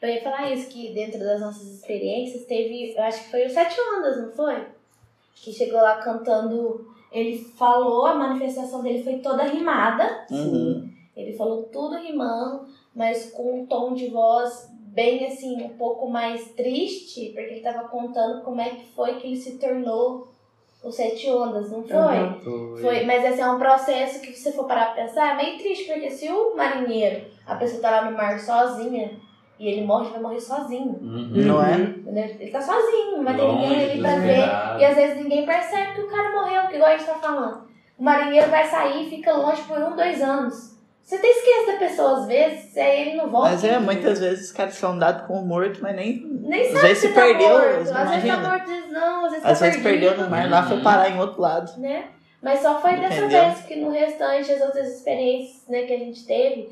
Eu 0.02 0.08
ia 0.08 0.22
falar 0.22 0.54
isso, 0.54 0.70
que 0.70 0.94
dentro 0.94 1.20
das 1.20 1.42
nossas 1.42 1.68
experiências 1.74 2.46
teve, 2.46 2.94
eu 2.96 3.04
acho 3.04 3.26
que 3.26 3.32
foi 3.32 3.46
o 3.46 3.50
Sete 3.50 3.76
Ondas, 3.82 4.18
não 4.22 4.32
foi? 4.32 4.64
Que 5.36 5.52
chegou 5.52 5.82
lá 5.82 5.96
cantando, 5.98 6.88
ele 7.12 7.38
falou, 7.58 8.06
a 8.06 8.16
manifestação 8.16 8.82
dele 8.82 9.04
foi 9.04 9.18
toda 9.18 9.44
rimada, 9.44 10.26
Uhum. 10.32 10.90
ele 11.18 11.34
falou 11.34 11.64
tudo 11.64 11.98
rimando, 11.98 12.66
mas 12.96 13.30
com 13.32 13.60
um 13.62 13.66
tom 13.66 13.94
de 13.94 14.08
voz 14.08 14.70
bem 14.92 15.26
assim, 15.26 15.64
um 15.64 15.70
pouco 15.70 16.10
mais 16.10 16.52
triste, 16.52 17.32
porque 17.34 17.54
ele 17.54 17.62
tava 17.62 17.88
contando 17.88 18.44
como 18.44 18.60
é 18.60 18.70
que 18.70 18.86
foi 18.94 19.16
que 19.16 19.28
ele 19.28 19.38
se 19.38 19.58
tornou 19.58 20.28
o 20.84 20.92
Sete 20.92 21.30
Ondas, 21.30 21.72
não 21.72 21.84
foi? 21.84 22.20
Uhum. 22.46 22.78
Foi, 22.82 23.04
mas 23.06 23.24
esse 23.24 23.40
é 23.40 23.50
um 23.50 23.58
processo 23.58 24.20
que 24.22 24.34
se 24.34 24.44
você 24.44 24.52
for 24.52 24.66
parar 24.66 24.94
pra 24.94 25.04
pensar, 25.04 25.34
é 25.34 25.44
meio 25.44 25.58
triste, 25.58 25.86
porque 25.86 26.10
se 26.10 26.28
o 26.30 26.56
marinheiro, 26.56 27.26
a 27.46 27.56
pessoa 27.56 27.82
tá 27.82 27.92
lá 27.92 28.10
no 28.10 28.18
mar 28.18 28.38
sozinha, 28.40 29.12
e 29.58 29.68
ele 29.68 29.86
morre, 29.86 30.06
ele 30.06 30.14
vai 30.14 30.22
morrer 30.22 30.42
sozinho. 30.42 31.00
Uhum. 31.02 31.30
Não 31.34 31.64
é? 31.64 31.76
Entendeu? 31.76 32.36
Ele 32.40 32.52
tá 32.52 32.60
sozinho, 32.60 33.24
ter 33.24 33.42
Longe 33.42 33.68
ninguém 33.68 33.92
ali 33.92 34.02
pra 34.02 34.16
ver. 34.18 34.82
E 34.82 34.86
às 34.86 34.96
vezes 34.96 35.18
ninguém 35.18 35.46
percebe 35.46 35.94
que 35.94 36.02
o 36.02 36.08
cara 36.08 36.32
morreu, 36.32 36.68
que 36.68 36.76
igual 36.76 36.90
a 36.90 36.98
gente 36.98 37.06
tá 37.06 37.14
falando. 37.14 37.62
O 37.98 38.04
marinheiro 38.04 38.50
vai 38.50 38.66
sair 38.66 39.06
e 39.06 39.10
fica 39.10 39.32
longe 39.32 39.62
por 39.62 39.78
um, 39.78 39.96
dois 39.96 40.20
anos. 40.22 40.81
Você 41.12 41.18
até 41.18 41.28
esquece 41.28 41.72
da 41.74 41.78
pessoa 41.78 42.20
às 42.20 42.26
vezes, 42.26 42.78
aí 42.78 43.02
ele 43.02 43.18
não 43.18 43.30
volta. 43.30 43.50
Mas 43.50 43.64
é, 43.66 43.78
muitas 43.80 44.20
vezes 44.20 44.46
os 44.46 44.52
caras 44.54 44.76
são 44.76 44.98
dados 44.98 45.28
como 45.28 45.42
morto, 45.46 45.82
mas 45.82 45.94
nem. 45.94 46.26
Nem 46.26 46.62
às 46.62 46.68
sabe 46.70 46.82
vezes 46.88 46.98
se 47.00 47.10
tá 47.10 47.22
perdeu, 47.22 47.50
morto. 47.50 47.66
Às 47.68 47.76
vezes 47.76 47.92
tá 47.92 48.02
imagina. 48.02 48.38
morto, 48.38 48.62
às 48.64 48.70
vezes 48.70 48.92
não, 48.94 49.26
às 49.26 49.32
vezes 49.32 49.46
Às 49.46 49.60
tá 49.60 49.66
vezes 49.66 49.84
perdido. 49.84 50.08
perdeu 50.08 50.24
no 50.24 50.30
mar 50.32 50.50
lá, 50.50 50.64
foi 50.64 50.82
parar 50.82 51.10
em 51.10 51.20
outro 51.20 51.42
lado. 51.42 51.78
né? 51.82 52.06
Mas 52.42 52.62
só 52.62 52.80
foi 52.80 52.96
dessa 52.96 53.16
Entendeu? 53.26 53.44
vez, 53.44 53.60
porque 53.60 53.76
no 53.76 53.90
restante, 53.92 54.54
as 54.54 54.62
outras 54.62 54.88
experiências 54.88 55.68
né, 55.68 55.84
que 55.84 55.94
a 55.94 56.00
gente 56.00 56.26
teve, 56.26 56.70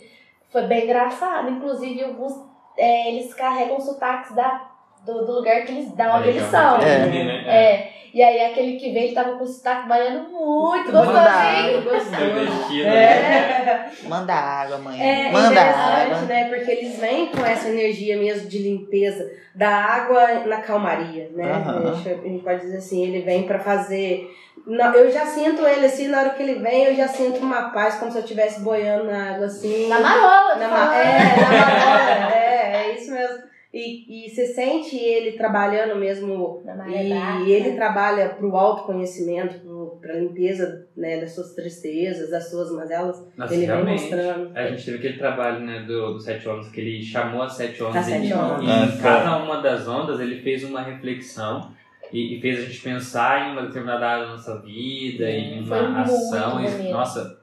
foi 0.50 0.62
bem 0.68 0.86
engraçado. 0.86 1.50
Inclusive, 1.50 2.02
alguns, 2.06 2.32
é, 2.78 3.10
eles 3.12 3.34
carregam 3.34 3.78
sotaques 3.82 4.34
da, 4.34 4.70
do, 5.06 5.26
do 5.26 5.32
lugar 5.34 5.62
que 5.64 5.72
eles, 5.72 5.92
da 5.96 6.16
onde 6.18 6.30
eles 6.30 6.44
são. 6.44 6.78
É. 6.82 7.00
né? 7.06 7.44
É. 7.48 8.00
E 8.12 8.24
aí 8.24 8.44
aquele 8.46 8.78
que 8.78 8.92
veio, 8.92 9.06
ele 9.06 9.14
tava 9.14 9.38
com 9.38 9.44
o 9.44 9.48
sotaque 9.48 9.88
baiano 9.88 10.30
muito 10.32 10.92
gostosinho. 10.92 11.82
Destino, 11.84 12.84
né? 12.86 13.04
É. 13.06 13.90
Manda 14.08 14.34
água, 14.34 14.78
mãe. 14.80 15.00
É 15.00 15.32
Manda 15.32 15.52
interessante, 15.52 16.12
água. 16.12 16.22
né? 16.24 16.46
Porque 16.46 16.72
eles 16.72 17.00
vêm 17.00 17.28
com 17.28 17.46
essa 17.46 17.70
energia 17.70 18.18
mesmo 18.18 18.50
de 18.50 18.58
limpeza 18.60 19.30
da 19.54 19.70
água 19.70 20.46
na 20.48 20.58
calmaria, 20.58 21.30
né? 21.36 21.52
Aham. 21.52 21.92
A 21.92 21.94
gente- 21.94 22.40
pode 22.44 22.62
dizer 22.62 22.78
assim, 22.78 23.04
ele 23.04 23.22
vem 23.22 23.44
pra 23.44 23.60
fazer. 23.60 24.28
Não, 24.66 24.92
eu 24.94 25.12
já 25.12 25.26
sinto 25.28 25.66
ele 25.66 25.86
assim, 25.86 26.08
na 26.08 26.20
hora 26.22 26.30
que 26.32 26.42
ele 26.44 26.56
vem, 26.56 26.86
eu 26.86 26.96
já 26.96 27.08
sinto 27.08 27.40
uma 27.40 27.70
paz, 27.70 27.96
como 27.96 28.12
se 28.12 28.18
eu 28.18 28.24
estivesse 28.24 28.60
boiando 28.62 29.06
na 29.06 29.36
água 29.36 29.46
assim. 29.46 29.88
Na 29.88 30.00
marola, 30.00 30.56
Na 30.56 30.68
na 30.68 30.68
ma- 30.68 30.96
é, 30.98 31.18
na 31.20 31.50
marola, 31.50 32.34
é, 32.34 32.72
é 32.90 32.96
isso 32.96 33.12
mesmo. 33.12 33.38
E, 33.72 34.26
e 34.26 34.30
você 34.30 34.48
sente 34.48 34.98
ele 34.98 35.34
trabalhando 35.34 35.96
mesmo 35.96 36.64
e 36.88 37.52
ele 37.52 37.70
né? 37.70 37.76
trabalha 37.76 38.30
para 38.30 38.48
o 38.48 38.58
autoconhecimento, 38.58 39.60
para 40.02 40.14
a 40.14 40.18
limpeza 40.18 40.88
né, 40.98 41.22
das 41.22 41.36
suas 41.36 41.54
tristezas, 41.54 42.32
das 42.32 42.50
suas 42.50 42.72
mazelas. 42.72 43.24
Nossa, 43.38 43.54
ele 43.54 43.68
vem 43.68 43.76
realmente. 43.76 44.02
mostrando. 44.02 44.58
A 44.58 44.68
gente 44.70 44.86
teve 44.86 44.98
aquele 44.98 45.18
trabalho 45.20 45.60
né, 45.60 45.84
do, 45.84 46.14
do 46.14 46.20
Sete 46.20 46.50
Ondas, 46.50 46.70
que 46.70 46.82
ele 46.82 47.04
chamou 47.04 47.44
as 47.44 47.54
Sete 47.54 47.84
Ondas 47.84 47.98
As 47.98 48.08
e, 48.08 48.12
Sete 48.12 48.28
e 48.28 48.34
Ondas. 48.34 48.64
em 48.64 48.70
Ah, 48.72 49.00
cada 49.02 49.38
uma 49.38 49.62
das 49.62 49.88
ondas 49.88 50.20
ele 50.20 50.42
fez 50.42 50.64
uma 50.64 50.82
reflexão 50.82 51.72
e, 52.12 52.38
e 52.38 52.42
fez 52.42 52.58
a 52.58 52.62
gente 52.64 52.82
pensar 52.82 53.50
em 53.50 53.52
uma 53.52 53.68
determinada 53.68 54.08
área 54.08 54.26
da 54.26 54.32
nossa 54.32 54.60
vida, 54.62 55.30
em 55.30 55.62
uma 55.64 56.02
ação. 56.02 56.60
E, 56.64 56.92
nossa, 56.92 57.39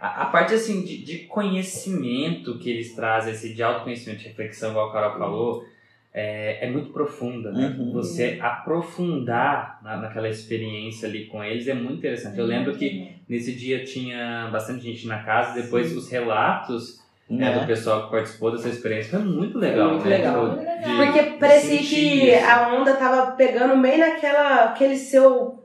a, 0.00 0.22
a 0.22 0.26
parte 0.26 0.54
assim 0.54 0.82
de, 0.82 1.02
de 1.04 1.18
conhecimento 1.26 2.58
que 2.58 2.70
eles 2.70 2.94
trazem, 2.94 3.32
esse 3.32 3.52
de 3.54 3.62
autoconhecimento, 3.62 4.20
de 4.22 4.28
reflexão, 4.28 4.70
igual 4.70 4.88
a 4.90 4.92
Carol 4.92 5.18
falou, 5.18 5.64
é, 6.12 6.66
é 6.66 6.70
muito 6.70 6.90
profunda. 6.92 7.52
Né? 7.52 7.76
Uhum. 7.78 7.92
Você 7.92 8.38
aprofundar 8.40 9.80
na, 9.82 9.96
naquela 9.96 10.28
experiência 10.28 11.08
ali 11.08 11.26
com 11.26 11.42
eles 11.42 11.68
é 11.68 11.74
muito 11.74 11.98
interessante. 11.98 12.38
Eu 12.38 12.46
lembro 12.46 12.74
que 12.76 13.18
Nesse 13.30 13.54
dia 13.54 13.84
tinha 13.84 14.48
bastante 14.50 14.82
gente 14.82 15.06
na 15.06 15.22
casa, 15.22 15.54
depois 15.62 15.96
os 15.96 16.10
relatos 16.10 17.00
né, 17.30 17.52
do 17.54 17.60
Né? 17.60 17.66
pessoal 17.68 18.06
que 18.06 18.10
participou 18.10 18.50
dessa 18.50 18.68
experiência 18.68 19.20
foi 19.20 19.20
muito 19.28 19.56
legal, 19.56 19.90
muito 19.90 20.08
né? 20.08 20.16
legal. 20.16 20.58
Tipo, 20.58 20.64
de- 20.64 20.96
Porque 20.96 21.22
parecia 21.38 21.78
que 21.78 22.28
isso. 22.28 22.44
a 22.44 22.74
onda 22.74 22.94
tava 22.94 23.30
pegando 23.36 23.80
bem 23.80 23.98
naquela 23.98 24.64
aquele 24.64 24.96
seu 24.96 25.59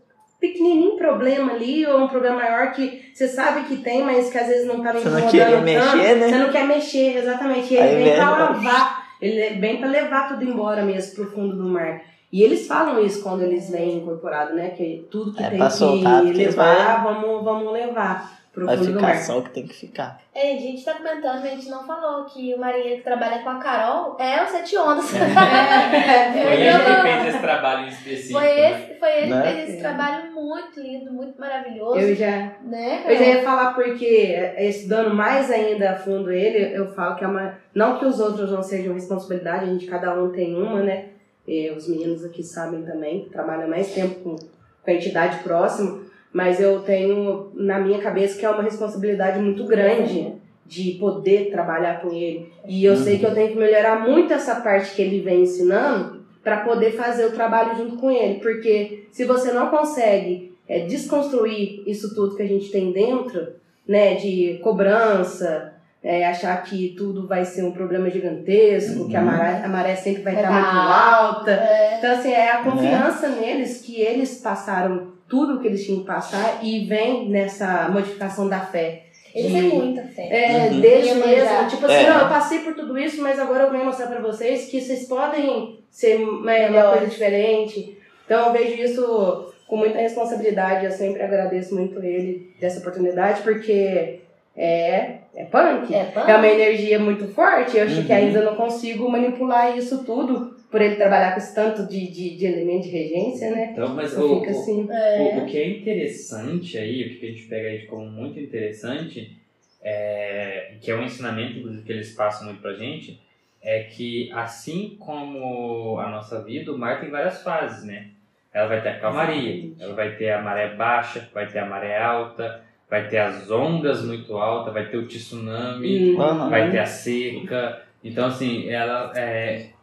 pequenininho 0.48 0.96
problema 0.98 1.54
ali, 1.54 1.86
ou 1.86 2.00
um 2.02 2.08
problema 2.08 2.38
maior 2.38 2.72
que 2.72 3.02
você 3.14 3.28
sabe 3.28 3.62
que 3.68 3.78
tem, 3.78 4.04
mas 4.04 4.30
que 4.30 4.38
às 4.38 4.48
vezes 4.48 4.66
não 4.68 4.82
tava 4.82 5.00
Você 5.00 5.10
não 5.10 5.18
incomodando 5.20 5.32
queria 5.32 5.46
tanto. 5.56 5.64
mexer, 5.98 6.16
né? 6.16 6.28
Você 6.30 6.38
não 6.38 6.50
quer 6.52 6.68
mexer, 6.68 7.18
exatamente. 7.18 7.74
E 7.74 7.78
ele 7.78 7.88
Aí 7.88 7.96
vem 7.96 8.04
vem 8.06 8.16
pra 8.16 8.30
lavar, 8.30 9.06
ele 9.22 9.50
vem 9.60 9.78
pra 9.78 9.88
levar 9.90 10.28
tudo 10.28 10.44
embora 10.44 10.82
mesmo 10.84 11.16
pro 11.16 11.32
fundo 11.32 11.56
do 11.56 11.64
mar. 11.70 12.02
E 12.32 12.44
eles 12.44 12.68
falam 12.68 13.00
isso 13.06 13.22
quando 13.24 13.44
eles 13.44 13.70
vêm 13.70 13.98
incorporado, 13.98 14.54
né? 14.56 14.70
Que 14.70 15.06
tudo 15.10 15.32
que 15.34 15.42
É, 15.44 15.50
tem 15.52 15.60
que 15.60 15.70
soltar, 15.72 16.24
levar, 16.24 17.04
vamos, 17.04 17.44
vamos 17.44 17.72
levar 17.72 18.35
pro 18.56 18.66
Vai 18.66 18.78
ficar 18.78 19.02
mar. 19.02 19.18
só 19.18 19.38
o 19.40 19.44
que 19.44 19.50
tem 19.52 19.68
que 19.68 19.74
ficar. 19.76 20.20
É, 20.34 20.56
a 20.56 20.60
gente 20.60 20.84
tá 20.84 20.94
comentando, 20.94 21.42
mas 21.42 21.46
a 21.46 21.56
gente 21.56 21.70
não 21.70 21.86
falou 21.86 22.26
que 22.26 22.54
o 22.54 22.60
marinheiro 22.60 22.98
que 22.98 23.04
trabalha 23.04 23.44
com 23.44 23.50
a 23.50 23.60
Carol 23.60 24.16
é 24.20 24.42
o 24.44 24.48
Sete 24.48 24.78
Ondas. 24.78 25.12
Foi 25.12 26.54
ele 26.54 26.80
que 26.80 27.02
fez 27.02 27.28
esse 27.28 27.40
trabalho 27.40 27.86
em 27.86 27.90
específico. 27.90 28.40
Foi, 28.40 28.48
né? 28.48 28.72
esse, 28.72 29.00
foi 29.00 29.10
ele 29.18 29.22
que 29.28 29.30
Né? 29.34 29.44
fez 29.44 29.70
esse 29.70 29.80
trabalho 29.80 30.32
muito 30.34 30.80
lindo, 30.80 31.12
muito 31.12 31.40
maravilhoso. 31.40 32.00
Eu 32.00 32.16
já, 32.16 32.54
né, 32.64 33.04
eu 33.06 33.16
já 33.18 33.26
ia 33.26 33.44
falar 33.44 33.74
porque, 33.74 34.54
estudando 34.58 35.14
mais 35.14 35.52
ainda 35.52 35.92
a 35.92 35.96
fundo 35.96 36.32
ele, 36.32 36.76
eu 36.76 36.88
falo 36.94 37.16
que 37.16 37.24
é 37.24 37.28
uma. 37.28 37.58
Não 37.74 38.00
que 38.00 38.06
os 38.06 38.20
outros 38.20 38.52
não 38.52 38.64
sejam 38.64 38.94
responsabilidade, 38.94 39.66
a 39.66 39.68
gente 39.68 39.86
cada 39.86 40.14
um 40.14 40.32
tem 40.32 40.56
uma, 40.56 40.82
né? 40.82 41.10
E 41.48 41.70
os 41.72 41.88
meninos 41.88 42.24
aqui 42.26 42.42
sabem 42.42 42.82
também, 42.84 43.26
que 43.26 43.30
trabalham 43.30 43.68
mais 43.70 43.94
tempo 43.94 44.16
com, 44.22 44.36
com 44.36 44.92
a 44.92 44.94
entidade 44.94 45.38
próxima, 45.44 46.00
mas 46.36 46.60
eu 46.60 46.82
tenho 46.82 47.50
na 47.54 47.80
minha 47.80 47.98
cabeça 48.00 48.38
que 48.38 48.46
é 48.46 48.50
uma 48.50 48.62
responsabilidade 48.62 49.40
muito 49.40 49.64
grande 49.64 50.34
de 50.66 50.98
poder 51.00 51.50
trabalhar 51.50 52.02
com 52.02 52.12
ele. 52.12 52.52
E 52.68 52.84
eu 52.84 52.98
sei 52.98 53.18
que 53.18 53.26
eu 53.26 53.34
tenho 53.34 53.54
que 53.54 53.58
melhorar 53.58 54.02
muito 54.06 54.34
essa 54.34 54.56
parte 54.56 54.94
que 54.94 55.02
ele 55.02 55.22
vem 55.22 55.44
ensinando 55.44 56.26
para 56.44 56.58
poder 56.58 56.92
fazer 56.92 57.28
o 57.28 57.32
trabalho 57.32 57.78
junto 57.78 57.96
com 57.96 58.12
ele, 58.12 58.40
porque 58.42 59.08
se 59.14 59.24
você 59.24 59.54
não 59.54 59.70
consegue 59.70 60.54
é, 60.68 60.80
desconstruir 60.80 61.82
isso 61.88 62.14
tudo 62.14 62.36
que 62.36 62.44
a 62.44 62.48
gente 62.48 62.70
tem 62.70 62.92
dentro, 62.92 63.54
né, 63.88 64.16
de 64.16 64.60
cobrança, 64.62 65.74
é, 66.04 66.28
achar 66.28 66.62
que 66.64 66.96
tudo 66.98 67.26
vai 67.28 67.46
ser 67.46 67.64
um 67.64 67.72
problema 67.72 68.10
gigantesco, 68.10 69.08
que 69.08 69.16
a 69.16 69.22
Uhum. 69.22 69.26
maré, 69.26 69.62
a 69.64 69.68
maré 69.70 69.96
sempre 69.96 70.22
vai 70.22 70.34
Vai 70.34 70.44
estar 70.44 70.54
tá 70.54 70.74
muito 70.74 70.90
alta. 70.92 71.52
É, 71.52 71.98
Então, 71.98 72.12
assim, 72.12 72.32
é 72.34 72.52
a 72.52 72.62
confiança 72.62 73.30
neles 73.30 73.82
que 73.82 74.02
eles 74.02 74.42
passaram 74.42 75.15
tudo 75.28 75.56
o 75.56 75.60
que 75.62 75.68
eles 75.68 75.84
tinham 75.86 76.02
que 76.02 76.06
passar 76.08 76.60
e 76.64 76.86
vem 76.86 77.30
nessa 77.30 77.90
modificação 77.90 78.48
da 78.48 78.60
fé. 78.60 79.02
ele 79.34 79.52
tem 79.52 79.64
muita 79.64 80.02
fé. 80.04 80.30
É, 80.32 80.70
Uhum. 80.72 80.80
deles 80.80 81.08
Iemanjá. 81.08 81.28
mesmo. 81.28 81.70
Tipo 81.70 81.86
assim, 81.88 81.96
É. 82.06 82.10
não, 82.10 82.20
eu 82.22 82.30
passei 82.30 82.60
por 82.60 82.74
tudo 82.74 82.98
isso, 82.98 83.22
mas 83.22 83.38
agora 83.38 83.66
eu 83.66 83.72
venho 83.72 83.84
mostrar 83.84 84.08
pra 84.08 84.22
vocês 84.22 84.70
que 84.70 84.80
vocês 84.80 85.06
podem 85.10 85.80
ser 85.92 86.16
uma, 86.24 86.54
uma 86.70 86.92
coisa 86.92 87.08
diferente. 87.08 87.98
Então 88.26 88.46
eu 88.48 88.54
vejo 88.54 88.82
isso 88.82 89.54
com 89.68 89.76
muita 89.76 89.98
responsabilidade. 89.98 90.86
Eu 90.86 90.92
sempre 90.92 91.22
agradeço 91.22 91.76
muito 91.76 92.02
ele 92.02 92.54
dessa 92.62 92.80
oportunidade, 92.80 93.42
porque 93.42 94.22
é, 94.56 95.16
é 95.36 95.44
punk. 95.52 95.94
É, 95.94 96.06
pã? 96.06 96.22
É 96.28 96.36
uma 96.38 96.48
energia 96.48 96.98
muito 96.98 97.28
forte. 97.34 97.76
Eu 97.78 97.84
acho 97.88 98.04
que 98.06 98.12
Uhum. 98.14 98.18
ainda 98.18 98.42
não 98.42 98.56
consigo 98.56 99.10
manipular 99.12 99.78
isso 99.78 100.04
tudo 100.06 100.55
por 100.76 100.82
ele 100.82 100.98
trabalhar 100.98 101.32
com 101.32 101.38
esse 101.38 101.56
tanto 101.56 101.88
de, 101.88 102.12
de, 102.12 102.36
de 102.36 102.46
elemento 102.46 102.84
de 102.84 102.90
regência, 102.90 103.50
né? 103.50 103.70
Então, 103.72 103.96
mas 103.96 104.12
o, 104.18 104.42
fico 104.42 104.50
assim. 104.50 104.82
o, 104.82 105.38
o 105.40 105.46
que 105.46 105.58
é 105.58 105.70
interessante 105.70 106.78
aí, 106.78 107.02
o 107.02 107.18
que 107.18 107.26
a 107.26 107.30
gente 107.30 107.44
pega 107.44 107.70
aí 107.70 107.86
como 107.86 108.06
muito 108.06 108.38
interessante, 108.38 109.38
é, 109.82 110.74
que 110.82 110.92
é 110.92 110.96
um 110.98 111.04
ensinamento 111.06 111.60
inclusive, 111.60 111.84
que 111.84 111.94
eles 111.94 112.14
passam 112.14 112.48
muito 112.48 112.62
pra 112.62 112.74
gente, 112.74 113.22
é 113.64 113.84
que 113.84 114.30
assim 114.34 114.98
como 115.00 115.98
a 115.98 116.10
nossa 116.10 116.44
vida, 116.44 116.74
o 116.74 116.78
mar 116.78 117.00
tem 117.00 117.10
várias 117.10 117.42
fases, 117.42 117.86
né? 117.86 118.10
ela 118.54 118.68
vai 118.68 118.82
ter 118.82 118.90
a 118.90 119.00
calmaria, 119.00 119.72
ela 119.80 119.94
vai 119.94 120.16
ter 120.18 120.32
a 120.32 120.42
maré 120.42 120.76
baixa, 120.76 121.30
vai 121.34 121.48
ter 121.48 121.60
a 121.60 121.66
maré 121.66 121.98
alta, 121.98 122.66
vai 122.90 123.08
ter 123.08 123.20
as 123.20 123.50
ondas 123.50 124.04
muito 124.04 124.36
altas, 124.36 124.74
vai 124.74 124.90
ter 124.90 124.98
o 124.98 125.08
tsunami, 125.08 126.18
Aham. 126.18 126.50
vai 126.50 126.70
ter 126.70 126.80
a 126.80 126.86
seca. 126.86 127.82
Então, 128.04 128.28
assim, 128.28 128.70
ela 128.70 129.14
é 129.16 129.75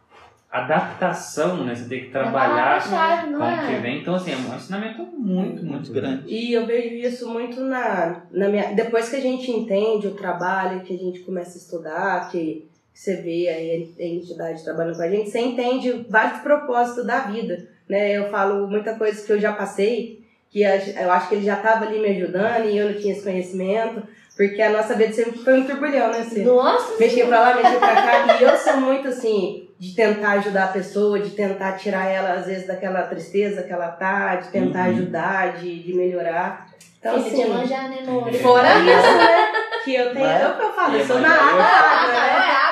adaptação, 0.53 1.63
né? 1.65 1.73
Você 1.73 1.85
tem 1.89 2.01
que 2.05 2.11
trabalhar 2.11 2.77
É 2.77 3.25
com 3.27 3.35
o 3.37 3.67
que 3.67 3.73
é? 3.73 3.79
vem. 3.79 4.01
Então, 4.01 4.13
assim, 4.13 4.31
é 4.31 4.35
um 4.35 4.55
ensinamento 4.55 5.01
muito, 5.17 5.65
muito 5.65 5.91
grande. 5.91 6.23
E 6.27 6.53
eu 6.53 6.65
vejo 6.67 6.95
isso 6.95 7.27
muito 7.27 7.59
na, 7.59 8.21
na 8.31 8.49
minha. 8.49 8.71
Depois 8.73 9.09
que 9.09 9.15
a 9.15 9.19
gente 9.21 9.49
entende 9.49 10.07
o 10.07 10.11
trabalho, 10.13 10.81
que 10.81 10.93
a 10.93 10.97
gente 10.97 11.21
começa 11.21 11.57
a 11.57 11.61
estudar, 11.61 12.29
que 12.29 12.69
você 12.93 13.15
vê 13.15 13.47
aí 13.49 13.95
a 13.99 14.03
entidade 14.05 14.63
trabalhando 14.63 14.95
com 14.95 15.01
a 15.01 15.09
gente, 15.09 15.31
você 15.31 15.39
entende 15.39 16.05
vários 16.07 16.41
propósitos 16.41 17.05
da 17.07 17.21
vida. 17.21 17.67
Né? 17.89 18.11
Eu 18.11 18.29
falo 18.29 18.67
muita 18.67 18.93
coisa 18.93 19.25
que 19.25 19.33
eu 19.33 19.39
já 19.39 19.53
passei, 19.53 20.23
que 20.51 20.61
eu 20.61 21.11
acho 21.11 21.29
que 21.29 21.35
ele 21.35 21.45
já 21.45 21.55
estava 21.55 21.85
ali 21.85 21.97
me 21.99 22.09
ajudando 22.09 22.69
e 22.69 22.77
eu 22.77 22.91
não 22.91 22.99
tinha 22.99 23.13
esse 23.13 23.23
conhecimento, 23.23 24.03
porque 24.37 24.61
a 24.61 24.71
nossa 24.71 24.93
vida 24.93 25.11
sempre 25.11 25.39
foi 25.39 25.59
um 25.59 25.65
turbulhão, 25.65 26.11
né? 26.11 26.23
Cê? 26.23 26.43
Nossa, 26.43 26.99
mexer 26.99 27.25
pra 27.25 27.39
lá, 27.39 27.55
mexer 27.55 27.79
pra 27.79 27.95
cá. 27.95 28.37
E 28.39 28.43
eu 28.43 28.55
sou 28.55 28.77
muito 28.77 29.07
assim, 29.07 29.62
de 29.83 29.93
tentar 29.95 30.31
ajudar 30.33 30.63
a 30.63 30.67
pessoa, 30.69 31.19
de 31.19 31.31
tentar 31.31 31.73
tirar 31.73 32.05
ela, 32.07 32.35
às 32.35 32.45
vezes, 32.45 32.65
daquela 32.65 33.01
tristeza 33.03 33.63
que 33.63 33.73
ela 33.73 33.89
tá, 33.89 34.37
de 34.37 34.47
tentar 34.47 34.83
Uhum. 34.87 34.95
ajudar, 34.95 35.57
de, 35.57 35.83
de 35.83 35.93
melhorar. 35.93 36.69
Então, 36.99 37.21
filha 37.21 37.35
de 37.35 37.41
assim, 37.41 37.53
manjar, 37.53 37.89
né, 37.89 37.97
amor? 38.07 38.33
fora 38.35 38.69
isso, 38.79 39.17
né? 39.17 39.51
Que 39.83 39.95
eu 39.95 40.13
tenho, 40.13 40.25
Mas- 40.25 40.41
é 40.41 40.47
o 40.47 40.55
que 40.55 40.63
eu 40.63 40.71
falo, 40.71 40.95
eu 40.95 41.05
sou 41.05 41.19
na 41.19 41.27
água, 41.27 41.63
água, 41.63 42.13
né? 42.13 42.49
é 42.49 42.63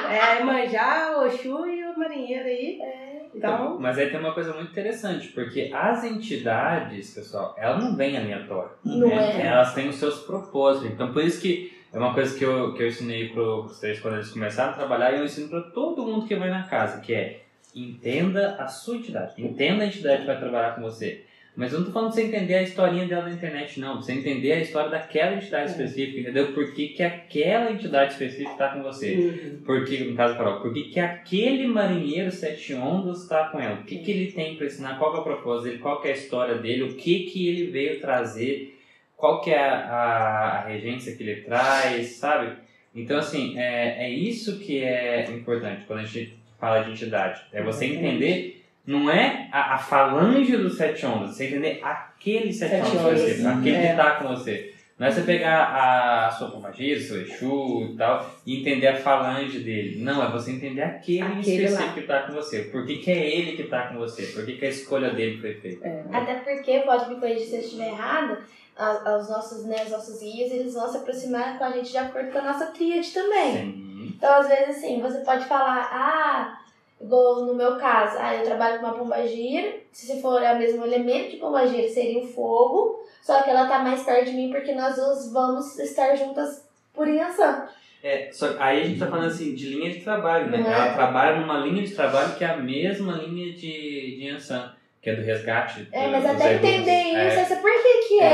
tá. 0.00 0.12
É 0.12 0.42
manjar, 0.42 1.12
o 1.12 1.26
Oxu 1.26 1.66
e 1.68 1.84
o 1.84 1.96
marinheiro 1.96 2.46
aí. 2.46 2.80
Então, 3.32 3.78
Mas 3.78 3.96
aí 3.96 4.10
tem 4.10 4.18
uma 4.18 4.34
coisa 4.34 4.52
muito 4.52 4.72
interessante, 4.72 5.28
porque 5.28 5.70
as 5.72 6.02
entidades, 6.02 7.14
pessoal, 7.14 7.54
elas 7.56 7.84
não 7.84 7.94
vêm 7.94 8.16
aleatório. 8.18 8.72
Não 8.84 9.06
né? 9.06 9.40
é. 9.40 9.46
Elas 9.46 9.72
têm 9.72 9.88
os 9.88 10.00
seus 10.00 10.18
propósitos. 10.22 10.90
Então, 10.90 11.12
por 11.12 11.22
isso 11.22 11.40
que 11.40 11.79
é 11.92 11.98
uma 11.98 12.14
coisa 12.14 12.36
que 12.38 12.44
eu, 12.44 12.74
que 12.74 12.82
eu 12.82 12.88
ensinei 12.88 13.28
para 13.28 13.42
os 13.42 13.78
três 13.80 13.98
quando 14.00 14.14
eles 14.14 14.30
começaram 14.30 14.70
a 14.72 14.74
trabalhar, 14.74 15.12
e 15.12 15.18
eu 15.18 15.24
ensino 15.24 15.48
para 15.48 15.60
todo 15.62 16.04
mundo 16.06 16.26
que 16.26 16.34
vai 16.36 16.50
na 16.50 16.62
casa, 16.64 17.00
que 17.00 17.12
é 17.12 17.40
entenda 17.74 18.56
a 18.58 18.66
sua 18.68 18.96
entidade. 18.96 19.34
Entenda 19.38 19.84
a 19.84 19.86
entidade 19.86 20.20
que 20.22 20.26
vai 20.26 20.38
trabalhar 20.38 20.74
com 20.74 20.82
você. 20.82 21.24
Mas 21.56 21.72
eu 21.72 21.80
não 21.80 21.86
tô 21.86 21.92
falando 21.92 22.12
pra 22.12 22.20
você 22.22 22.26
entender 22.28 22.54
a 22.54 22.62
historinha 22.62 23.06
dela 23.06 23.24
na 23.24 23.32
internet, 23.32 23.80
não. 23.80 23.94
Pra 23.94 24.02
você 24.02 24.12
entender 24.12 24.52
a 24.52 24.60
história 24.60 24.88
daquela 24.88 25.34
entidade 25.34 25.64
É. 25.64 25.72
específica, 25.72 26.20
entendeu? 26.20 26.52
Por 26.52 26.72
que, 26.72 26.88
que 26.88 27.02
aquela 27.02 27.72
entidade 27.72 28.12
específica 28.12 28.52
está 28.52 28.68
com 28.70 28.82
você. 28.82 29.14
uhum. 29.16 29.62
Porque, 29.66 29.98
no 29.98 30.16
caso 30.16 30.34
da 30.34 30.38
Carol, 30.38 30.60
por 30.60 30.72
que, 30.72 30.84
que 30.84 31.00
aquele 31.00 31.66
marinheiro 31.66 32.30
sete 32.30 32.72
ondas 32.74 33.22
está 33.22 33.48
com 33.48 33.58
ela? 33.60 33.80
O 33.80 33.84
que, 33.84 33.98
que 33.98 34.10
ele 34.10 34.32
tem 34.32 34.56
para 34.56 34.66
ensinar? 34.66 34.96
Qual 34.96 35.10
que 35.10 35.18
é 35.18 35.20
o 35.20 35.24
propósito 35.24 35.64
dele? 35.64 35.78
Qual 35.78 36.00
que 36.00 36.08
é 36.08 36.12
a 36.12 36.14
história 36.14 36.54
dele? 36.54 36.84
O 36.84 36.94
que, 36.94 37.24
que 37.24 37.48
ele 37.48 37.66
veio 37.70 38.00
trazer? 38.00 38.79
Qual 39.20 39.42
que 39.42 39.50
é 39.50 39.62
a, 39.62 39.74
a, 39.74 40.58
a 40.58 40.60
regência 40.66 41.14
que 41.14 41.22
ele 41.22 41.42
traz, 41.42 42.16
sabe? 42.16 42.56
Então, 42.94 43.18
assim, 43.18 43.56
é, 43.58 44.06
é 44.06 44.10
isso 44.10 44.58
que 44.58 44.82
é 44.82 45.30
importante 45.30 45.84
quando 45.86 46.00
a 46.00 46.04
gente 46.04 46.36
fala 46.58 46.80
de 46.82 46.90
entidade. 46.90 47.42
É 47.52 47.62
você 47.62 47.86
entender, 47.86 48.64
não 48.86 49.10
é 49.10 49.48
a, 49.52 49.74
a 49.74 49.78
falange 49.78 50.56
dos 50.56 50.76
sete 50.76 51.04
ondas, 51.06 51.36
você 51.36 51.46
entender 51.46 51.80
aquele 51.82 52.52
sete, 52.52 52.70
Sete 52.70 52.88
ondas, 52.88 53.04
ondas, 53.04 53.20
específico, 53.20 53.48
aquele 53.48 53.76
é. 53.76 53.80
que 53.80 53.86
está 53.88 54.10
com 54.12 54.28
você. 54.28 54.74
Não 54.98 55.06
é 55.06 55.10
você 55.10 55.22
pegar 55.22 55.62
a, 55.64 56.26
a 56.26 56.30
sua 56.30 56.60
magia, 56.60 57.00
seu 57.00 57.22
Exu 57.22 57.88
e 57.90 57.96
tal, 57.96 58.30
e 58.44 58.60
entender 58.60 58.88
a 58.88 58.96
falange 58.96 59.60
dele. 59.60 60.02
Não, 60.02 60.22
é 60.22 60.30
você 60.30 60.50
entender 60.50 60.82
aquele, 60.82 61.22
Aquele 61.22 61.40
específico 61.40 61.86
lá. 61.86 61.92
que 61.94 62.00
está 62.00 62.22
com 62.24 62.32
você. 62.34 62.62
Por 62.64 62.84
que, 62.84 62.98
que 62.98 63.10
é 63.10 63.34
ele 63.34 63.52
que 63.52 63.62
está 63.62 63.86
com 63.86 63.96
você? 63.96 64.24
Por 64.24 64.44
que, 64.44 64.58
que 64.58 64.66
a 64.66 64.68
escolha 64.68 65.08
dele 65.08 65.40
foi 65.40 65.54
feita? 65.54 65.88
É. 65.88 66.04
Até 66.12 66.34
porque, 66.34 66.80
pode 66.80 67.08
me 67.08 67.18
corrigir 67.18 67.46
se 67.46 67.54
eu 67.54 67.60
estiver 67.60 67.88
errada, 67.88 68.40
a- 68.80 69.16
os 69.18 69.28
nossos, 69.28 69.64
né, 69.66 69.84
os 69.84 69.90
nossos 69.90 70.20
guias, 70.20 70.50
eles 70.50 70.74
vão 70.74 70.88
se 70.88 70.96
aproximar 70.96 71.58
com 71.58 71.64
a 71.64 71.70
gente 71.70 71.90
de 71.90 71.98
acordo 71.98 72.30
com 72.32 72.38
a 72.38 72.52
nossa 72.52 72.66
tríade 72.66 73.10
também. 73.12 73.52
Sim. 73.52 74.14
Então, 74.16 74.32
às 74.34 74.48
vezes, 74.48 74.76
assim, 74.78 75.00
você 75.00 75.18
pode 75.18 75.44
falar, 75.46 75.88
ah, 75.92 76.60
igual 77.00 77.44
no 77.44 77.54
meu 77.54 77.76
caso, 77.76 78.16
ah, 78.18 78.34
eu 78.34 78.44
trabalho 78.44 78.80
com 78.80 78.86
uma 78.86 78.94
pombagira, 78.98 79.74
se 79.92 80.20
for 80.20 80.42
o 80.42 80.58
mesmo 80.58 80.84
elemento 80.84 81.30
de 81.30 81.36
pombagira, 81.36 81.88
seria 81.88 82.22
o 82.22 82.26
fogo, 82.26 83.04
só 83.22 83.42
que 83.42 83.50
ela 83.50 83.66
tá 83.66 83.78
mais 83.80 84.02
perto 84.02 84.26
de 84.26 84.32
mim 84.32 84.50
porque 84.50 84.74
nós 84.74 84.96
duas 84.96 85.32
vamos 85.32 85.78
estar 85.78 86.14
juntas 86.16 86.68
por 86.92 87.06
Inhaçã. 87.08 87.68
É, 88.02 88.30
só, 88.32 88.56
aí 88.58 88.80
a 88.80 88.84
gente 88.84 88.98
tá 88.98 89.06
falando 89.06 89.26
assim 89.26 89.54
de 89.54 89.74
linha 89.74 89.90
de 89.90 90.00
trabalho, 90.00 90.50
né? 90.50 90.58
É? 90.66 90.72
Ela 90.72 90.94
trabalha 90.94 91.38
numa 91.38 91.58
linha 91.58 91.82
de 91.84 91.94
trabalho 91.94 92.34
que 92.34 92.42
é 92.44 92.48
a 92.48 92.56
mesma 92.56 93.12
linha 93.12 93.52
de, 93.52 94.16
de 94.16 94.24
Yansan, 94.26 94.72
que 95.02 95.08
é 95.10 95.14
do 95.16 95.22
resgate. 95.22 95.88
É, 95.92 96.04
do- 96.06 96.10
mas 96.12 96.26
até 96.26 96.54
entender 96.56 96.90
É. 96.90 97.28
isso, 97.28 97.38
essa 97.40 97.56
por 97.56 97.70
que 97.70 98.08
que 98.08 98.20
é? 98.20 98.24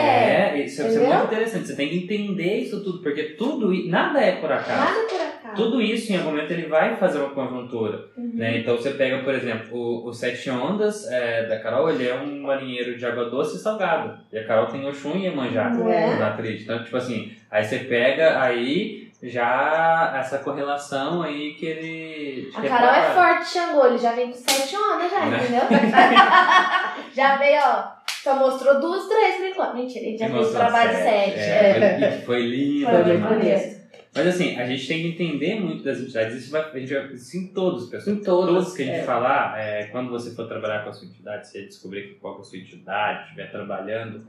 É, 0.55 0.59
isso, 0.65 0.87
isso 0.87 0.99
é 0.99 1.07
muito 1.07 1.25
interessante. 1.27 1.67
Você 1.69 1.77
tem 1.77 1.89
que 1.89 1.97
entender 1.99 2.57
isso 2.59 2.83
tudo, 2.83 3.01
porque 3.03 3.23
tudo, 3.39 3.73
nada 3.89 4.21
é 4.21 4.33
por 4.33 4.51
acaso. 4.51 4.71
Nada 4.95 5.09
por 5.09 5.21
acaso. 5.21 5.55
Tudo 5.55 5.81
isso, 5.81 6.13
em 6.13 6.17
algum 6.17 6.31
momento, 6.31 6.51
ele 6.51 6.67
vai 6.67 6.97
fazer 6.97 7.19
uma 7.19 7.31
conjuntura. 7.31 8.07
Uhum. 8.17 8.33
Né? 8.35 8.59
Então 8.59 8.77
você 8.77 8.91
pega, 8.91 9.19
por 9.19 9.33
exemplo, 9.35 9.79
o, 9.79 10.07
o 10.09 10.13
Sete 10.13 10.51
Ondas 10.51 11.11
é, 11.11 11.47
da 11.47 11.59
Carol, 11.61 11.89
ele 11.89 12.07
é 12.09 12.15
um 12.15 12.43
marinheiro 12.43 12.97
de 12.99 13.07
água 13.07 13.31
doce 13.31 13.57
e 13.57 13.61
salgada. 13.61 14.19
E 14.33 14.39
a 14.39 14.45
Carol 14.45 14.67
tem 14.67 14.85
Oxum 14.87 15.17
e 15.17 15.23
Iemanjá 15.25 15.71
é? 15.89 16.17
na 16.19 16.33
trilha. 16.33 16.61
Então, 16.61 16.83
tipo 16.83 16.97
assim, 16.97 17.33
aí 17.51 17.65
você 17.65 17.79
pega 17.79 18.43
aí 18.43 19.06
já 19.23 20.13
essa 20.17 20.39
correlação 20.39 21.23
aí 21.23 21.55
que 21.55 21.67
ele... 21.67 22.51
A 22.55 22.61
que 22.61 22.69
Carol 22.69 22.91
é 22.91 23.11
forte, 23.15 23.49
Xangô, 23.51 23.87
ele 23.87 23.99
já 23.99 24.13
vem 24.13 24.27
com 24.31 24.35
sete 24.35 24.77
ondas 24.77 25.11
já, 25.11 25.27
Né? 25.27 25.39
entendeu? 25.39 25.63
já 27.15 27.37
veio, 27.37 27.61
ó, 27.63 27.85
só 28.23 28.37
mostrou 28.37 28.81
duas, 28.81 29.09
três 29.09 29.37
por 29.37 29.47
enquanto. 29.47 29.75
Mentira, 29.77 30.05
ele 30.07 30.19
já 30.19 30.29
fez 30.29 30.51
trabalho 30.51 30.93
sete. 30.93 31.39
sete. 31.39 31.39
É, 31.41 31.79
é. 32.05 32.11
foi- 32.13 32.21
foi 32.25 32.43
lindo 32.47 32.87
Foi 32.91 32.95
muito 33.05 33.13
demais. 33.13 33.39
bonito. 33.39 33.77
Mas 34.15 34.27
assim, 34.29 34.59
a 34.59 34.65
gente 34.67 34.89
tem 34.89 35.03
que 35.03 35.09
entender 35.09 35.61
muito 35.61 35.85
das 35.85 35.99
entidades. 36.01 36.37
Isso 36.37 36.51
vai, 36.51 36.63
a 36.73 36.79
gente 36.79 36.95
vai 36.95 37.07
isso 37.13 37.37
em 37.37 37.49
todos, 37.49 37.91
pessoal. 37.91 38.17
Em 38.17 38.21
todos, 38.23 38.55
Todos 38.55 38.75
que 38.75 38.83
a 38.83 38.87
gente 38.87 39.01
é. 39.01 39.03
falar, 39.03 39.59
é, 39.61 39.85
quando 39.89 40.11
você 40.11 40.35
for 40.35 40.47
trabalhar 40.49 40.83
com 40.85 40.89
a 40.89 40.93
sua 40.93 41.07
entidade, 41.07 41.47
você 41.49 41.67
descobrir 41.67 42.17
qual 42.19 42.35
que 42.35 42.41
é 42.41 42.43
a 42.43 42.45
sua 42.45 42.59
entidade, 42.59 43.23
estiver 43.25 43.51
trabalhando, 43.51 44.27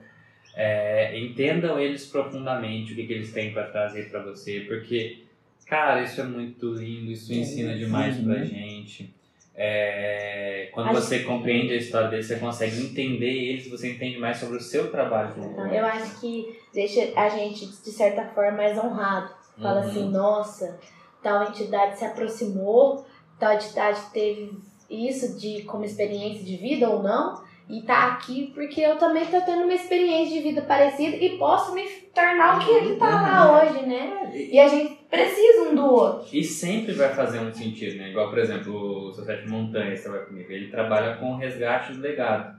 é, 0.59 1.17
entendam 1.19 1.79
eles 1.79 2.07
profundamente 2.07 2.91
o 2.91 2.95
que, 2.95 3.05
que 3.05 3.13
eles 3.13 3.31
têm 3.31 3.53
para 3.53 3.67
trazer 3.67 4.09
para 4.09 4.23
você, 4.23 4.61
porque, 4.61 5.19
cara, 5.67 6.01
isso 6.01 6.19
é 6.19 6.23
muito 6.23 6.73
lindo, 6.73 7.11
isso 7.11 7.31
ensina 7.31 7.75
demais 7.75 8.17
pra 8.17 8.33
Uhum. 8.33 8.43
gente. 8.45 9.13
É, 9.55 10.69
quando 10.71 10.87
A 10.89 10.93
você 10.93 11.19
compreende 11.19 11.73
a 11.73 11.77
história 11.77 12.09
deles, 12.09 12.25
você 12.27 12.35
consegue 12.37 12.79
entender 12.79 13.31
eles, 13.31 13.69
você 13.69 13.91
entende 13.91 14.17
mais 14.17 14.37
sobre 14.37 14.57
o 14.57 14.61
seu 14.61 14.89
trabalho. 14.91 15.33
Então, 15.37 15.73
eu 15.73 15.85
acho 15.85 16.19
que 16.19 16.59
deixa 16.73 17.11
a 17.15 17.29
gente, 17.29 17.65
de 17.67 17.91
certa 17.91 18.25
forma, 18.25 18.57
mais 18.57 18.77
honrado. 18.77 19.31
Fala 19.61 19.81
Uhum. 19.81 19.87
assim, 19.87 20.09
nossa, 20.11 20.79
tal 21.23 21.47
entidade 21.49 21.97
se 21.97 22.05
aproximou, 22.05 23.05
tal 23.39 23.53
entidade 23.53 23.99
teve 24.13 24.51
isso 24.89 25.39
de 25.39 25.63
como 25.63 25.83
experiência 25.83 26.43
de 26.43 26.55
vida 26.57 26.89
ou 26.89 27.01
não, 27.03 27.41
e 27.69 27.81
tá 27.81 28.07
aqui 28.07 28.51
porque 28.53 28.79
eu 28.79 28.97
também 28.97 29.25
tô 29.25 29.41
tendo 29.41 29.63
uma 29.63 29.73
experiência 29.73 30.37
de 30.37 30.43
vida 30.43 30.61
parecida 30.61 31.17
e 31.17 31.37
posso 31.37 31.73
me 31.75 31.83
tornar 32.15 32.57
o 32.57 32.65
que 32.65 32.71
ele 32.71 32.95
tá 32.95 33.21
lá 33.21 33.61
hoje, 33.61 33.85
né? 33.85 34.31
E 34.33 34.57
a 34.57 34.67
gente 34.67 34.95
precisa 35.09 35.69
um 35.69 35.75
do 35.75 35.85
outro. 35.85 36.27
E 36.31 36.43
sempre 36.43 36.93
vai 36.93 37.13
fazer 37.13 37.39
um 37.39 37.53
sentido, 37.53 37.97
né? 37.97 38.09
Igual, 38.09 38.29
por 38.29 38.39
exemplo, 38.39 39.07
o 39.07 39.11
seu 39.11 39.25
Sete 39.25 39.49
Montanhas, 39.49 39.99
você 39.99 40.09
vai 40.09 40.25
comigo. 40.25 40.49
Ele 40.49 40.67
trabalha 40.69 41.17
com 41.17 41.33
o 41.33 41.37
resgate 41.37 41.93
do 41.93 42.01
legado. 42.01 42.57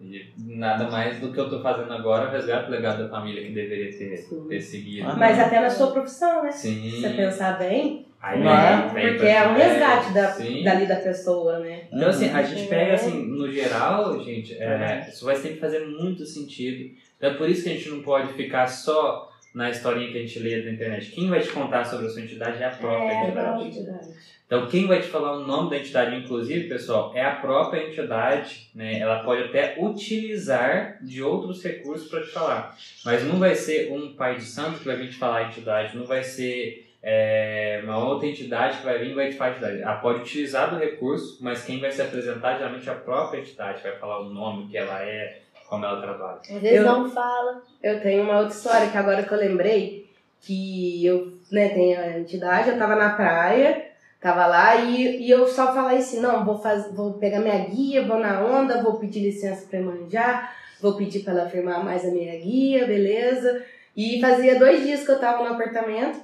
E 0.00 0.32
nada 0.38 0.88
mais 0.90 1.18
do 1.18 1.32
que 1.32 1.40
eu 1.40 1.48
tô 1.48 1.60
fazendo 1.60 1.92
agora, 1.92 2.28
o 2.28 2.30
resgate 2.30 2.66
do 2.66 2.70
legado 2.70 3.02
da 3.02 3.08
família 3.08 3.42
que 3.42 3.52
deveria 3.52 3.90
ter, 3.90 4.28
ter 4.48 4.60
seguido. 4.60 5.08
Mas 5.16 5.40
até 5.40 5.60
na 5.60 5.70
sua 5.70 5.90
profissão, 5.90 6.44
né? 6.44 6.52
Sim. 6.52 6.90
Se 6.90 7.00
você 7.00 7.10
pensar 7.10 7.58
bem, 7.58 8.06
Aí 8.20 8.40
vem- 8.40 8.48
é? 8.50 8.90
vem 8.92 9.08
porque 9.14 9.26
é 9.26 9.46
um 9.48 9.54
resgate 9.54 10.12
da, 10.12 10.32
Sim. 10.32 10.64
dali 10.64 10.86
da 10.86 10.96
pessoa, 10.96 11.58
né? 11.60 11.82
Então, 11.92 12.08
assim, 12.08 12.30
a 12.30 12.40
Uhum. 12.40 12.46
gente 12.46 12.62
É. 12.64 12.66
pega, 12.68 12.94
assim, 12.94 13.26
no 13.26 13.52
geral, 13.52 14.24
gente, 14.24 14.54
é, 14.54 15.06
isso 15.08 15.24
vai 15.24 15.36
sempre 15.36 15.58
fazer 15.60 15.86
muito 15.86 16.24
sentido. 16.26 16.90
Então, 17.16 17.30
é 17.30 17.34
por 17.34 17.48
isso 17.48 17.62
que 17.62 17.68
a 17.70 17.72
gente 17.72 17.88
não 17.88 18.02
pode 18.02 18.32
ficar 18.34 18.66
só 18.66 19.30
na 19.54 19.70
historinha 19.70 20.10
que 20.12 20.18
a 20.18 20.20
gente 20.20 20.38
lê 20.38 20.62
na 20.62 20.70
internet. 20.72 21.10
Quem 21.12 21.28
vai 21.28 21.40
te 21.40 21.48
contar 21.50 21.84
sobre 21.84 22.06
a 22.06 22.10
sua 22.10 22.20
entidade 22.22 22.62
é 22.62 22.66
a 22.66 22.70
própria 22.70 23.12
É, 23.14 23.22
entidade. 23.24 24.26
Então, 24.46 24.66
quem 24.68 24.86
vai 24.86 25.00
te 25.00 25.08
falar 25.08 25.32
o 25.38 25.46
nome 25.46 25.70
da 25.70 25.78
entidade, 25.78 26.14
inclusive, 26.14 26.68
pessoal, 26.68 27.12
é 27.16 27.24
a 27.24 27.32
própria 27.36 27.80
entidade, 27.88 28.70
né? 28.74 28.98
Ela 28.98 29.20
pode 29.24 29.42
até 29.44 29.76
utilizar 29.78 30.98
de 31.02 31.22
outros 31.22 31.62
recursos 31.62 32.08
para 32.08 32.20
te 32.22 32.28
falar. 32.30 32.76
Mas 33.04 33.24
não 33.24 33.38
vai 33.38 33.54
ser 33.54 33.90
um 33.92 34.14
pai 34.14 34.36
de 34.36 34.44
santo 34.44 34.78
que 34.78 34.84
vai 34.84 34.96
vir 34.96 35.08
te 35.10 35.16
falar 35.16 35.38
a 35.38 35.48
entidade, 35.48 35.96
não 35.96 36.04
vai 36.04 36.22
ser 36.22 36.85
é, 37.08 37.80
uma 37.84 38.04
outra 38.04 38.26
entidade 38.26 38.78
que 38.78 38.84
vai 38.84 38.98
vir 38.98 39.12
e 39.12 39.14
vai 39.14 39.30
te 39.30 39.40
entidade. 39.40 39.80
Ela 39.80 39.94
pode 39.98 40.22
utilizar 40.22 40.70
do 40.70 40.76
recurso, 40.80 41.38
mas 41.40 41.64
quem 41.64 41.78
vai 41.78 41.92
se 41.92 42.02
apresentar 42.02 42.56
geralmente 42.56 42.88
é 42.88 42.92
a 42.92 42.96
própria 42.96 43.38
entidade, 43.38 43.80
vai 43.80 43.96
falar 43.96 44.22
o 44.22 44.24
nome, 44.24 44.64
o 44.64 44.68
que 44.68 44.76
ela 44.76 45.00
é, 45.02 45.38
como 45.68 45.84
ela 45.84 46.02
trabalha. 46.02 46.40
Às 46.40 46.60
vezes 46.60 46.78
Eu- 46.78 46.84
não 46.84 47.08
fala. 47.08 47.62
Eu 47.80 48.00
tenho 48.00 48.24
uma 48.24 48.40
outra 48.40 48.56
história 48.56 48.88
que 48.90 48.98
agora 48.98 49.22
que 49.22 49.32
eu 49.32 49.38
lembrei, 49.38 50.10
que 50.40 51.06
eu 51.06 51.32
né, 51.52 51.68
tenho 51.68 52.00
a 52.00 52.18
entidade, 52.18 52.70
eu 52.70 52.78
tava 52.78 52.96
na 52.96 53.10
praia, 53.10 53.86
Tava 54.20 54.46
lá 54.46 54.74
e, 54.76 55.22
e 55.22 55.30
eu 55.30 55.46
só 55.46 55.72
falei 55.72 55.98
assim, 55.98 56.20
não, 56.20 56.44
vou, 56.44 56.58
faz, 56.58 56.92
vou 56.92 57.12
pegar 57.12 57.38
minha 57.38 57.58
guia, 57.66 58.04
vou 58.04 58.18
na 58.18 58.44
onda, 58.44 58.82
vou 58.82 58.98
pedir 58.98 59.20
licença 59.20 59.66
pra 59.70 59.80
manjar, 59.80 60.52
vou 60.80 60.96
pedir 60.96 61.20
pra 61.20 61.32
ela 61.32 61.48
firmar 61.48 61.84
mais 61.84 62.04
a 62.04 62.10
minha 62.10 62.34
guia, 62.40 62.86
beleza. 62.86 63.62
E 63.96 64.20
fazia 64.20 64.58
dois 64.58 64.82
dias 64.82 65.04
que 65.04 65.12
eu 65.12 65.20
tava 65.20 65.44
no 65.44 65.54
apartamento, 65.54 66.18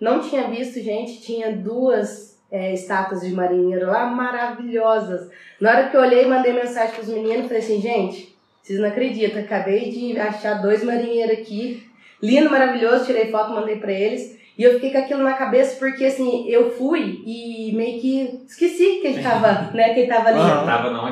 não 0.00 0.20
tinha 0.20 0.48
visto, 0.48 0.80
gente, 0.80 1.20
tinha 1.20 1.52
duas 1.52 2.38
é, 2.50 2.72
estátuas 2.72 3.20
de 3.20 3.32
marinheiro 3.32 3.86
lá 3.86 4.06
maravilhosas. 4.06 5.28
Na 5.60 5.70
hora 5.70 5.88
que 5.88 5.96
eu 5.96 6.00
olhei, 6.00 6.26
mandei 6.26 6.52
mensagem 6.52 6.94
pros 6.94 7.08
meninos, 7.08 7.46
falei 7.46 7.58
assim, 7.58 7.80
gente, 7.80 8.36
vocês 8.62 8.78
não 8.78 8.88
acreditam, 8.88 9.40
acabei 9.40 9.90
de 9.90 10.18
achar 10.18 10.60
dois 10.60 10.84
marinheiros 10.84 11.38
aqui, 11.38 11.86
lindo, 12.22 12.50
maravilhoso, 12.50 13.06
tirei 13.06 13.30
foto, 13.30 13.52
mandei 13.52 13.76
pra 13.76 13.92
eles. 13.92 14.38
E 14.58 14.64
eu 14.64 14.74
fiquei 14.74 14.90
com 14.90 14.98
aquilo 14.98 15.22
na 15.22 15.34
cabeça 15.34 15.76
porque, 15.78 16.04
assim, 16.04 16.48
eu 16.48 16.72
fui 16.72 17.22
e 17.24 17.72
meio 17.76 18.00
que 18.00 18.42
esqueci 18.46 18.98
que 19.00 19.06
ele 19.08 19.22
tava, 19.22 19.70
né, 19.72 19.94
que 19.94 20.00
ele 20.00 20.08
tava 20.08 20.28
ali. 20.30 20.38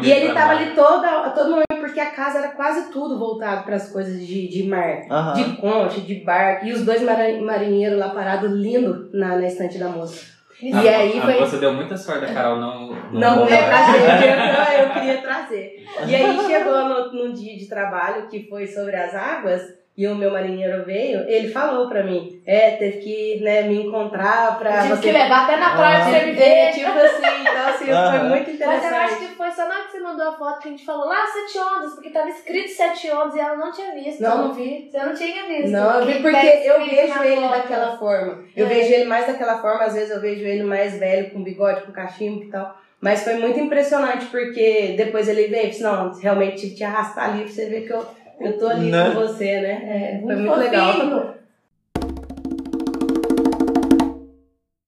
E 0.09 0.11
ele 0.11 0.32
tava 0.32 0.53
ali 0.53 0.74
toda, 0.74 1.30
todo 1.30 1.51
momento, 1.51 1.65
porque 1.97 2.01
a 2.01 2.11
casa 2.11 2.38
era 2.40 2.49
quase 2.49 2.90
tudo 2.92 3.18
voltado 3.18 3.64
para 3.64 3.76
as 3.76 3.90
coisas 3.90 4.20
de, 4.26 4.49
de 4.49 4.64
mar. 4.68 5.01
Aham. 5.11 5.32
De 5.32 5.57
concha, 5.57 6.01
de 6.03 6.16
barco. 6.16 6.66
E 6.66 6.72
os 6.72 6.84
dois 6.84 7.01
marinheiros 7.03 7.99
lá 7.99 8.11
parados, 8.11 8.51
lindo, 8.53 9.09
na, 9.14 9.36
na 9.38 9.47
estante 9.47 9.78
da 9.78 9.88
moça. 9.88 10.26
E 10.61 10.70
A- 10.72 10.78
aí 10.99 11.18
a- 11.18 11.22
foi... 11.22 11.34
Você 11.38 11.57
deu 11.57 11.72
muita 11.72 11.97
sorte 11.97 12.26
da 12.26 12.34
Carol 12.34 12.59
não. 12.61 12.88
Não, 13.12 13.20
não 13.20 13.36
não- 13.40 13.47
trazer, 13.47 14.78
eu, 14.78 14.84
eu 14.84 14.90
queria 14.92 15.22
trazer. 15.22 15.86
E 16.07 16.14
aí 16.14 16.38
chegou 16.47 16.84
no, 16.88 17.12
num 17.14 17.32
dia 17.32 17.57
de 17.57 17.66
trabalho 17.66 18.26
que 18.28 18.47
foi 18.47 18.66
sobre 18.66 18.94
as 18.97 19.14
águas, 19.14 19.62
e 19.97 20.07
o 20.07 20.14
meu 20.14 20.30
marinheiro 20.30 20.84
veio, 20.84 21.20
ele 21.28 21.49
falou 21.49 21.88
pra 21.88 22.03
mim, 22.03 22.42
é, 22.47 22.72
teve 22.72 22.99
que 22.99 23.40
né, 23.42 23.62
me 23.62 23.82
encontrar 23.86 24.59
pra 24.59 24.82
Tive 24.82 24.97
você... 24.97 25.03
que 25.03 25.12
levar 25.12 25.44
até 25.44 25.57
na 25.57 25.70
praia 25.74 25.97
pra 26.05 26.11
você 26.20 26.26
me 26.26 26.32
É, 26.32 26.34
ver. 26.66 26.72
tipo 26.74 26.90
assim, 26.99 27.40
então 27.40 27.68
assim, 27.68 27.84
foi 28.18 28.28
muito 28.28 28.51
Mas 28.51 28.61
eu 28.61 28.68
acho 28.70 28.86
interessante. 29.14 29.18
que 29.30 29.34
foi 29.36 29.51
só 29.51 29.68
na 29.68 29.74
hora 29.74 29.84
que 29.84 29.92
você 29.92 30.01
mandou 30.01 30.28
a 30.28 30.32
foto 30.36 30.59
que 30.61 30.68
a 30.68 30.70
gente 30.70 30.84
falou 30.84 31.07
lá 31.07 31.24
sete 31.26 31.59
ondas, 31.59 31.94
porque 31.94 32.11
tava 32.11 32.28
escrito 32.28 32.68
sete 32.68 33.11
ondas 33.11 33.34
e 33.36 33.40
ela 33.40 33.57
não 33.57 33.72
tinha 33.72 33.94
visto. 33.94 34.20
Não, 34.22 34.49
não 34.49 34.53
vi. 34.55 34.88
Você 34.90 34.99
não 34.99 35.14
tinha 35.14 35.47
visto. 35.47 35.70
Não, 35.70 36.01
eu 36.01 36.07
vi 36.07 36.12
Que 36.14 36.22
porque 36.22 36.47
eu 36.64 36.78
vejo 36.84 37.22
ele 37.24 37.40
foto. 37.40 37.51
daquela 37.51 37.97
forma. 37.97 38.44
Eu 38.55 38.66
É. 38.66 38.68
vejo 38.68 38.92
ele 38.94 39.05
mais 39.07 39.26
daquela 39.26 39.59
forma, 39.62 39.84
às 39.84 39.94
vezes 39.94 40.11
eu 40.11 40.20
vejo 40.20 40.44
ele 40.44 40.62
mais 40.62 40.99
velho, 40.99 41.30
com 41.30 41.42
bigode, 41.42 41.80
com 41.82 41.92
cachimbo 41.92 42.44
e 42.44 42.51
tal. 42.51 42.76
Mas 43.01 43.24
foi 43.24 43.34
muito 43.34 43.59
impressionante, 43.61 44.26
porque 44.26 44.94
depois 44.97 45.26
ele 45.28 45.47
veio 45.49 45.66
e 45.66 45.70
disse, 45.70 45.82
não, 45.82 46.12
realmente 46.18 46.57
tive 46.57 46.70
que 46.72 46.76
te 46.78 46.84
arrastar 46.84 47.30
ali 47.30 47.44
pra 47.44 47.53
você 47.53 47.66
ver 47.66 47.86
que 47.86 47.92
eu, 47.92 48.07
eu 48.41 48.59
tô 48.59 48.66
ali 48.68 48.91
Né? 48.91 49.11
com 49.11 49.20
você, 49.20 49.61
né? 49.61 50.16
É, 50.16 50.20
foi 50.22 50.37
muito 50.37 50.49
fofinho. 50.49 50.64
legal. 50.64 51.37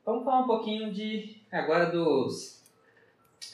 Vamos 0.04 0.24
falar 0.24 0.40
um 0.40 0.46
pouquinho 0.46 0.92
de 0.92 1.36
agora 1.52 1.86
dos 1.86 2.58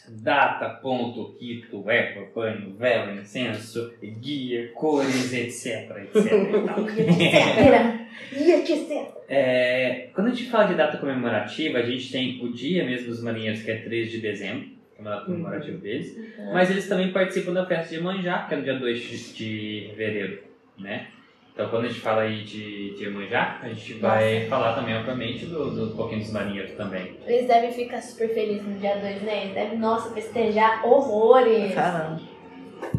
data, 0.09 0.69
ponto, 0.83 1.35
rito, 1.41 1.89
época, 1.89 2.31
banho, 2.35 2.75
vela, 2.75 3.13
incenso, 3.15 3.93
guia, 4.21 4.71
cores, 4.75 5.33
etc, 5.33 5.91
etc 6.15 6.33
e 8.33 8.67
ser. 8.87 9.09
É, 9.29 10.09
quando 10.15 10.27
a 10.29 10.31
gente 10.31 10.51
fala 10.51 10.65
de 10.65 10.75
data 10.75 10.99
comemorativa, 10.99 11.79
a 11.79 11.83
gente 11.83 12.13
tem 12.13 12.39
o 12.45 12.53
dia 12.53 12.85
mesmo 12.85 13.09
dos 13.09 13.23
marinheiros, 13.23 13.63
que 13.63 13.71
é 13.71 13.77
3 13.77 14.11
de 14.11 14.21
dezembro, 14.21 14.69
data 15.03 15.25
comemorativa 15.25 15.79
deles, 15.79 16.17
mas 16.53 16.71
eles 16.71 16.89
também 16.89 17.13
participam 17.13 17.53
da 17.53 17.67
festa 17.67 17.95
de 17.95 18.01
Manjá, 18.01 18.47
que 18.49 18.55
é 18.55 18.57
no 18.57 18.63
dia 18.63 18.79
2 18.79 19.35
de, 19.35 19.87
fevereiro, 19.91 20.43
né? 20.79 21.09
Então, 21.55 21.69
quando 21.69 21.85
a 21.85 21.89
gente 21.89 22.01
fala 22.01 22.23
aí 22.23 22.43
de, 22.43 22.97
de 22.97 23.05
Iemanjá, 23.05 23.61
a 23.63 23.69
gente 23.69 23.95
vai 23.95 24.47
falar 24.49 24.75
também, 24.75 24.97
obviamente, 24.97 25.47
do, 25.47 25.71
do 25.71 25.95
pouquinho 25.95 26.21
dos 26.21 26.33
marinheiros 26.33 26.73
também. 26.73 27.17
Eles 27.25 27.47
devem 27.47 27.73
ficar 27.73 28.03
super 28.03 28.29
felizes 28.35 28.67
no 28.67 28.77
dia 28.81 28.97
2, 28.97 29.23
né? 29.23 29.43
Eles 29.45 29.55
devem, 29.55 29.79
nossa, 29.79 30.13
festejar 30.13 30.85
horrores. 30.85 31.73
Caramba. 31.73 32.21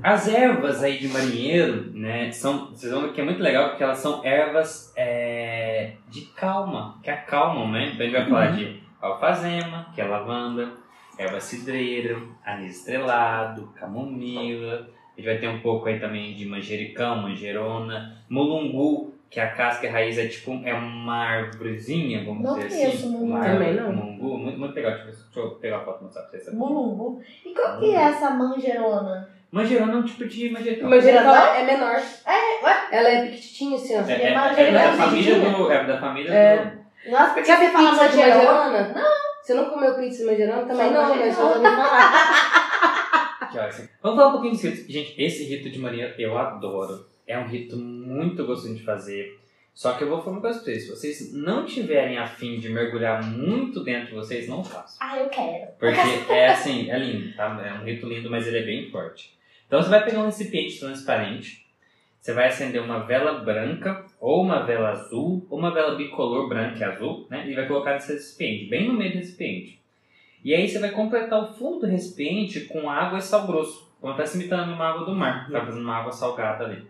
As 0.01 0.33
ervas 0.33 0.83
aí 0.83 0.97
de 0.99 1.09
marinheiro, 1.09 1.91
né, 1.93 2.31
são, 2.31 2.67
vocês 2.67 2.91
vão 2.91 3.01
ver 3.03 3.13
que 3.13 3.21
é 3.21 3.23
muito 3.25 3.43
legal 3.43 3.69
porque 3.69 3.83
elas 3.83 3.97
são 3.97 4.23
ervas 4.23 4.93
é, 4.95 5.93
de 6.09 6.21
calma, 6.27 6.97
que 7.03 7.09
acalmam, 7.09 7.71
né? 7.71 7.91
Então 7.93 8.05
a 8.05 8.09
gente 8.09 8.13
vai 8.13 8.29
falar 8.29 8.51
de 8.55 8.79
alfazema, 9.01 9.87
que 9.93 10.01
é 10.01 10.05
lavanda, 10.05 10.71
erva 11.17 11.39
cidreira, 11.39 12.17
anis 12.45 12.77
estrelado, 12.79 13.69
camomila, 13.79 14.87
a 15.17 15.19
gente 15.21 15.25
vai 15.25 15.37
ter 15.37 15.47
um 15.47 15.59
pouco 15.61 15.87
aí 15.87 15.99
também 15.99 16.33
de 16.33 16.45
manjericão, 16.45 17.21
manjerona, 17.21 18.17
mulungu, 18.29 19.13
que 19.29 19.39
a 19.39 19.49
casca 19.51 19.85
e 19.85 19.89
a 19.89 19.91
raiz 19.93 20.17
é 20.17 20.27
tipo, 20.27 20.51
é 20.65 20.73
uma 20.73 21.15
árvorezinha, 21.17 22.23
vamos 22.23 22.43
Não 22.43 22.55
dizer 22.59 22.69
conheço 22.69 22.95
assim. 22.97 23.09
mulungu. 23.09 23.25
Uma 23.25 23.39
árvore, 23.43 23.65
Também 23.65 23.81
não. 23.83 23.93
Mulungu, 23.93 24.37
muito, 24.37 24.59
muito 24.59 24.75
legal, 24.75 24.91
deixa 24.91 25.07
eu, 25.09 25.15
deixa 25.15 25.39
eu 25.39 25.49
pegar 25.55 25.77
a 25.77 25.85
foto 25.85 26.01
e 26.01 26.03
mostrar 26.05 26.21
pra 26.23 26.31
vocês. 26.31 26.53
Mulungu. 26.53 27.21
E 27.45 27.53
qual 27.53 27.79
que 27.79 27.95
é 27.95 28.01
essa 28.01 28.29
manjerona? 28.31 29.29
Manjerona 29.51 29.93
é 29.93 29.95
um 29.95 30.03
tipo 30.03 30.25
de 30.25 30.49
manjericão. 30.49 30.89
Manjericão 30.89 31.35
é 31.35 31.63
menor. 31.63 31.95
É, 32.25 32.65
ué? 32.65 32.87
Ela 32.91 33.09
é 33.09 33.21
pequitinha 33.25 33.77
assim, 33.77 33.95
ó. 33.97 34.01
É, 34.01 34.11
é, 34.13 34.25
É 34.25 34.69
é, 34.69 34.71
da 34.73 34.93
família 34.93 35.39
do. 35.39 35.71
É 35.71 35.83
da 35.85 35.99
família 35.99 36.33
É. 36.33 36.57
do. 36.57 37.11
Nossa, 37.11 37.33
porque 37.33 37.45
Sabe 37.45 37.65
você 37.67 37.71
fala 37.71 37.91
manjerona? 37.93 38.87
Não. 38.93 39.34
Você 39.45 39.53
não 39.53 39.69
comeu 39.69 39.93
pizza 39.93 40.17
de 40.19 40.25
manjerona? 40.25 40.61
Também 40.65 40.87
Só 40.87 40.91
não, 40.91 41.01
mas 41.01 41.09
manjerona. 41.09 41.25
eu 41.27 41.33
já 41.35 41.43
ouvi 41.43 41.63
falar. 41.75 43.37
Aqui, 43.41 43.59
ó, 43.59 43.67
esse- 43.67 43.89
Vamos 44.01 44.17
falar 44.17 44.29
um 44.29 44.31
pouquinho 44.31 44.53
desse 44.53 44.69
rito. 44.69 44.91
Gente, 44.91 45.21
esse 45.23 45.43
rito 45.43 45.69
de 45.69 45.77
marinheiro 45.79 46.13
eu 46.17 46.37
adoro. 46.37 47.05
É 47.27 47.37
um 47.37 47.47
rito 47.47 47.77
muito 47.77 48.43
gostoso 48.45 48.73
de 48.75 48.83
fazer. 48.83 49.39
Só 49.73 49.93
que 49.93 50.03
eu 50.03 50.09
vou 50.09 50.19
falar 50.21 50.37
uma 50.37 50.41
coisa 50.41 50.57
pra 50.59 50.65
vocês. 50.65 50.83
Se 50.85 50.89
vocês 50.89 51.33
não 51.33 51.65
tiverem 51.65 52.17
a 52.17 52.25
fim 52.25 52.59
de 52.59 52.69
mergulhar 52.69 53.21
muito 53.23 53.83
dentro 53.83 54.07
de 54.07 54.13
vocês, 54.13 54.47
não 54.47 54.63
façam. 54.63 54.97
Ah, 54.99 55.17
eu 55.19 55.27
quero. 55.29 55.67
Porque 55.77 55.99
é 56.33 56.47
assim, 56.47 56.89
é 56.89 56.97
lindo, 56.97 57.35
tá? 57.35 57.61
É 57.63 57.73
um 57.73 57.83
rito 57.83 58.07
lindo, 58.07 58.29
mas 58.29 58.47
ele 58.47 58.59
é 58.59 58.63
bem 58.63 58.89
forte. 58.89 59.37
Então 59.67 59.81
você 59.83 59.89
vai 59.89 60.03
pegar 60.03 60.21
um 60.21 60.25
recipiente 60.27 60.79
transparente, 60.79 61.64
você 62.25 62.33
vai 62.33 62.47
acender 62.47 62.81
uma 62.81 63.03
vela 63.03 63.33
branca, 63.43 64.03
ou 64.19 64.41
uma 64.41 64.63
vela 64.63 64.89
azul, 64.89 65.45
ou 65.47 65.59
uma 65.59 65.71
vela 65.71 65.93
bicolor 65.93 66.49
branca 66.49 66.79
e 66.79 66.83
azul, 66.83 67.27
né? 67.29 67.47
E 67.47 67.53
vai 67.53 67.67
colocar 67.67 67.93
nesse 67.93 68.13
recipiente, 68.13 68.65
bem 68.65 68.87
no 68.87 68.95
meio 68.95 69.11
do 69.11 69.17
recipiente. 69.19 69.79
E 70.43 70.51
aí 70.51 70.67
você 70.67 70.79
vai 70.79 70.89
completar 70.89 71.39
o 71.43 71.53
fundo 71.53 71.81
do 71.81 71.85
recipiente 71.85 72.61
com 72.61 72.89
água 72.89 73.19
e 73.19 73.21
sal 73.21 73.45
grosso, 73.45 73.93
como 74.01 74.13
está 74.13 74.25
se 74.25 74.39
imitando 74.39 74.73
uma 74.73 74.89
água 74.89 75.05
do 75.05 75.13
mar, 75.13 75.47
tá 75.51 75.63
fazendo 75.67 75.83
uma 75.83 75.97
água 75.97 76.11
salgada 76.11 76.65
ali. 76.65 76.87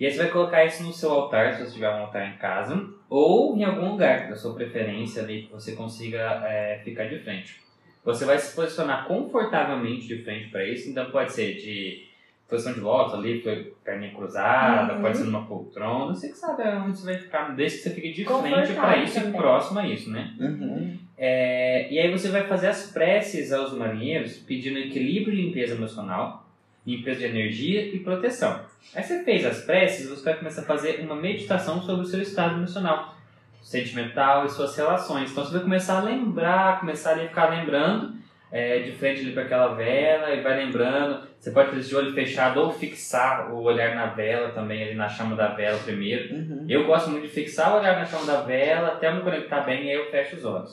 E 0.00 0.06
aí 0.06 0.10
você 0.10 0.16
vai 0.16 0.30
colocar 0.30 0.64
isso 0.64 0.82
no 0.82 0.94
seu 0.94 1.12
altar, 1.12 1.52
se 1.52 1.66
você 1.66 1.74
tiver 1.74 1.90
um 1.90 1.98
altar 1.98 2.26
em 2.26 2.38
casa, 2.38 2.88
ou 3.10 3.54
em 3.54 3.64
algum 3.64 3.90
lugar 3.90 4.30
da 4.30 4.34
sua 4.34 4.54
preferência 4.54 5.22
ali 5.22 5.42
que 5.42 5.52
você 5.52 5.72
consiga 5.72 6.42
é, 6.46 6.80
ficar 6.82 7.04
de 7.04 7.18
frente. 7.18 7.60
Você 8.02 8.24
vai 8.24 8.38
se 8.38 8.56
posicionar 8.56 9.06
confortavelmente 9.06 10.06
de 10.06 10.22
frente 10.22 10.48
para 10.48 10.66
isso, 10.66 10.88
então 10.88 11.10
pode 11.10 11.34
ser 11.34 11.52
de 11.56 12.13
posição 12.48 12.72
de 12.74 12.80
lótus 12.80 13.14
ali, 13.14 13.40
foi 13.42 13.74
perninha 13.84 14.14
cruzada, 14.14 14.94
Uhum. 14.94 15.00
pode 15.02 15.16
ser 15.16 15.24
numa 15.24 15.46
poltrona, 15.46 16.14
você 16.14 16.28
que 16.28 16.36
sabe 16.36 16.62
onde 16.62 16.98
você 16.98 17.04
vai 17.06 17.18
ficar, 17.18 17.54
desde 17.56 17.78
que 17.78 17.84
você 17.84 17.90
fique 17.90 18.12
de 18.12 18.24
frente 18.24 18.72
para 18.74 18.96
isso 19.02 19.18
e 19.18 19.22
também. 19.22 19.40
próximo 19.40 19.80
a 19.80 19.86
isso, 19.88 20.10
né? 20.10 20.34
Uhum. 20.38 20.98
É, 21.16 21.92
e 21.92 21.98
aí 21.98 22.10
você 22.10 22.28
vai 22.28 22.46
fazer 22.46 22.68
as 22.68 22.90
preces 22.90 23.52
aos 23.52 23.72
marinheiros 23.72 24.36
pedindo 24.38 24.78
equilíbrio 24.78 25.32
e 25.32 25.42
limpeza 25.46 25.74
emocional, 25.74 26.46
limpeza 26.86 27.20
de 27.20 27.26
energia 27.26 27.86
e 27.94 28.00
proteção. 28.00 28.60
Aí 28.94 29.02
você 29.02 29.24
fez 29.24 29.46
as 29.46 29.62
preces, 29.62 30.08
você 30.10 30.22
vai 30.24 30.34
começar 30.36 30.62
a 30.62 30.64
fazer 30.64 31.00
uma 31.00 31.16
meditação 31.16 31.80
sobre 31.80 32.02
o 32.04 32.06
seu 32.06 32.20
estado 32.20 32.56
emocional, 32.56 33.14
sentimental 33.62 34.44
e 34.44 34.50
suas 34.50 34.76
relações. 34.76 35.30
Então 35.30 35.44
você 35.44 35.52
vai 35.52 35.62
começar 35.62 35.98
a 35.98 36.02
lembrar, 36.02 36.80
começar 36.80 37.14
a 37.14 37.18
ficar 37.18 37.48
lembrando 37.48 38.12
é, 38.54 38.78
de 38.78 38.92
frente 38.92 39.20
ali 39.20 39.32
para 39.32 39.42
aquela 39.42 39.74
vela 39.74 40.32
e 40.32 40.40
vai 40.40 40.64
lembrando. 40.64 41.26
Você 41.40 41.50
pode 41.50 41.70
fazer 41.70 41.88
de 41.88 41.96
olho 41.96 42.14
fechado 42.14 42.60
ou 42.60 42.70
fixar 42.70 43.52
o 43.52 43.62
olhar 43.62 43.96
na 43.96 44.06
vela 44.06 44.50
também, 44.50 44.80
ali 44.80 44.94
na 44.94 45.08
chama 45.08 45.34
da 45.34 45.48
vela 45.48 45.76
primeiro. 45.80 46.32
Uhum. 46.32 46.64
Eu 46.68 46.86
gosto 46.86 47.10
muito 47.10 47.24
de 47.24 47.32
fixar 47.32 47.74
o 47.74 47.80
olhar 47.80 47.98
na 47.98 48.04
chama 48.04 48.26
da 48.26 48.42
vela 48.42 48.92
até 48.92 49.08
eu 49.08 49.16
me 49.16 49.22
conectar 49.22 49.62
bem 49.62 49.86
e 49.86 49.90
aí 49.90 49.96
eu 49.96 50.08
fecho 50.08 50.36
os 50.36 50.44
olhos. 50.44 50.72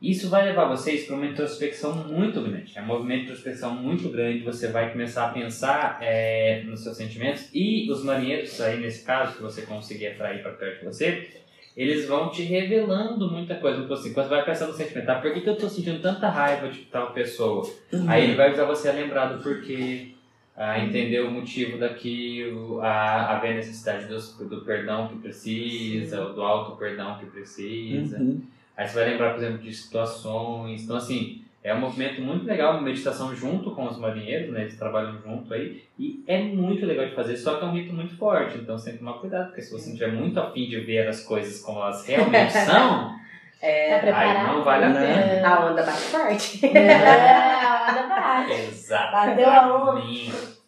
Isso 0.00 0.30
vai 0.30 0.46
levar 0.46 0.64
vocês 0.64 1.04
para 1.04 1.16
uma 1.16 1.26
introspecção 1.26 1.94
muito 2.08 2.40
grande. 2.40 2.72
É 2.74 2.80
um 2.80 2.86
movimento 2.86 3.18
de 3.18 3.24
introspecção 3.24 3.74
muito 3.74 4.08
grande. 4.08 4.42
Você 4.42 4.68
vai 4.68 4.90
começar 4.90 5.26
a 5.26 5.32
pensar 5.34 5.98
é, 6.00 6.62
nos 6.64 6.82
seus 6.82 6.96
sentimentos 6.96 7.50
e 7.52 7.90
os 7.92 8.02
marinheiros, 8.02 8.58
aí 8.58 8.80
nesse 8.80 9.04
caso, 9.04 9.36
que 9.36 9.42
você 9.42 9.60
conseguir 9.62 10.06
atrair 10.06 10.42
para 10.42 10.52
perto 10.52 10.78
de 10.78 10.84
você, 10.86 11.28
eles 11.76 12.06
vão 12.06 12.30
te 12.30 12.42
revelando 12.42 13.30
muita 13.30 13.54
coisa. 13.54 13.80
Tipo 13.80 13.94
assim, 13.94 14.12
quando 14.12 14.28
você 14.28 14.34
vai 14.34 14.44
pensando 14.44 14.68
no 14.68 14.74
sentimento, 14.74 15.08
ah, 15.08 15.14
por 15.16 15.32
que, 15.32 15.40
que 15.40 15.48
eu 15.48 15.54
estou 15.54 15.68
sentindo 15.68 16.00
tanta 16.00 16.28
raiva 16.28 16.68
de 16.68 16.80
tal 16.80 17.12
pessoa? 17.12 17.68
Uhum. 17.92 18.04
Aí 18.08 18.24
ele 18.24 18.34
vai 18.34 18.48
ajudar 18.48 18.64
você 18.64 18.88
a 18.88 18.92
lembrar 18.92 19.26
do 19.26 19.42
porquê, 19.42 20.12
a 20.56 20.78
entender 20.80 21.20
o 21.20 21.30
motivo 21.30 21.78
daquilo, 21.78 22.80
a, 22.80 23.36
a 23.36 23.38
ver 23.38 23.52
a 23.52 23.54
necessidade 23.54 24.06
do, 24.06 24.44
do 24.46 24.62
perdão 24.62 25.08
que 25.08 25.16
precisa, 25.18 26.26
do 26.26 26.42
auto 26.42 26.76
perdão 26.76 27.18
que 27.18 27.26
precisa. 27.26 28.18
Uhum. 28.18 28.42
Aí 28.76 28.88
você 28.88 28.94
vai 28.94 29.10
lembrar, 29.10 29.34
por 29.34 29.42
exemplo, 29.42 29.58
de 29.58 29.72
situações. 29.72 30.82
Então, 30.82 30.96
assim, 30.96 31.42
é 31.62 31.74
um 31.74 31.80
movimento 31.80 32.20
muito 32.22 32.46
legal, 32.46 32.72
uma 32.74 32.82
meditação 32.82 33.34
junto 33.36 33.72
com 33.74 33.86
os 33.86 33.98
marinheiros, 33.98 34.50
né? 34.52 34.62
Eles 34.62 34.78
trabalham 34.78 35.18
junto 35.20 35.52
aí. 35.52 35.82
E 35.98 36.24
é 36.26 36.38
muito 36.42 36.86
legal 36.86 37.06
de 37.06 37.14
fazer, 37.14 37.36
só 37.36 37.56
que 37.56 37.64
é 37.64 37.68
um 37.68 37.72
rito 37.72 37.92
muito 37.92 38.16
forte. 38.16 38.56
Então 38.58 38.78
você 38.78 38.86
tem 38.90 38.92
que 38.94 39.04
tomar 39.04 39.18
cuidado, 39.18 39.46
porque 39.48 39.62
se 39.62 39.70
você 39.70 39.90
não 39.90 39.96
tiver 39.96 40.12
muito 40.12 40.40
afim 40.40 40.66
de 40.68 40.80
ver 40.80 41.06
as 41.06 41.22
coisas 41.24 41.60
como 41.60 41.80
elas 41.80 42.06
realmente 42.06 42.52
são, 42.64 43.14
É, 43.62 43.98
Tá 43.98 44.18
Aí 44.18 44.46
não 44.46 44.62
vale 44.64 44.86
a 44.86 44.88
Né? 44.88 45.34
pena. 45.34 45.48
a 45.54 45.66
onda 45.70 45.82
bate 45.82 45.98
forte. 45.98 46.64
É, 46.74 46.94
a 46.94 47.88
onda 47.90 48.06
vai. 48.08 48.52
Exatamente. 48.68 49.36
Bateu 49.36 49.50
a 49.50 49.90
onda. 49.90 50.60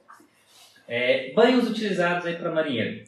É, 0.89 1.33
banhos 1.35 1.71
utilizados 1.71 2.27
aí 2.27 2.37
para 2.37 2.51
marinheiro. 2.51 3.05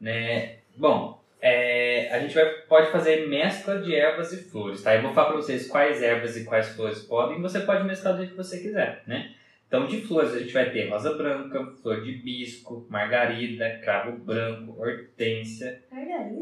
Né? 0.00 0.58
Bom, 0.76 1.13
é, 1.40 2.08
a 2.12 2.18
gente 2.20 2.34
vai, 2.34 2.44
pode 2.68 2.90
fazer 2.90 3.28
mescla 3.28 3.78
de 3.80 3.94
ervas 3.94 4.32
e 4.32 4.44
flores, 4.48 4.82
tá? 4.82 4.94
Eu 4.94 5.02
vou 5.02 5.12
falar 5.12 5.28
para 5.28 5.36
vocês 5.36 5.66
quais 5.68 6.02
ervas 6.02 6.36
e 6.36 6.44
quais 6.44 6.68
flores 6.70 7.00
podem, 7.02 7.38
e 7.38 7.42
você 7.42 7.60
pode 7.60 7.84
mesclar 7.84 8.14
do 8.14 8.18
jeito 8.20 8.30
que 8.32 8.36
você 8.36 8.58
quiser, 8.60 9.02
né? 9.06 9.34
Então, 9.68 9.86
de 9.86 10.00
flores, 10.02 10.32
a 10.34 10.38
gente 10.38 10.52
vai 10.52 10.70
ter 10.70 10.88
rosa 10.88 11.14
branca, 11.14 11.64
flor 11.82 12.02
de 12.02 12.10
hibisco, 12.10 12.86
margarida, 12.88 13.78
cravo 13.82 14.16
branco, 14.18 14.76
hortênsia 14.80 15.82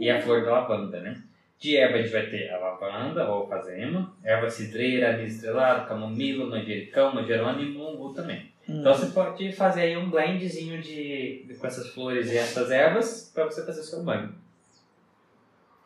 e 0.01 0.11
a 0.11 0.21
flor 0.21 0.45
da 0.45 0.51
lavanda, 0.53 1.01
né? 1.01 1.21
De 1.59 1.77
erva, 1.77 1.97
a 1.99 2.03
gente 2.03 2.13
vai 2.13 2.27
ter 2.27 2.51
a 2.51 2.59
lavanda 2.59 3.25
ou 3.25 3.35
alfazema, 3.43 4.15
erva 4.25 4.51
cidreira, 4.51 5.11
anis 5.15 5.37
estrelado, 5.37 5.89
camomila, 5.89 6.45
manjericão, 6.47 7.15
manjerona 7.15 7.63
e 7.63 7.67
mungo 7.71 8.13
também. 8.13 8.51
Então 8.69 8.93
você 8.95 9.07
pode 9.13 9.53
fazer 9.53 9.83
aí 9.83 9.97
um 9.97 10.11
blendzinho 10.11 10.81
de, 10.83 11.45
de- 11.47 11.55
com 11.55 11.67
essas 11.67 11.89
flores 11.95 12.31
e 12.31 12.37
essas 12.37 12.71
ervas 12.71 13.31
para 13.33 13.45
você 13.45 13.65
fazer 13.65 13.83
seu 13.83 14.03
banho. 14.03 14.35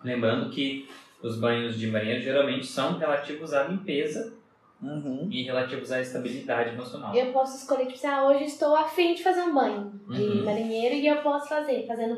Lembrando 0.06 0.50
que 0.50 0.88
os 1.20 1.36
banhos 1.38 1.76
de 1.78 1.88
marinheiro 1.88 2.22
geralmente 2.22 2.64
são 2.66 2.96
relativos 2.96 3.52
à 3.52 3.64
limpeza 3.64 4.32
Uhum. 4.80 5.26
e 5.32 5.42
relativos 5.42 5.90
à 5.90 6.02
estabilidade 6.02 6.68
emocional. 6.74 7.14
Eu 7.14 7.32
posso 7.32 7.56
escolher, 7.56 7.86
tipo 7.86 7.94
assim, 7.94 8.06
ah, 8.06 8.26
hoje 8.26 8.44
estou 8.44 8.76
afim 8.76 9.14
de 9.14 9.22
fazer 9.22 9.40
um 9.40 9.54
banho 9.54 9.90
de 10.08 10.20
Uhum. 10.22 10.44
marinheiro 10.44 10.94
e 10.94 11.06
eu 11.06 11.16
posso 11.22 11.48
fazer, 11.48 11.86
fazendo 11.86 12.16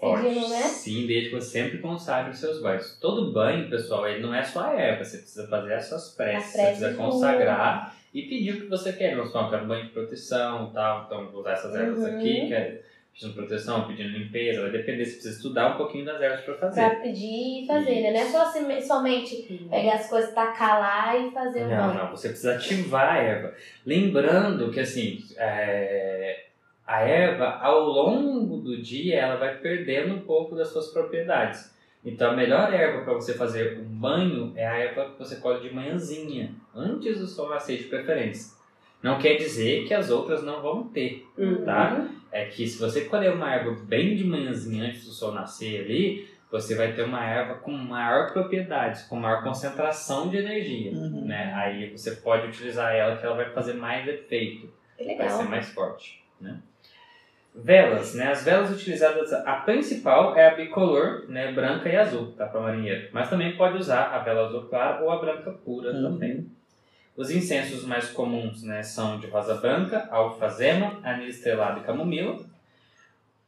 Pode, 0.00 0.22
pedindo, 0.22 0.48
né? 0.48 0.62
sim, 0.62 1.04
desde 1.06 1.30
que 1.30 1.34
você 1.34 1.50
sempre 1.50 1.78
consagre 1.78 2.30
os 2.30 2.38
seus 2.38 2.62
banhos. 2.62 2.96
Todo 3.00 3.32
banho, 3.32 3.68
pessoal, 3.68 4.08
ele 4.08 4.22
não 4.22 4.32
é 4.32 4.42
só 4.44 4.66
a 4.66 4.72
erva, 4.80 5.04
você 5.04 5.18
precisa 5.18 5.48
fazer 5.48 5.74
as 5.74 5.86
suas 5.86 6.14
preces, 6.14 6.52
você 6.52 6.62
precisa 6.66 6.94
consagrar 6.94 7.96
e 8.14 8.22
pedir 8.22 8.52
o 8.54 8.60
que 8.62 8.66
você 8.68 8.92
quer. 8.92 9.16
Vamos 9.16 9.32
falar, 9.32 9.46
eu 9.46 9.50
quero 9.50 9.64
um 9.64 9.68
banho 9.68 9.84
de 9.86 9.90
proteção 9.90 10.70
tal, 10.72 11.04
então 11.06 11.30
vou 11.32 11.40
usar 11.40 11.52
essas 11.52 11.74
ervas 11.74 11.98
Uhum. 12.04 12.16
aqui, 12.16 12.46
quero 12.48 12.78
pedindo 13.12 13.34
proteção, 13.34 13.86
pedindo 13.86 14.10
limpeza, 14.16 14.62
vai 14.62 14.70
depender, 14.70 15.04
você 15.04 15.12
precisa 15.12 15.36
estudar 15.36 15.74
um 15.74 15.76
pouquinho 15.76 16.04
das 16.04 16.20
ervas 16.20 16.40
para 16.40 16.54
fazer. 16.54 16.80
Pra 16.80 17.00
pedir 17.00 17.64
e 17.64 17.66
fazer, 17.66 18.00
né? 18.00 18.12
Não 18.12 18.20
é 18.20 18.24
só 18.26 18.42
assim, 18.42 18.80
somente 18.80 19.66
pegar 19.70 19.94
as 19.94 20.08
coisas, 20.08 20.34
tacar 20.34 20.80
lá 20.80 21.16
e 21.16 21.30
fazer 21.30 21.64
o 21.64 21.68
Não, 21.68 21.88
banho. 21.88 21.98
não, 21.98 22.10
você 22.10 22.28
precisa 22.28 22.54
ativar 22.54 23.14
a 23.14 23.18
erva. 23.18 23.54
Lembrando 23.84 24.70
que 24.70 24.80
assim, 24.80 25.22
é, 25.36 26.44
a 26.86 27.02
erva, 27.02 27.58
ao 27.60 27.80
longo 27.80 28.56
do 28.58 28.80
dia, 28.80 29.18
ela 29.20 29.36
vai 29.36 29.58
perdendo 29.58 30.14
um 30.14 30.20
pouco 30.20 30.56
das 30.56 30.68
suas 30.68 30.88
propriedades. 30.88 31.70
Então 32.04 32.30
a 32.30 32.34
melhor 32.34 32.72
erva 32.72 33.04
para 33.04 33.12
você 33.12 33.34
fazer 33.34 33.78
um 33.78 33.84
banho 33.84 34.54
é 34.56 34.66
a 34.66 34.78
erva 34.78 35.10
que 35.10 35.18
você 35.18 35.36
colhe 35.36 35.60
de 35.60 35.74
manhãzinha, 35.74 36.54
antes 36.74 37.18
do 37.18 37.26
sol 37.26 37.50
nascer 37.50 37.76
de 37.76 37.84
preferência. 37.84 38.58
Não 39.02 39.18
quer 39.18 39.36
dizer 39.36 39.86
que 39.86 39.94
as 39.94 40.10
outras 40.10 40.42
não 40.42 40.60
vão 40.60 40.84
ter, 40.84 41.26
Uhum. 41.38 41.64
tá? 41.64 42.06
É 42.30 42.44
que 42.44 42.66
se 42.66 42.78
você 42.78 43.06
colher 43.06 43.32
uma 43.32 43.52
erva 43.52 43.74
bem 43.84 44.14
de 44.14 44.24
manhãzinha 44.24 44.84
antes 44.84 45.04
do 45.04 45.10
sol 45.12 45.32
nascer 45.32 45.80
ali, 45.84 46.28
você 46.50 46.74
vai 46.74 46.92
ter 46.92 47.02
uma 47.04 47.24
erva 47.24 47.54
com 47.54 47.70
maior 47.70 48.32
propriedade, 48.32 49.04
com 49.08 49.16
maior 49.16 49.42
concentração 49.42 50.28
de 50.28 50.36
energia 50.36 50.92
Uhum. 50.92 51.24
né? 51.26 51.52
Aí 51.54 51.90
você 51.96 52.12
pode 52.16 52.48
utilizar 52.48 52.94
ela 52.94 53.16
que 53.16 53.24
ela 53.24 53.36
vai 53.36 53.50
fazer 53.50 53.72
mais 53.74 54.06
efeito, 54.06 54.68
Que 54.98 55.04
vai 55.04 55.14
legal. 55.16 55.30
ser 55.38 55.44
mais 55.48 55.68
forte, 55.70 56.22
né? 56.40 56.58
Velas, 57.52 58.14
né? 58.14 58.28
As 58.30 58.44
velas 58.44 58.70
utilizadas, 58.70 59.32
a 59.32 59.54
principal 59.56 60.36
é 60.36 60.46
a 60.48 60.54
bicolor, 60.54 61.24
né? 61.28 61.50
Branca 61.50 61.88
e 61.88 61.96
azul, 61.96 62.32
tá? 62.32 62.46
Para 62.46 62.60
marinheiro. 62.60 63.08
Mas 63.12 63.28
também 63.28 63.56
pode 63.56 63.76
usar 63.76 64.04
a 64.14 64.18
vela 64.20 64.46
azul 64.46 64.62
clara 64.68 65.02
ou 65.02 65.10
a 65.10 65.18
branca 65.18 65.50
pura 65.50 65.90
Uhum. 65.92 66.02
também. 66.02 66.46
Os 67.20 67.30
incensos 67.30 67.84
mais 67.84 68.08
comuns, 68.08 68.62
né? 68.62 68.82
São 68.82 69.18
de 69.18 69.26
rosa 69.26 69.54
branca, 69.56 70.08
alfazema, 70.10 70.98
anis 71.04 71.36
estrelado 71.36 71.80
e 71.80 71.82
camomila. 71.82 72.38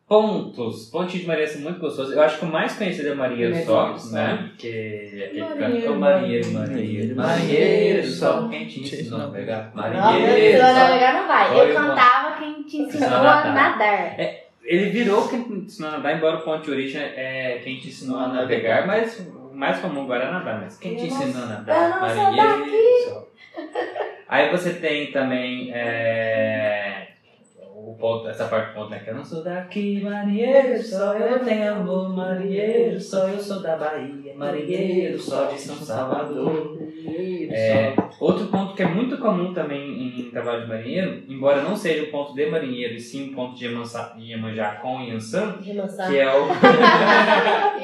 Pontos. 0.07 0.91
Pontinho 0.91 1.23
de 1.23 1.27
Maria 1.27 1.49
são 1.49 1.63
muito 1.63 1.81
gostosos. 1.81 2.13
Eu 2.13 2.21
acho 2.21 2.39
que 2.39 2.45
o 2.45 2.49
mais 2.49 2.77
conhecido 2.77 3.09
é 3.09 3.15
Meu 3.15 3.65
Só, 3.65 3.89
Deus, 3.89 4.13
né? 4.13 4.51
Que 4.59 5.25
aquele 5.25 5.41
Marinheiro, 5.41 5.87
canto. 5.87 6.01
Marinheiro, 6.01 6.53
Marinheiro, 6.53 7.17
Marinheiro, 7.17 8.09
só 8.09 8.43
Só 8.43 8.49
quem 8.49 8.67
te 8.67 8.81
ensinou 8.81 9.21
a 9.21 9.23
não 9.25 9.33
pegar. 9.33 9.73
Não, 9.75 9.83
Marinheiro, 9.83 10.39
eu 10.39 10.61
só. 10.61 10.75
navegar 10.75 11.15
não 11.15 11.27
vai. 11.27 11.61
Eu 11.61 11.75
cantava 11.75 12.39
quem 12.39 12.63
te 12.65 12.77
ensinou 12.77 13.09
a 13.09 13.23
nadar. 13.23 13.55
nadar. 13.55 14.17
Ele 14.63 14.91
virou 14.91 15.27
quem 15.29 15.45
te 15.45 15.53
ensinou 15.55 15.89
a 15.89 15.93
nadar, 15.95 16.15
embora 16.19 16.37
o 16.37 16.43
ponto 16.43 16.63
de 16.63 16.71
origem 16.71 17.01
é 17.01 17.63
quem 17.65 17.81
te 17.81 17.89
ensinou 17.89 18.19
a 18.19 18.29
navegar, 18.29 18.87
mas 18.87 19.19
o 19.19 19.57
mais 19.57 19.79
comum 19.81 20.03
agora 20.03 20.25
é 20.25 20.31
nadar. 20.31 20.61
Mas 20.61 20.77
quem 20.77 20.95
te 20.95 21.09
não- 21.09 21.23
ensinou 21.23 21.43
a 21.43 21.47
nadar? 21.47 21.89
não 21.89 22.15
sou 22.15 22.33
Marinheiro, 22.37 23.09
só. 23.09 23.32
Aí 24.29 24.51
você 24.51 24.75
tem 24.75 25.13
também 25.13 25.71
é, 25.75 27.09
o 27.61 27.95
ponto, 27.95 28.29
essa 28.29 28.47
parte 28.47 28.69
do 28.69 28.75
ponto, 28.75 28.91
né? 28.91 29.01
Que 29.01 29.11
eu 29.11 29.15
não 29.15 29.25
sou 29.25 29.43
daqui, 29.43 30.01
marinheiro, 30.01 30.83
só 30.83 31.15
eu 31.15 31.45
tenho 31.45 31.73
amor, 31.75 32.15
marinheiro, 32.15 32.99
só 33.01 33.29
eu 33.29 33.39
sou 33.39 33.61
da 33.61 33.77
Bahia, 33.77 34.35
marinheiro, 34.35 35.19
só 35.19 35.47
de 35.47 35.61
São 35.61 35.77
Salvador. 35.77 36.79
É, 37.51 37.95
outro 38.19 38.47
ponto 38.47 38.75
que 38.75 38.83
é 38.83 38.89
muito 38.89 39.19
comum 39.19 39.53
também 39.53 40.21
em 40.21 40.31
trabalho 40.31 40.63
de 40.63 40.69
marinheiro, 40.69 41.25
embora 41.29 41.61
não 41.61 41.77
seja 41.77 42.05
o 42.05 42.11
ponto 42.11 42.35
de 42.35 42.47
marinheiro, 42.47 42.95
e 42.95 43.01
sim 43.01 43.31
o 43.31 43.35
ponto 43.35 43.55
de 43.57 43.67
Iemanjá 43.67 44.77
com 44.77 45.03
lançar. 45.75 46.09
que 46.09 46.19
é 46.19 46.35
o. 46.35 46.45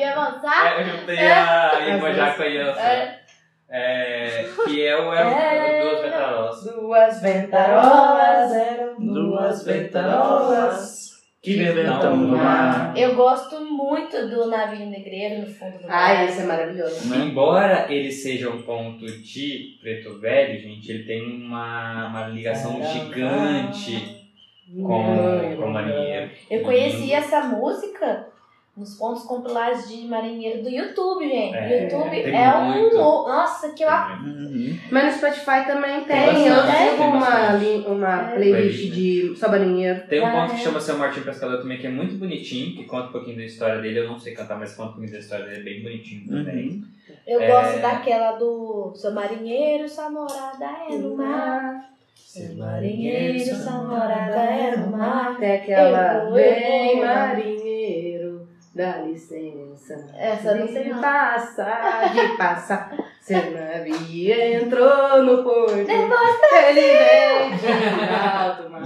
Avançar? 0.09 0.67
É, 0.67 0.81
eu 0.81 0.85
juntei 0.87 1.19
a 1.19 1.79
Iemanjá 1.87 2.35
com 2.35 2.43
a 2.43 2.47
Yansan. 2.47 2.81
É. 2.81 3.28
É, 3.71 4.47
que 4.65 4.83
é 4.83 4.97
o 4.97 5.13
Eram 5.13 5.31
É. 5.31 5.83
Duas 5.83 6.01
Ventarolas. 6.03 6.65
Duas 6.65 7.21
ventarolas 7.21 8.53
eram 8.53 8.97
Duas 8.99 9.65
ventarolas 9.65 11.09
Que 11.43 11.55
ventam 11.55 12.17
no 12.17 12.37
mar. 12.39 12.97
Eu 12.97 13.15
gosto 13.15 13.61
muito 13.61 14.27
do 14.29 14.47
navio 14.47 14.87
negreiro 14.87 15.43
no 15.43 15.47
fundo 15.47 15.79
do 15.79 15.87
mar. 15.87 16.11
Ah, 16.11 16.25
esse 16.25 16.41
é 16.41 16.45
maravilhoso. 16.45 17.09
Né? 17.09 17.27
Embora 17.27 17.87
ele 17.93 18.11
seja 18.11 18.49
um 18.51 18.63
ponto 18.63 19.05
de 19.07 19.79
Preto 19.83 20.19
Velho, 20.19 20.59
gente, 20.59 20.91
ele 20.91 21.05
tem 21.05 21.23
uma, 21.23 22.09
uma 22.09 22.29
ligação 22.29 22.83
gigante 22.83 24.27
com, 24.75 25.57
com 25.57 25.65
o 25.65 25.71
marinheiro. 25.73 26.31
Eu 26.51 26.63
conheci 26.63 27.13
essa 27.13 27.43
música 27.43 28.27
nos 28.79 28.95
pontos 28.97 29.25
compilados 29.25 29.89
de 29.89 30.07
marinheiro 30.07 30.63
do 30.63 30.69
YouTube, 30.71 31.29
gente. 31.29 31.55
É, 31.57 31.83
YouTube 31.85 32.11
tem 32.23 32.35
é 32.37 32.57
um. 32.57 32.95
Nossa, 32.95 33.71
que 33.73 33.83
eu 33.83 33.89
Uhum. 33.89 34.79
Mas 34.91 35.05
no 35.05 35.19
Spotify 35.19 35.67
também 35.67 36.05
tem. 36.05 36.35
Tem 36.35 36.47
eu 36.47 36.63
tem 36.67 37.07
uma, 37.09 37.53
li- 37.55 37.85
uma 37.87 38.31
É. 38.33 38.35
playlist 38.37 38.93
de 38.93 39.35
só 39.37 39.49
marinheiro. 39.51 40.03
Tem 40.09 40.21
um 40.21 40.27
Ah, 40.27 40.31
ponto 40.33 40.55
que 40.55 40.61
é. 40.61 40.65
chama 40.65 40.81
Seu 40.81 40.97
Martim 40.97 41.21
Pescador 41.23 41.59
também, 41.61 41.79
que 41.79 41.87
é 41.87 41.91
muito 41.91 42.15
bonitinho, 42.17 42.77
que 42.77 42.85
conta 42.85 43.09
um 43.09 43.13
pouquinho 43.13 43.37
da 43.39 43.45
história 43.45 43.81
dele. 43.81 43.99
Eu 43.99 44.09
não 44.09 44.19
sei 44.19 44.33
cantar, 44.35 44.59
mas 44.59 44.75
conta 44.75 44.91
um 44.91 44.93
pouquinho 44.95 45.13
da 45.13 45.19
história 45.19 45.45
dele, 45.47 45.61
é 45.61 45.65
bem 45.65 45.83
bonitinho 45.83 46.29
também. 46.29 46.69
Uhum. 46.69 46.83
Eu 47.27 47.41
É. 47.43 47.47
gosto 47.51 47.81
daquela 47.81 48.33
do 48.33 48.93
Sou 48.95 49.13
marinheiro, 49.13 49.89
sua 49.89 50.09
morada 50.11 50.67
é 50.89 50.97
no 50.97 51.17
mar. 51.17 51.89
Seu 52.15 52.55
marinheiro, 52.57 53.39
sua 53.41 53.73
morada 53.83 54.37
é 54.37 54.77
no 54.77 54.91
mar. 54.97 55.33
Até 55.33 55.57
aquela 55.57 56.25
Eu 56.25 56.33
vem 56.35 57.01
marinheiro, 57.01 57.58
dá 58.79 58.99
licença. 58.99 60.09
Essa 60.17 60.55
não 60.55 60.69
sei 60.69 60.89
não. 60.89 61.01
passar, 61.01 62.15
de 62.15 62.37
passar. 62.37 62.97
Seu 63.21 63.51
navio 63.51 64.41
entrou 64.41 65.23
no 65.23 65.43
porto. 65.43 65.77
Ele 65.77 65.85
vem 65.87 67.57
de 67.59 67.67
alto 68.15 68.71
mar. 68.71 68.83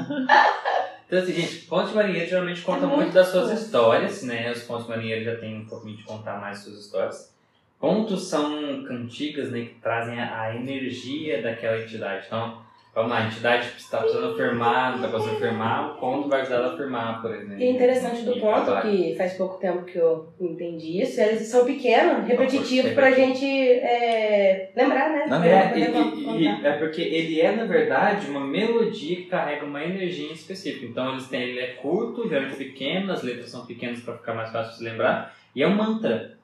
Então, 1.06 1.18
assim, 1.18 1.32
gente, 1.34 1.66
pontos 1.66 1.90
de 1.90 1.96
marinheiro 1.96 2.28
geralmente 2.28 2.62
contam 2.62 2.84
É 2.84 2.86
muito, 2.86 3.00
muito 3.02 3.12
das 3.12 3.28
suas 3.28 3.50
fofo. 3.50 3.62
histórias, 3.62 4.22
né? 4.22 4.50
Os 4.50 4.62
pontos 4.62 4.84
de 4.84 4.90
marinheiro 4.90 5.24
já 5.24 5.36
têm 5.36 5.58
um 5.60 5.66
pouquinho 5.66 5.96
de 5.98 6.04
contar 6.04 6.40
mais 6.40 6.60
suas 6.60 6.78
histórias. 6.78 7.32
Pontos 7.78 8.28
são 8.28 8.82
cantigas, 8.84 9.50
né? 9.50 9.60
Que 9.60 9.74
trazem 9.74 10.18
a, 10.18 10.40
a 10.40 10.56
energia 10.56 11.42
daquela 11.42 11.78
entidade. 11.78 12.24
Então, 12.26 12.62
vamos 12.94 13.10
lá, 13.10 13.18
a 13.18 13.26
entidade 13.26 13.68
está 13.76 13.98
precisando 13.98 14.36
firmar, 14.36 14.90
não 14.90 14.96
está 15.04 15.08
conseguindo 15.16 15.40
firmar, 15.40 15.92
o 15.92 15.94
ponto 16.00 16.28
vai 16.28 16.42
ajudar 16.42 16.56
ela 16.56 16.74
a 16.74 16.76
firmar, 16.76 17.22
por 17.22 17.34
exemplo. 17.34 17.58
E 17.58 17.64
é 17.64 17.70
interessante 17.70 18.22
do 18.22 18.38
ponto, 18.38 18.82
que 18.82 19.14
faz 19.16 19.32
pouco 19.34 19.58
tempo 19.58 19.84
que 19.84 19.96
eu 19.98 20.28
entendi 20.40 21.00
isso, 21.02 21.20
eles 21.20 21.46
são 21.48 21.64
pequenos, 21.64 22.26
repetitivos, 22.26 22.70
Repetitivo. 22.70 22.94
pra 22.94 23.10
gente 23.10 23.46
é, 23.46 24.70
lembrar, 24.76 25.10
né? 25.10 25.24
Pra 25.28 25.46
É, 25.46 25.78
e- 25.78 25.82
e- 25.82 26.42
e- 26.44 26.66
é 26.66 26.72
porque 26.72 27.00
ele 27.02 27.40
é, 27.40 27.52
na 27.52 27.64
verdade, 27.64 28.30
uma 28.30 28.40
melodia 28.46 29.16
que 29.16 29.22
carrega 29.26 29.64
uma 29.64 29.82
energia 29.82 30.32
específica. 30.32 30.86
Então 30.86 31.12
eles 31.12 31.28
têm, 31.28 31.42
ele 31.42 31.60
é 31.60 31.68
curto, 31.74 32.28
geralmente 32.28 32.56
pequeno, 32.56 33.12
as 33.12 33.22
letras 33.22 33.50
são 33.50 33.66
pequenas 33.66 34.00
para 34.00 34.16
ficar 34.18 34.34
mais 34.34 34.50
fácil 34.50 34.72
de 34.72 34.78
se 34.78 34.84
lembrar. 34.84 35.34
E 35.54 35.62
é 35.62 35.66
um 35.68 35.74
mantra. 35.74 36.38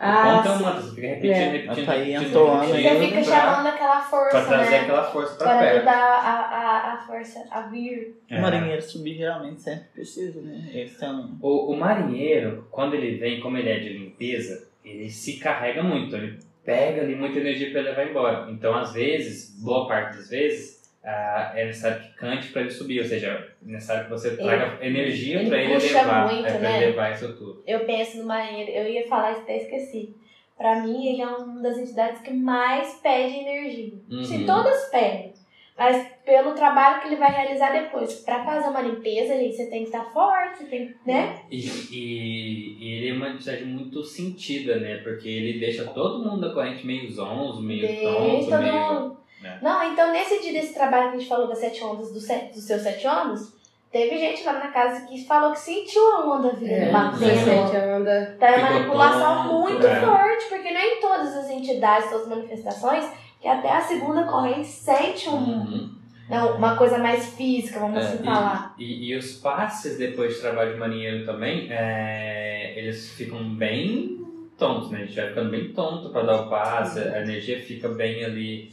O 0.00 0.02
Ah, 0.02 0.36
ponto 0.36 0.48
é 0.48 0.50
um 0.52 0.56
sim. 0.58 0.64
mantra, 0.64 0.80
você 0.80 0.94
fica 0.94 1.06
repetindo, 1.08 1.30
É. 1.32 1.48
repetindo, 1.50 1.86
Tá 1.86 1.92
aí 1.92 2.10
repetindo, 2.12 2.28
entoando, 2.30 2.64
Você 2.66 2.76
repetindo 2.78 3.04
fica 3.10 3.22
pra- 3.30 3.40
chamando 3.40 3.66
aquela 3.66 4.00
força, 4.00 4.30
pra 4.30 4.44
trazer 4.46 4.70
né? 4.70 4.80
aquela 4.80 5.04
força 5.04 5.34
pra 5.36 5.46
Para 5.46 5.58
perto. 5.58 5.76
ajudar 5.76 5.92
a, 5.94 6.56
a, 6.56 6.94
a 6.94 6.96
força 7.06 7.44
a 7.50 7.60
vir. 7.62 8.16
O 8.30 8.34
É. 8.34 8.40
marinheiro 8.40 8.82
subir 8.82 9.14
geralmente 9.16 9.60
sempre 9.60 9.84
precisa, 9.94 10.40
né? 10.40 10.70
Eles 10.72 10.98
O, 11.42 11.72
o 11.72 11.76
marinheiro, 11.78 12.66
quando 12.70 12.94
ele 12.94 13.18
vem, 13.18 13.40
como 13.40 13.58
ele 13.58 13.68
é 13.68 13.78
de 13.78 13.90
limpeza, 13.90 14.66
ele 14.84 15.10
se 15.10 15.38
carrega 15.38 15.82
muito. 15.82 16.16
Ele 16.16 16.38
pega 16.64 17.02
ali 17.02 17.14
muita 17.14 17.38
energia 17.38 17.70
para 17.70 17.80
ele 17.80 17.88
levar 17.90 18.06
embora. 18.08 18.50
Então, 18.50 18.74
às 18.74 18.92
vezes, 18.94 19.50
boa 19.62 19.86
parte 19.86 20.16
das 20.16 20.30
vezes, 20.30 20.79
ah, 21.02 21.52
é 21.54 21.66
necessário 21.66 22.02
que 22.02 22.14
cante 22.14 22.48
para 22.48 22.62
ele 22.62 22.70
subir, 22.70 23.00
ou 23.00 23.06
seja, 23.06 23.26
é 23.28 23.48
necessário 23.62 24.04
que 24.04 24.10
você 24.10 24.36
traga 24.36 24.78
energia 24.84 25.40
ele 25.40 25.48
para 25.48 25.58
ele 25.62 25.74
puxa 25.74 25.98
levar, 26.02 26.32
muito, 26.32 26.46
é, 26.46 26.50
pra 26.52 26.58
né? 26.58 26.76
ele 26.76 26.86
levar 26.86 27.12
isso 27.12 27.32
tudo. 27.36 27.62
Eu 27.66 27.80
penso 27.86 28.24
marinheiro, 28.24 28.70
eu 28.70 28.86
ia 28.92 29.08
falar 29.08 29.32
isso 29.32 29.40
até 29.42 29.56
esqueci. 29.56 30.14
Pra 30.58 30.80
mim, 30.82 31.06
ele 31.06 31.22
é 31.22 31.26
uma 31.26 31.62
das 31.62 31.78
entidades 31.78 32.20
que 32.20 32.30
mais 32.34 33.00
pede 33.02 33.34
energia. 33.38 33.92
Se 34.24 34.34
Uhum. 34.36 34.44
todas 34.46 34.90
pedem, 34.90 35.32
mas 35.78 36.06
pelo 36.22 36.52
trabalho 36.52 37.00
que 37.00 37.06
ele 37.08 37.16
vai 37.16 37.30
realizar 37.32 37.72
depois. 37.72 38.16
Pra 38.16 38.44
fazer 38.44 38.68
uma 38.68 38.82
limpeza, 38.82 39.34
gente, 39.38 39.56
você 39.56 39.70
tem 39.70 39.80
que 39.80 39.86
estar 39.86 40.04
forte, 40.12 40.58
você 40.58 40.64
tem 40.66 40.94
né? 41.06 41.40
E, 41.50 41.60
e- 41.90 42.76
e 42.78 42.92
ele 42.94 43.08
é 43.08 43.12
uma 43.14 43.30
entidade 43.30 43.64
muito 43.64 44.04
sentida, 44.04 44.76
né? 44.78 44.98
Porque 44.98 45.26
ele 45.28 45.58
deixa 45.58 45.84
todo 45.86 46.22
mundo 46.28 46.42
da 46.46 46.52
corrente 46.54 46.86
meio 46.86 47.10
zonzo, 47.10 47.62
meio 47.62 48.02
tonto, 48.02 48.50
meio... 48.58 49.16
né? 49.42 49.58
Não, 49.62 49.82
então 49.92 50.12
nesse 50.12 50.40
dia 50.42 50.52
desse 50.52 50.74
trabalho 50.74 51.10
que 51.10 51.16
a 51.16 51.18
gente 51.20 51.28
falou 51.28 51.48
das 51.48 51.58
sete 51.58 51.82
ondas, 51.84 52.08
do 52.08 52.14
dos 52.14 52.64
seus 52.64 52.82
sete 52.82 53.06
ondas, 53.06 53.52
teve 53.90 54.18
gente 54.18 54.44
lá 54.44 54.52
na 54.54 54.68
casa 54.68 55.06
que 55.06 55.24
falou 55.26 55.52
que 55.52 55.58
sentiu 55.58 56.02
a 56.12 56.26
onda 56.36 56.50
vindo, 56.50 56.70
É, 56.70 56.90
batendo. 56.92 57.18
você 57.18 57.36
sente 57.36 57.76
a 57.76 57.96
onda. 57.96 58.34
Então 58.36 58.48
é 58.48 58.52
Ficou 58.58 58.70
manipulação 58.72 59.60
muito 59.60 59.86
é. 59.86 60.00
forte, 60.00 60.44
porque 60.48 60.70
nem 60.70 61.00
todas 61.00 61.34
as 61.36 61.50
entidades, 61.50 62.08
todas 62.10 62.22
as 62.24 62.28
manifestações, 62.28 63.04
que 63.40 63.48
até 63.48 63.70
a 63.72 63.80
segunda 63.80 64.24
corrente 64.24 64.68
sente 64.68 65.28
um, 65.28 65.34
Uhum. 65.34 65.90
não, 66.28 66.56
uma 66.56 66.76
coisa 66.76 66.98
mais 66.98 67.34
física, 67.34 67.80
vamos 67.80 67.98
É, 68.04 68.08
assim 68.08 68.22
falar. 68.24 68.74
E, 68.78 69.10
e 69.10 69.16
os 69.16 69.32
passes 69.36 69.96
depois 69.98 70.34
de 70.34 70.40
trabalho 70.40 70.74
de 70.74 70.78
marinheiro 70.78 71.24
também, 71.24 71.66
é, 71.70 72.74
eles 72.76 73.10
ficam 73.14 73.42
bem 73.54 74.18
tontos, 74.58 74.90
né? 74.90 74.98
A 74.98 75.04
gente 75.06 75.16
vai 75.16 75.28
ficando 75.30 75.50
bem 75.50 75.72
tonto 75.72 76.10
para 76.10 76.22
dar 76.22 76.42
o 76.42 76.50
passe, 76.50 76.98
a 77.00 77.22
energia 77.22 77.58
fica 77.62 77.88
bem 77.88 78.22
ali 78.24 78.70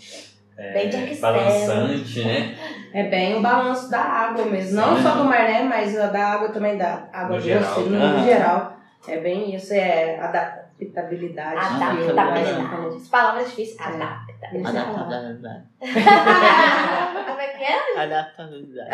é, 0.57 1.15
balançante, 1.21 2.23
né? 2.23 2.55
É 2.93 3.03
bem 3.03 3.35
o 3.35 3.41
balanço 3.41 3.91
da 3.91 3.99
água 4.01 4.45
mesmo. 4.45 4.75
Não 4.79 4.97
Sim. 4.97 5.03
só 5.03 5.11
do 5.15 5.25
mar, 5.25 5.43
né? 5.43 5.63
Mas 5.63 5.97
a 5.97 6.07
da 6.07 6.27
água 6.29 6.49
também, 6.49 6.77
da 6.77 7.07
água 7.13 7.35
No 7.35 7.41
doce, 7.41 7.47
geral. 7.47 7.79
no 7.81 8.03
Aham. 8.03 8.23
geral. 8.23 8.77
É 9.07 9.17
bem 9.17 9.55
isso, 9.55 9.73
é 9.73 10.19
adaptabilidade. 10.19 11.57
Adaptabilidade. 11.57 12.49
As 12.95 13.07
palavras 13.07 13.49
difíceis. 13.49 13.79
É. 13.79 13.83
Adaptabilidade. 13.83 14.77
Adaptabilidade. 14.77 15.63
Como 17.27 17.39
é 17.39 17.47
que 17.47 17.63
é? 17.63 17.99
Adaptabilidade. 18.01 18.89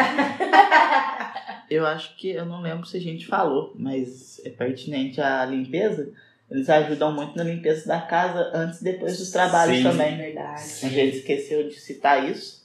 Eu 1.70 1.88
acho 1.88 2.16
que, 2.18 2.30
eu 2.30 2.46
não 2.46 2.62
lembro 2.62 2.86
se 2.86 2.98
a 2.98 3.02
gente 3.02 3.26
falou, 3.26 3.74
mas 3.76 4.40
é 4.46 4.50
pertinente 4.50 5.22
a 5.22 5.46
limpeza. 5.46 6.12
Eles 6.54 6.70
ajudam 6.70 7.12
muito 7.12 7.36
na 7.36 7.44
limpeza 7.44 7.88
da 7.88 8.00
casa 8.00 8.52
antes 8.54 8.80
e 8.80 8.84
depois 8.84 9.18
dos 9.18 9.32
trabalhos 9.32 9.78
Sim. 9.78 9.84
também. 9.84 10.16
Verdade. 10.16 10.62
A 10.62 10.90
gente 10.90 11.18
esqueceu 11.18 11.68
de 11.68 11.74
citar 11.80 12.30
isso. 12.30 12.64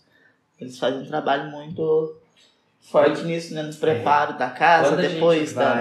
Eles 0.61 0.79
fazem 0.79 1.01
um 1.01 1.07
trabalho 1.07 1.51
muito 1.51 2.21
forte 2.83 3.25
nisso, 3.25 3.55
né? 3.55 3.63
No 3.63 3.75
preparo 3.75 4.37
da 4.37 4.51
casa, 4.51 4.91
Quando 4.91 5.01
depois 5.01 5.55
da. 5.55 5.77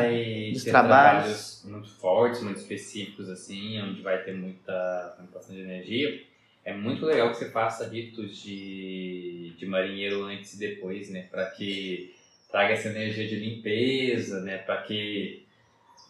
dos 0.54 0.64
trabalhos. 0.64 0.64
trabalhos 0.64 1.64
muito 1.66 1.90
fortes, 1.90 2.42
muito 2.42 2.62
específicos, 2.62 3.30
assim, 3.30 3.82
onde 3.82 4.02
vai 4.02 4.24
ter 4.24 4.34
muita 4.34 5.16
manipulação 5.18 5.54
de 5.54 5.62
energia, 5.62 6.22
é 6.64 6.74
muito 6.74 7.06
legal 7.06 7.30
que 7.32 7.38
você 7.38 7.50
faça 7.50 7.90
ritos 7.90 8.38
de, 8.42 9.54
de 9.58 9.66
marinheiro 9.66 10.24
antes 10.24 10.54
e 10.54 10.60
depois, 10.60 11.10
né? 11.10 11.28
Para 11.30 11.48
que 11.48 12.16
traga 12.50 12.74
essa 12.74 12.88
energia 12.88 13.28
de 13.28 13.36
limpeza, 13.36 14.40
né? 14.44 14.60
Para 14.60 14.84
que 14.84 15.46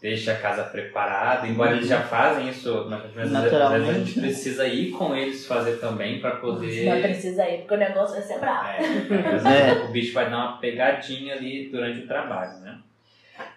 deixe 0.01 0.29
a 0.29 0.37
casa 0.37 0.63
preparada. 0.63 1.47
Embora 1.47 1.71
eles 1.75 1.87
já 1.87 2.01
fazem 2.01 2.49
isso 2.49 2.85
mas 2.89 3.03
às 3.05 3.11
vezes- 3.11 3.35
às 3.35 3.41
vezes 3.43 3.53
a 3.55 3.59
Naturalmente, 3.59 4.05
gente 4.05 4.19
precisa 4.19 4.67
ir 4.67 4.91
com 4.91 5.15
eles 5.15 5.45
fazer 5.47 5.77
também 5.79 6.19
para 6.19 6.35
poder. 6.37 6.85
Não 6.85 7.01
precisa 7.01 7.47
ir, 7.49 7.59
porque 7.59 7.73
o 7.73 7.77
negócio 7.77 8.15
vai 8.15 8.23
ser 8.23 8.39
bravo. 8.39 8.67
É, 8.67 9.35
às 9.35 9.43
vezes 9.43 9.83
o 9.83 9.91
bicho 9.91 10.13
vai 10.13 10.29
dar 10.29 10.37
uma 10.37 10.57
pegadinha 10.57 11.33
ali 11.35 11.69
durante 11.69 12.01
o 12.01 12.07
trabalho, 12.07 12.59
né? 12.59 12.77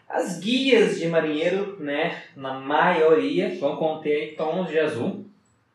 As 0.09 0.41
guias 0.41 0.99
de 0.99 1.07
marinheiro, 1.07 1.77
né, 1.79 2.23
na 2.35 2.55
maioria, 2.55 3.57
vão 3.61 3.77
conter 3.77 4.35
tons 4.37 4.69
de 4.69 4.79
azul, 4.79 5.25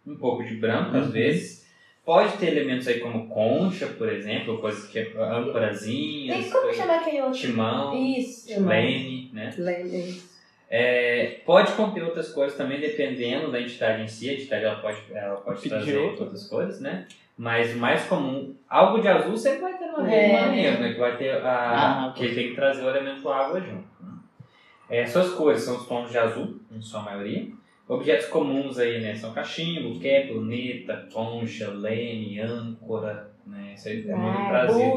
um 0.05 0.15
pouco 0.17 0.43
de 0.43 0.55
branco 0.55 0.97
às 0.97 1.05
Uhum. 1.05 1.11
vezes. 1.11 1.65
Pode 2.03 2.37
ter 2.37 2.47
elementos 2.47 2.87
aí 2.87 2.99
como 2.99 3.27
concha, 3.29 3.87
por 3.87 4.07
exemplo, 4.11 4.59
coisas 4.59 4.87
que 4.87 4.99
é 4.99 5.11
âmporazinhas, 5.17 6.37
Tem 6.37 6.49
como 6.51 6.73
chamar 6.73 6.97
aquele 6.97 7.21
outro? 7.21 7.39
timão, 7.39 7.95
Isso. 7.95 8.61
leme, 8.63 9.29
né? 9.33 9.53
Lembrem. 9.57 10.21
É, 10.69 11.39
pode 11.45 11.71
conter 11.73 12.03
outras 12.03 12.29
coisas 12.33 12.57
também, 12.57 12.79
dependendo 12.79 13.51
da 13.51 13.61
entidade 13.61 14.01
em 14.03 14.07
si. 14.07 14.29
A 14.29 14.33
entidade 14.33 14.65
ela 14.65 14.75
pode, 14.77 14.97
ela 15.13 15.35
pode 15.37 15.57
Pedir 15.61 15.69
trazer 15.75 15.97
outra. 15.97 16.23
outras 16.23 16.47
coisas, 16.47 16.81
né? 16.81 17.05
Mas 17.37 17.75
o 17.75 17.77
mais 17.77 18.05
comum, 18.05 18.55
algo 18.69 18.99
de 19.01 19.07
azul 19.07 19.35
sempre 19.37 19.59
vai 19.61 19.77
ter 19.77 19.85
uma 19.85 20.09
É. 20.11 20.31
marinheiro, 20.31 20.79
né? 20.81 20.93
Que 20.93 20.99
vai 20.99 21.17
ter 21.17 21.31
a. 21.31 22.07
Ah, 22.07 22.13
que 22.13 22.23
ele 22.25 22.35
tem 22.35 22.49
que 22.49 22.55
trazer 22.55 22.83
o 22.83 22.89
elemento 22.89 23.27
água 23.29 23.59
junto. 23.59 23.83
né? 24.01 24.13
É, 24.89 25.05
suas 25.05 25.33
cores 25.33 25.61
são 25.61 25.75
os 25.77 25.85
tons 25.87 26.09
de 26.09 26.17
azul, 26.17 26.59
em 26.71 26.81
sua 26.81 27.01
maioria. 27.01 27.47
Objetos 27.87 28.27
comuns 28.27 28.79
aí, 28.79 28.99
né? 29.01 29.13
São 29.13 29.33
cachimbo, 29.33 29.99
quer, 29.99 30.31
luneta, 30.31 31.07
concha, 31.13 31.69
leme, 31.69 32.39
âncora, 32.39 33.29
né? 33.45 33.73
Isso 33.75 33.89
aí 33.89 34.09
é 34.09 34.15
muito 34.15 34.37
Ah, 34.39 34.47
trazido. 34.47 34.95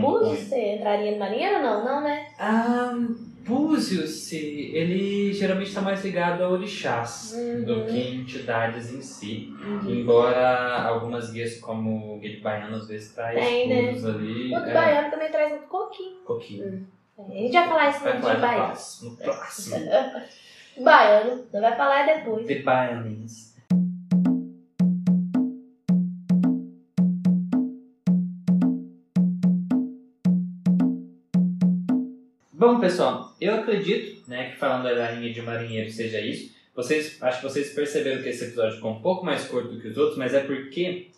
búzios. 0.00 0.38
você 0.48 0.74
entraria 0.76 1.12
no 1.12 1.18
marinheiro 1.18 1.56
ou 1.58 1.62
não? 1.62 1.84
Não, 1.84 2.00
né? 2.02 2.26
Ah, 2.38 2.96
Búzios, 3.44 4.10
se- 4.10 4.70
ele 4.74 5.32
geralmente 5.32 5.68
está 5.68 5.80
mais 5.82 6.02
ligado 6.04 6.42
a 6.42 6.48
orixás 6.48 7.34
do 7.66 7.80
Uhum. 7.80 7.86
que 7.86 8.14
entidades 8.16 8.92
em 8.92 9.02
si. 9.02 9.52
Embora 9.86 10.82
algumas 10.84 11.30
guias, 11.30 11.58
como 11.60 12.14
o 12.14 12.18
guia 12.18 12.30
de 12.36 12.40
baiano, 12.40 12.76
às 12.76 12.88
vezes 12.88 13.12
traz 13.14 13.38
Tem, 13.38 13.68
né? 13.68 13.90
ali. 13.90 14.54
O 14.54 14.60
do 14.60 14.70
é, 14.70 14.72
baiano 14.74 15.10
também 15.10 15.30
traz 15.30 15.50
muito 15.50 15.66
coquinho. 15.66 16.16
Coquinho. 16.24 16.86
É, 17.18 17.22
A 17.22 17.42
gente 17.42 17.52
vai 17.52 17.68
falar 17.68 17.90
isso 17.90 18.00
Vai 18.00 18.14
no 18.14 18.20
falar 18.22 18.34
de 18.34 18.40
no 18.40 18.46
baiano. 18.46 18.74
No 19.02 19.16
próximo. 19.16 19.76
Baiano, 20.84 21.44
você 21.48 21.60
vai 21.60 21.76
falar 21.76 22.04
depois. 22.06 22.46
The 22.46 22.58
Baianese. 22.62 23.53
Bom, 32.64 32.80
pessoal, 32.80 33.30
eu 33.38 33.56
acredito 33.56 34.26
né, 34.26 34.48
que 34.48 34.56
falando 34.56 34.84
da 34.84 35.10
linha 35.10 35.30
de 35.30 35.42
marinheiro 35.42 35.90
seja 35.90 36.18
isso. 36.18 36.50
Vocês, 36.74 37.22
acho 37.22 37.36
que 37.36 37.44
vocês 37.44 37.74
perceberam 37.74 38.22
que 38.22 38.30
esse 38.30 38.42
episódio 38.42 38.76
ficou 38.76 38.92
um 38.92 39.02
pouco 39.02 39.22
mais 39.22 39.46
curto 39.46 39.78
que 39.78 39.88
os 39.88 39.98
outros, 39.98 40.16
mas 40.16 40.32
é 40.32 40.40
porque 40.40 41.08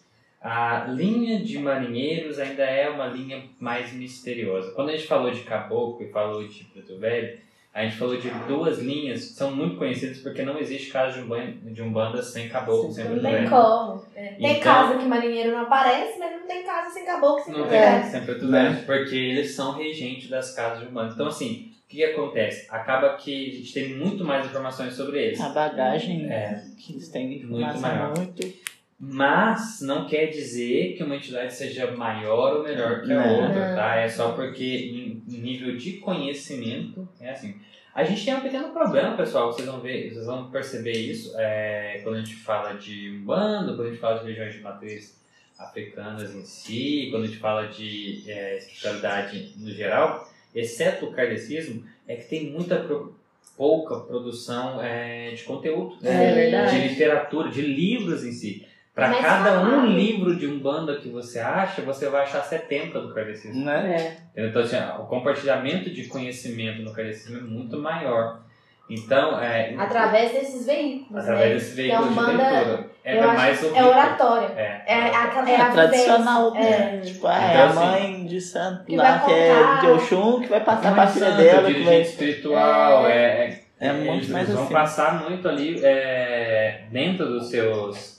a 0.43 0.87
linha 0.89 1.39
de 1.39 1.57
marinheiros 1.61 2.41
ainda 2.41 2.65
é 2.65 2.91
uma 2.91 3.07
linha 3.07 3.45
mais 3.61 3.93
misteriosa. 3.93 4.73
Quando 4.73 4.89
a 4.89 4.97
gente 4.97 5.07
falou 5.07 5.31
de 5.31 5.43
caboclo 5.43 6.05
e 6.05 6.11
falou 6.11 6.43
de 6.49 6.65
preto 6.65 6.99
velho, 6.99 7.39
a 7.77 7.85
gente 7.85 7.97
falou 7.99 8.17
de 8.17 8.31
duas 8.49 8.79
linhas 8.79 9.27
que 9.27 9.33
são 9.35 9.55
muito 9.55 9.77
conhecidas 9.77 10.19
porque 10.19 10.43
não 10.43 10.59
existe 10.59 10.91
caso 10.91 11.19
de 11.19 11.25
umbanda, 11.25 11.53
de 11.71 11.83
umbanda 11.83 12.23
sem 12.23 12.49
caboclo, 12.49 12.91
sem 12.91 13.05
Não 13.05 13.19
preto 13.19 13.23
tem 13.37 13.49
como. 13.51 14.03
É. 14.15 14.27
Tem 14.29 14.51
Então- 14.53 14.61
casa 14.63 14.99
que 14.99 15.05
marinheiro 15.05 15.51
não 15.53 15.61
aparece, 15.61 16.19
mas 16.19 16.33
não 16.33 16.47
tem 16.47 16.65
casa 16.65 16.91
sem 16.91 17.05
caboclo 17.05 17.45
sem 17.45 17.53
Não 17.53 17.65
caboclo. 17.69 18.01
tem 18.01 18.11
sempre 18.11 18.27
preto 18.35 18.51
velho, 18.51 18.77
porque 18.87 19.15
eles 19.15 19.55
são 19.55 19.73
regentes 19.77 20.31
das 20.31 20.55
casas 20.55 20.81
de 20.81 20.87
umbanda. 20.87 21.13
Então, 21.13 21.27
assim, 21.27 21.71
o 21.85 21.89
que, 21.89 21.99
que 21.99 22.05
acontece? 22.05 22.67
Acaba 22.71 23.11
que 23.17 23.51
a 23.51 23.53
gente 23.53 23.73
tem 23.75 23.95
muito 23.95 24.25
mais 24.25 24.47
informações 24.47 24.95
sobre 24.95 25.23
eles. 25.23 25.41
A 25.41 25.51
bagagem 25.51 26.25
É. 26.33 26.63
que 26.79 26.95
eles 26.95 27.11
têm 27.11 27.29
de 27.29 27.47
Muito 27.47 27.79
maior. 27.79 28.17
muito. 28.17 28.66
Mas 28.99 29.81
não 29.83 30.07
quer 30.07 30.27
dizer 30.27 30.95
que 30.97 31.03
uma 31.03 31.17
entidade 31.17 31.53
seja 31.55 31.91
maior 31.91 32.57
ou 32.57 32.63
melhor 32.65 33.03
que 33.03 33.13
a 33.13 33.17
Não. 33.27 33.41
outra, 33.43 33.75
tá? 33.75 33.97
É 33.97 34.09
só 34.09 34.33
porque 34.33 34.65
em 34.65 35.23
nível 35.27 35.77
de 35.77 35.95
conhecimento 35.95 37.07
é 37.21 37.31
assim. 37.31 37.55
A 37.95 38.05
gente 38.05 38.25
tem 38.25 38.35
um 38.35 38.41
pequeno 38.41 38.71
problema, 38.71 39.17
pessoal, 39.17 39.53
vocês 39.53 39.67
vão 39.67 39.81
ver, 39.81 40.11
vocês 40.13 40.27
vão 40.27 40.51
perceber 40.51 40.93
isso 40.93 41.33
é, 41.39 42.01
quando 42.03 42.17
a 42.17 42.21
gente 42.21 42.35
fala 42.37 42.75
de 42.75 43.11
Umbanda, 43.11 43.75
quando 43.75 43.87
a 43.89 43.91
gente 43.91 44.01
fala 44.01 44.19
de 44.21 44.27
regiões 44.29 44.55
de 44.55 44.61
matriz 44.61 45.17
africanas 45.59 46.35
em 46.35 46.45
si, 46.45 47.09
quando 47.11 47.25
a 47.25 47.27
gente 47.27 47.39
fala 47.39 47.67
de 47.69 48.23
é, 48.31 48.59
espiritualidade 48.59 49.53
no 49.57 49.71
geral, 49.71 50.31
exceto 50.55 51.07
o 51.07 51.13
kardecismo, 51.13 51.85
é 52.07 52.17
que 52.17 52.29
tem 52.29 52.51
muita 52.51 52.77
pro- 52.81 53.15
pouca 53.57 54.01
produção 54.01 54.83
é, 54.83 55.31
de 55.33 55.43
conteúdo, 55.45 55.97
É 56.07 56.33
verdade. 56.35 56.79
de 56.83 56.89
literatura, 56.89 57.51
de 57.51 57.63
livros 57.63 58.25
em 58.25 58.33
si. 58.33 58.67
Para 58.97 59.15
cada 59.21 59.61
um 59.61 59.85
livro 59.85 60.35
de 60.37 60.47
Umbanda 60.47 60.97
que 60.97 61.11
você 61.11 61.39
acha, 61.39 61.83
você 61.83 62.09
vai 62.09 62.23
achar 62.23 62.43
70 62.43 62.99
do 62.99 63.13
kardecismo. 63.15 63.63
Né? 63.63 64.17
É. 64.35 64.47
Então, 64.47 64.63
assim, 64.63 64.77
o 64.99 65.05
compartilhamento 65.05 65.91
de 65.91 66.05
conhecimento 66.05 66.81
no 66.81 66.95
kardecismo 66.95 67.37
é 67.37 67.43
muito 67.43 67.77
maior. 67.79 68.41
Então, 68.89 69.39
é, 69.39 69.75
Através 69.77 70.33
desses 70.33 70.65
veículos, 70.65 71.23
através 71.23 71.49
né? 71.51 71.55
desse 71.57 71.75
veículo 71.75 72.07
Que 72.07 72.13
de 72.15 72.19
a 72.19 72.23
Umbanda, 72.23 72.51
leitura. 72.51 72.87
É, 73.05 73.21
acho 73.21 73.37
mais 73.37 73.61
que 73.61 73.67
o 73.67 73.77
é 73.77 73.85
oratório. 73.85 74.49
É, 74.57 74.83
É, 74.87 75.07
aquela, 75.15 75.51
é 75.51 75.53
É 75.53 75.61
a 75.61 75.71
tradicional, 75.73 76.53
vivência. 76.53 76.79
né? 76.79 77.01
Tipo, 77.01 77.29
é 77.29 77.51
Então, 77.51 77.61
a 77.61 77.65
assim, 77.67 77.79
mãe 77.79 78.27
de 78.27 78.41
santo 78.41 78.85
que 78.87 78.97
lá, 78.97 79.19
que 79.19 79.33
é 79.33 79.81
de 79.81 79.87
Oxum, 79.89 80.41
que 80.41 80.49
vai 80.49 80.61
passar 80.65 80.97
Mãe 80.97 81.07
filha 81.09 81.27
Santa, 81.27 81.43
dela, 81.43 81.63
que 81.67 81.75
dirigente 81.75 81.91
vai... 81.95 82.01
espiritual, 82.01 83.07
é, 83.09 83.61
É 83.79 83.93
muito 83.93 84.11
eles 84.15 84.29
mais 84.31 84.49
vão 84.49 84.63
assim. 84.65 84.73
passar 84.73 85.23
muito 85.29 85.47
ali 85.49 85.85
é, 85.85 86.85
dentro 86.91 87.27
dos 87.27 87.51
seus 87.51 88.16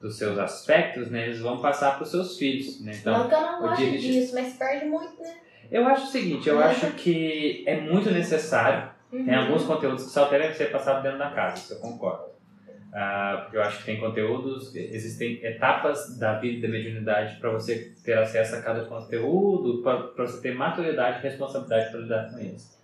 dos 0.00 0.16
seus 0.18 0.38
aspectos, 0.38 1.10
né, 1.10 1.26
eles 1.26 1.40
vão 1.40 1.58
passar 1.58 1.94
para 1.94 2.02
os 2.04 2.10
seus 2.10 2.38
filhos, 2.38 2.80
né? 2.80 2.92
Então, 3.00 3.18
não 3.18 3.28
que 3.28 3.34
eu 3.34 3.40
não 3.40 3.60
gosto 3.60 3.90
disso, 3.98 4.34
mas 4.34 4.54
perde 4.54 4.86
muito, 4.86 5.22
né? 5.22 5.34
eu 5.70 5.86
acho 5.86 6.04
o 6.04 6.10
seguinte, 6.10 6.48
eu 6.48 6.60
acho 6.60 6.92
que 6.92 7.64
é 7.66 7.80
muito 7.80 8.10
necessário 8.10 8.96
tem 9.10 9.22
Uhum. 9.22 9.40
alguns 9.40 9.64
conteúdos 9.64 10.04
que 10.04 10.10
só 10.10 10.28
devem 10.28 10.52
ser 10.52 10.70
passados 10.70 11.02
dentro 11.02 11.18
da 11.18 11.30
casa, 11.30 11.56
isso 11.58 11.74
eu 11.74 11.78
concordo. 11.78 12.24
Ah, 12.92 13.40
porque 13.42 13.56
eu 13.58 13.62
acho 13.62 13.78
que 13.78 13.84
tem 13.84 14.00
conteúdos, 14.00 14.74
existem 14.74 15.38
etapas 15.44 16.18
da 16.18 16.38
vida 16.38 16.66
da 16.66 16.72
mediunidade 16.72 17.36
para 17.36 17.50
você 17.50 17.92
ter 18.02 18.18
acesso 18.18 18.56
a 18.56 18.62
cada 18.62 18.86
conteúdo, 18.86 19.82
para 19.82 20.26
você 20.26 20.40
ter 20.40 20.54
maturidade 20.54 21.18
e 21.18 21.22
responsabilidade 21.22 21.90
para 21.90 22.00
lidar 22.00 22.30
com 22.30 22.38
eles. 22.38 22.76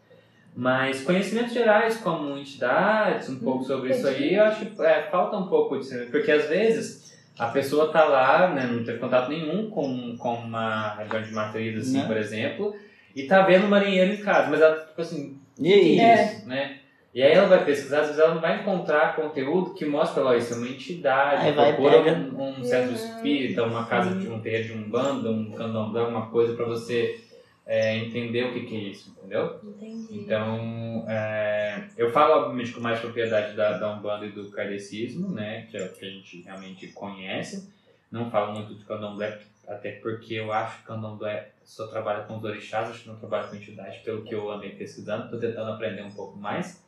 Mas 0.55 1.03
conhecimentos 1.03 1.55
gerais, 1.55 1.97
como 1.97 2.37
entidades, 2.37 3.31
um 3.31 3.39
pouco 3.39 3.65
sobre 3.65 3.91
isso 3.91 4.07
aí, 4.07 4.35
eu 4.35 4.45
acho 4.45 4.67
que 4.67 4.83
é, 4.83 5.05
falta 5.11 5.37
um 5.39 5.47
pouco 5.49 5.79
de 5.79 6.07
porque 6.11 6.31
às 6.31 6.47
vezes 6.47 7.02
a 7.39 7.47
pessoa 7.49 7.91
tá 7.91 8.05
lá, 8.05 8.49
né, 8.49 8.67
não 8.71 8.85
teve 8.85 8.99
contato 8.99 9.29
nenhum 9.31 9.71
com, 9.71 10.17
com 10.17 10.35
uma 10.35 10.95
região 10.97 11.23
de 11.23 11.33
matriz, 11.33 11.79
assim, 11.79 11.99
Né? 11.99 12.07
por 12.07 12.17
exemplo, 12.17 12.75
e 13.17 13.25
tá 13.25 13.43
vendo 13.43 13.67
um 13.67 13.71
marinheiro 13.71 14.13
em 14.13 14.19
casa, 14.19 14.51
mas 14.51 14.61
ela, 14.61 14.77
tipo 14.77 15.01
assim, 15.01 15.39
E 15.59 15.73
aí? 15.73 15.99
É. 16.01 16.25
isso, 16.25 16.49
né? 16.49 16.79
E 17.15 17.23
aí 17.23 17.33
ela 17.33 17.47
vai 17.47 17.63
pesquisar, 17.63 18.01
às 18.01 18.07
vezes 18.07 18.19
ela 18.21 18.35
não 18.35 18.41
vai 18.41 18.61
encontrar 18.61 19.15
conteúdo 19.15 19.75
que 19.75 19.85
mostra 19.85 20.25
ó, 20.25 20.35
isso 20.35 20.55
é 20.55 20.57
uma 20.57 20.69
entidade, 20.69 21.47
Aí 21.47 21.53
procura 21.53 22.01
um, 22.01 22.61
um 22.61 22.65
centro 22.65 22.95
espírita, 22.95 23.65
uma 23.65 23.85
casa 23.85 24.15
de 24.15 24.29
um 24.29 24.41
terreiro 24.41 24.69
de 24.69 24.73
um 24.75 24.89
bando, 24.89 25.31
um 25.31 25.51
candomblé, 25.51 26.01
alguma 26.01 26.31
coisa 26.31 26.55
pra 26.55 26.65
você 26.65 27.21
é, 27.67 27.97
entender 27.97 28.45
o 28.45 28.53
que, 28.53 28.67
que 28.67 28.77
é 28.77 28.81
isso, 28.91 29.11
entendeu? 29.11 29.61
Entendi. 29.63 30.21
Então, 30.21 31.05
é, 31.09 31.89
eu 31.97 32.11
falo 32.11 32.43
obviamente 32.43 32.73
com 32.73 32.81
mais 32.81 33.01
propriedade 33.01 33.57
da, 33.57 33.79
da 33.79 33.95
Umbanda 33.95 34.27
e 34.27 34.33
do 34.33 34.51
kardecismo, 34.51 35.29
né, 35.29 35.67
que 35.71 35.77
é 35.77 35.85
o 35.85 35.93
que 35.93 36.05
a 36.05 36.11
gente 36.11 36.43
realmente 36.43 36.89
conhece. 36.89 37.73
Não 38.11 38.31
falo 38.31 38.53
muito 38.53 38.75
do 38.75 38.85
candomblé, 38.85 39.41
até 39.67 39.93
porque 39.93 40.35
eu 40.35 40.53
acho 40.53 40.79
que 40.79 40.85
o 40.85 40.87
candomblé 40.87 41.53
só 41.65 41.87
trabalha 41.87 42.25
com 42.25 42.37
os 42.37 42.45
orixás, 42.45 42.91
acho 42.91 43.03
que 43.03 43.09
não 43.09 43.17
trabalha 43.17 43.49
com 43.49 43.57
entidade, 43.57 44.01
pelo 44.01 44.23
que 44.23 44.35
eu 44.35 44.51
andei 44.51 44.71
pesquisando. 44.71 45.25
Estou 45.25 45.41
tentando 45.41 45.71
aprender 45.71 46.03
um 46.03 46.11
pouco 46.11 46.37
mais. 46.37 46.83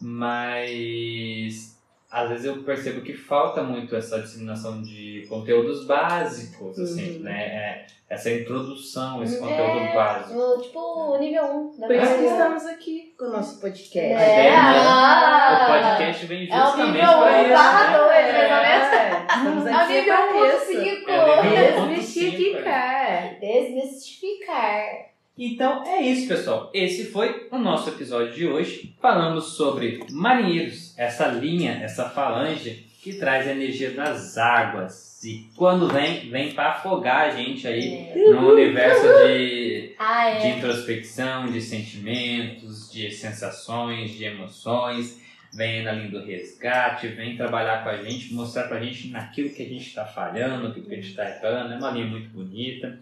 Mas 0.00 1.77
às 2.10 2.28
vezes 2.30 2.46
eu 2.46 2.62
percebo 2.62 3.02
que 3.02 3.12
falta 3.14 3.62
muito 3.62 3.94
essa 3.96 4.20
disseminação 4.20 4.80
de 4.82 5.26
conteúdos 5.28 5.86
básicos, 5.86 6.78
assim, 6.78 7.18
Uhum. 7.18 7.22
né? 7.24 7.42
É, 7.44 7.86
essa 8.08 8.30
introdução, 8.30 9.22
esse 9.22 9.38
conteúdo 9.38 9.78
É, 9.80 9.94
básico. 9.94 10.38
o- 10.38 10.60
tipo, 10.62 11.18
nível 11.18 11.44
1 11.44 11.78
da 11.80 11.86
Por 11.86 11.96
isso 11.96 12.06
que 12.06 12.12
Bíblia. 12.14 12.30
estamos 12.32 12.66
aqui 12.66 13.14
com 13.18 13.24
o 13.26 13.30
nosso 13.32 13.60
podcast. 13.60 14.00
É, 14.24 14.50
né? 14.50 14.56
ah, 14.56 15.60
O 15.62 15.66
podcast 15.72 16.26
vem 16.26 16.44
É 16.50 16.56
justamente 16.56 16.98
para 16.98 17.20
um 17.20 17.42
isso. 17.42 17.52
barra 17.52 17.90
né? 17.90 18.00
ou 18.00 18.08
menos. 18.08 18.34
É, 18.94 19.26
estamos 19.28 19.66
É 19.66 19.70
o 19.70 19.76
aqui 19.76 19.92
nível 19.92 20.14
para 20.16 20.46
isso. 20.56 20.72
1.5. 20.72 21.10
É 21.10 21.40
o 21.40 21.42
nível 21.44 21.82
um. 21.82 21.88
Desmistificar. 21.88 23.38
Desmistificar. 23.40 25.08
Então 25.38 25.84
é 25.86 26.02
isso, 26.02 26.26
pessoal. 26.26 26.70
Esse 26.74 27.06
foi 27.12 27.46
o 27.50 27.58
nosso 27.58 27.90
episódio 27.90 28.34
de 28.34 28.46
hoje. 28.46 28.94
Falamos 29.00 29.52
sobre 29.56 30.00
marinheiros, 30.10 30.98
essa 30.98 31.28
linha, 31.28 31.78
essa 31.82 32.08
falange 32.10 32.86
que 33.00 33.14
traz 33.14 33.46
a 33.46 33.52
energia 33.52 33.92
das 33.92 34.36
águas. 34.36 35.22
E 35.24 35.46
quando 35.56 35.88
vem, 35.88 36.28
vem 36.30 36.52
para 36.52 36.70
afogar 36.72 37.28
a 37.28 37.30
gente 37.30 37.66
aí 37.66 38.08
É. 38.14 38.30
no 38.30 38.52
universo 38.52 39.02
de, 39.26 39.94
Ah, 39.98 40.30
de 40.30 40.46
é. 40.46 40.56
introspecção, 40.58 41.46
de 41.50 41.60
sentimentos, 41.60 42.90
de 42.90 43.10
sensações, 43.12 44.10
de 44.12 44.24
emoções. 44.24 45.20
Vem 45.54 45.82
na 45.82 45.92
linha 45.92 46.10
do 46.10 46.24
resgate, 46.24 47.08
vem 47.08 47.36
trabalhar 47.36 47.82
com 47.82 47.88
a 47.88 47.96
gente, 48.02 48.34
mostrar 48.34 48.64
pra 48.64 48.80
gente 48.80 49.08
naquilo 49.08 49.50
que 49.50 49.62
a 49.62 49.66
gente 49.66 49.86
está 49.88 50.04
falhando, 50.04 50.68
aquilo 50.68 50.86
que 50.86 50.92
a 50.92 50.96
gente 50.96 51.08
está 51.10 51.28
errando. 51.28 51.72
É 51.74 51.76
uma 51.78 51.90
linha 51.90 52.06
muito 52.06 52.28
bonita. 52.30 52.98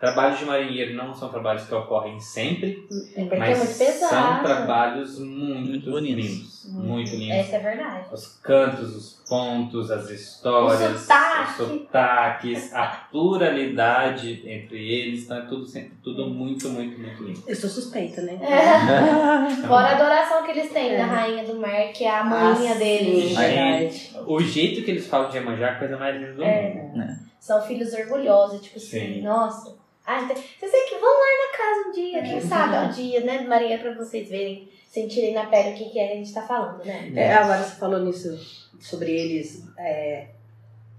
Trabalhos 0.00 0.38
de 0.38 0.44
marinheiro 0.44 0.94
não 0.94 1.12
são 1.12 1.28
trabalhos 1.28 1.64
que 1.64 1.74
ocorrem 1.74 2.20
sempre, 2.20 2.86
É 3.16 3.20
porque 3.22 3.34
é 3.34 3.38
mas 3.38 3.58
muito 3.58 3.78
pesado. 3.78 4.10
são 4.14 4.42
trabalhos 4.44 5.18
muito, 5.18 5.68
Muito 5.70 5.90
bonitos. 5.90 6.24
lindos. 6.24 6.58
Muito 6.72 7.10
lindos. 7.16 7.36
Essa 7.36 7.56
é 7.56 7.58
verdade. 7.58 8.06
Os 8.12 8.26
cantos, 8.40 8.94
os 8.94 9.24
pontos, 9.28 9.90
as 9.90 10.08
histórias, 10.08 11.00
sotaque. 11.00 11.50
os 11.50 11.56
sotaques, 11.68 12.72
a 12.74 12.86
pluralidade 13.10 14.42
entre 14.48 14.78
eles. 14.88 15.24
Então 15.24 15.38
é 15.38 15.42
tudo, 15.42 15.66
sempre, 15.66 15.92
tudo 16.02 16.26
muito, 16.26 16.68
muito, 16.68 16.98
muito 17.00 17.22
lindo. 17.24 17.42
Eu 17.46 17.56
sou 17.56 17.68
suspeita, 17.68 18.22
né? 18.22 18.38
É. 18.40 19.50
Fora 19.66 19.88
a 19.88 19.94
adoração 19.96 20.44
que 20.44 20.52
eles 20.52 20.70
têm 20.72 20.90
É. 20.94 20.98
da 20.98 21.06
Rainha 21.06 21.44
do 21.44 21.56
Mar, 21.60 21.88
que 21.92 22.04
é 22.04 22.10
a 22.18 22.22
maninha 22.24 22.72
Ah, 22.72 22.78
deles. 22.78 23.30
Gente, 23.30 23.36
verdade. 23.36 24.12
o 24.26 24.40
jeito 24.40 24.84
que 24.84 24.90
eles 24.92 25.06
falam 25.06 25.28
de 25.30 25.36
Iemanjá 25.38 25.66
é 25.66 25.70
a 25.70 25.78
coisa 25.78 25.96
mais 25.96 26.14
linda 26.20 26.34
do 26.34 26.44
É. 26.44 26.72
mundo. 26.74 27.28
São 27.40 27.60
filhos 27.62 27.92
orgulhosos, 27.94 28.60
tipo 28.60 28.76
assim, 28.78 29.14
Sim. 29.14 29.22
nossa. 29.22 29.76
Ah, 30.10 30.22
então, 30.22 30.34
vocês 30.34 30.72
têm 30.72 30.86
que 30.88 30.94
vão 30.94 31.10
lá 31.10 31.26
na 31.50 31.58
casa 31.58 31.88
um 31.88 31.92
dia, 31.92 32.22
quem 32.22 32.34
Uhum. 32.36 32.48
sabe 32.48 32.74
é 32.76 32.80
um 32.80 32.88
dia, 32.90 33.20
né, 33.20 33.40
Maria, 33.46 33.76
pra 33.78 33.92
vocês 33.92 34.26
verem, 34.30 34.66
sentirem 34.90 35.34
na 35.34 35.44
pele 35.44 35.70
o 35.70 35.74
que, 35.74 35.90
que 35.90 35.98
é 36.00 36.06
que 36.06 36.12
a 36.14 36.16
gente 36.16 36.32
tá 36.32 36.40
falando, 36.40 36.82
né? 36.82 37.12
É, 37.14 37.34
agora 37.34 37.62
você 37.62 37.76
falou 37.76 38.00
nisso, 38.00 38.38
sobre 38.80 39.10
eles 39.12 39.64
é, 39.78 40.28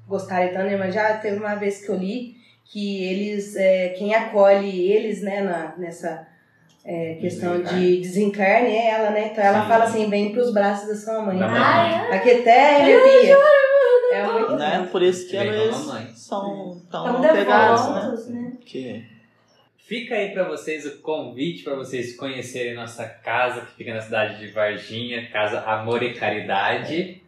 gostarem 0.07 0.53
tanto, 0.53 0.66
né? 0.66 0.78
mas 0.78 0.93
já 0.93 1.18
teve 1.18 1.38
uma 1.39 1.55
vez 1.55 1.84
que 1.84 1.89
eu 1.89 1.95
li 1.95 2.36
que 2.66 3.03
eles, 3.03 3.55
é, 3.55 3.89
quem 3.97 4.14
acolhe 4.14 4.91
eles, 4.91 5.24
né, 5.24 5.41
na, 5.41 5.74
nessa 5.76 6.28
é, 6.86 7.16
questão 7.16 7.53
Desencarne. 7.53 7.95
de 7.95 8.01
desencarne 8.01 8.70
é 8.70 8.89
ela, 8.91 9.10
né? 9.10 9.30
Então 9.32 9.43
ela 9.43 9.64
Sim. 9.64 9.68
fala 9.68 9.84
assim, 9.86 10.07
vem 10.10 10.32
pros 10.32 10.53
braços 10.53 10.88
da 10.88 10.95
sua 10.95 11.22
mãe. 11.24 11.41
Ah, 11.41 11.47
mamãe. 11.47 12.16
Aqui 12.16 12.32
até 12.32 12.76
arrepia. 12.76 13.38
É 14.12 14.24
muito 14.24 14.55
Né? 14.55 14.88
Por 14.91 15.01
isso 15.03 15.28
que 15.28 15.38
mamãe. 15.38 16.07
são 16.16 16.80
tão 16.89 17.03
Tão 17.05 17.22
né? 17.22 17.34
né? 17.34 18.38
Que 18.70 19.03
Fica 19.78 20.13
aí 20.13 20.32
pra 20.32 20.43
vocês 20.43 20.86
o 20.86 20.99
convite 21.01 21.63
para 21.63 21.74
vocês 21.74 22.15
conhecerem 22.15 22.76
nossa 22.76 23.07
casa, 23.07 23.61
que 23.61 23.76
fica 23.78 23.91
na 23.93 24.01
cidade 24.01 24.38
de 24.38 24.51
Varginha, 24.51 25.28
Casa 25.32 25.61
Amor 25.61 26.03
e 26.03 26.13
Caridade. 26.13 27.24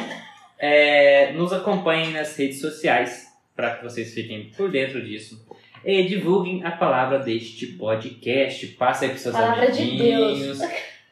é, 0.59 1.33
nos 1.33 1.53
acompanhem 1.53 2.13
nas 2.13 2.37
redes 2.37 2.61
sociais, 2.61 3.27
para 3.57 3.75
que 3.77 3.83
vocês 3.85 4.15
fiquem 4.15 4.51
por 4.57 4.71
dentro 4.71 5.03
disso. 5.05 5.45
E 5.85 6.03
divulguem 6.05 6.63
a 6.65 6.71
palavra 6.73 7.19
deste 7.19 7.67
podcast. 7.69 8.67
Passem 8.69 9.09
aí 9.09 9.15
para 9.15 9.23
seus 9.23 9.35
Palavra 9.35 9.71
de 9.71 9.83
amiguinhos. 9.83 10.59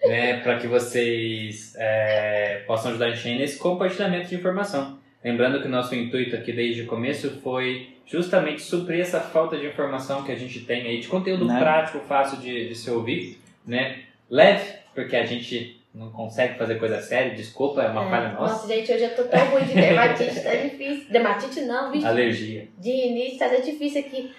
Né, 0.05 0.41
para 0.41 0.59
que 0.59 0.67
vocês 0.69 1.75
é, 1.77 2.63
possam 2.67 2.91
ajudar 2.93 3.07
a 3.07 3.11
gente 3.11 3.29
aí 3.29 3.39
nesse 3.39 3.59
compartilhamento 3.59 4.29
de 4.29 4.37
informação. 4.37 4.99
Lembrando 5.25 5.61
que 5.61 5.67
o 5.67 5.71
nosso 5.71 5.93
intuito 5.95 6.37
aqui 6.37 6.53
desde 6.53 6.83
o 6.83 6.87
começo 6.87 7.41
foi 7.43 7.89
justamente 8.07 8.63
suprir 8.63 9.01
essa 9.01 9.21
falta 9.21 9.57
de 9.59 9.67
informação 9.67 10.23
que 10.23 10.31
a 10.31 10.37
gente 10.37 10.61
tem 10.61 10.83
aí, 10.87 11.01
de 11.01 11.09
conteúdo 11.09 11.45
Né? 11.47 11.59
prático, 11.59 11.99
fácil 12.07 12.39
de, 12.39 12.69
de 12.69 12.75
se 12.77 12.89
ouvir, 12.91 13.39
né? 13.67 13.99
Leve, 14.31 14.73
porque 14.95 15.17
a 15.17 15.27
gente 15.27 15.81
não 15.93 16.11
consegue 16.13 16.57
fazer 16.57 16.77
coisa 16.77 17.01
séria, 17.03 17.35
desculpa, 17.35 17.83
é 17.83 17.89
uma 17.89 18.07
É. 18.07 18.11
falha 18.11 18.29
nossa. 18.33 18.53
Nossa, 18.53 18.69
gente, 18.69 18.93
hoje 18.93 19.03
eu 19.03 19.17
tô 19.17 19.25
tão 19.25 19.45
ruim 19.51 19.65
de 19.65 19.75
dermatite, 19.75 20.41
tá 20.41 20.55
difícil. 20.63 21.07
Dermatite 21.11 21.61
não, 21.63 21.91
bicho. 21.91 22.07
Alergia. 22.07 22.69
De 22.79 22.89
início, 22.91 23.39
tá 23.41 23.49
difícil 23.57 24.01
aqui. 24.01 24.31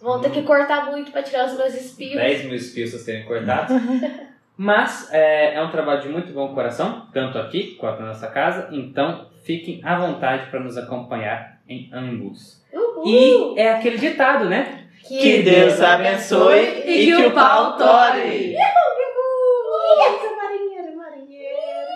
Vão 0.00 0.20
ter 0.20 0.30
que 0.30 0.42
cortar 0.42 0.90
muito 0.90 1.10
pra 1.10 1.22
tirar 1.22 1.46
os 1.46 1.56
meus 1.56 1.74
espios. 1.74 2.14
10 2.14 2.44
mil 2.44 2.54
espios 2.54 2.94
a 2.94 2.98
serem 2.98 3.24
cortados. 3.24 3.76
Mas 4.56 5.08
é, 5.12 5.54
é 5.54 5.62
um 5.62 5.70
trabalho 5.70 6.02
de 6.02 6.08
muito 6.08 6.32
bom 6.32 6.52
coração, 6.52 7.06
tanto 7.12 7.38
aqui 7.38 7.76
quanto 7.76 8.00
na 8.00 8.08
nossa 8.08 8.26
casa. 8.26 8.68
Então 8.72 9.30
fiquem 9.44 9.80
à 9.84 9.96
vontade 9.98 10.50
para 10.50 10.60
nos 10.60 10.76
acompanhar 10.76 11.60
em 11.68 11.88
ambos. 11.92 12.64
Uhul. 12.72 13.06
E 13.06 13.58
é 13.58 13.72
aquele 13.72 13.98
ditado, 13.98 14.46
né? 14.46 14.88
Que 15.06 15.42
Deus 15.42 15.80
abençoe 15.80 16.82
e 16.84 17.06
que 17.06 17.26
o 17.26 17.30
pau 17.30 17.76
tore. 17.76 18.56
Uhul. 18.56 20.36
Marinheiro, 20.36 20.96
marinheiro. 20.96 21.88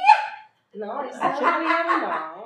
Não, 0.77 1.05
isso 1.05 1.19
não 1.19 1.29
é 1.29 1.41
marinheiro, 1.41 2.01
não. 2.01 2.42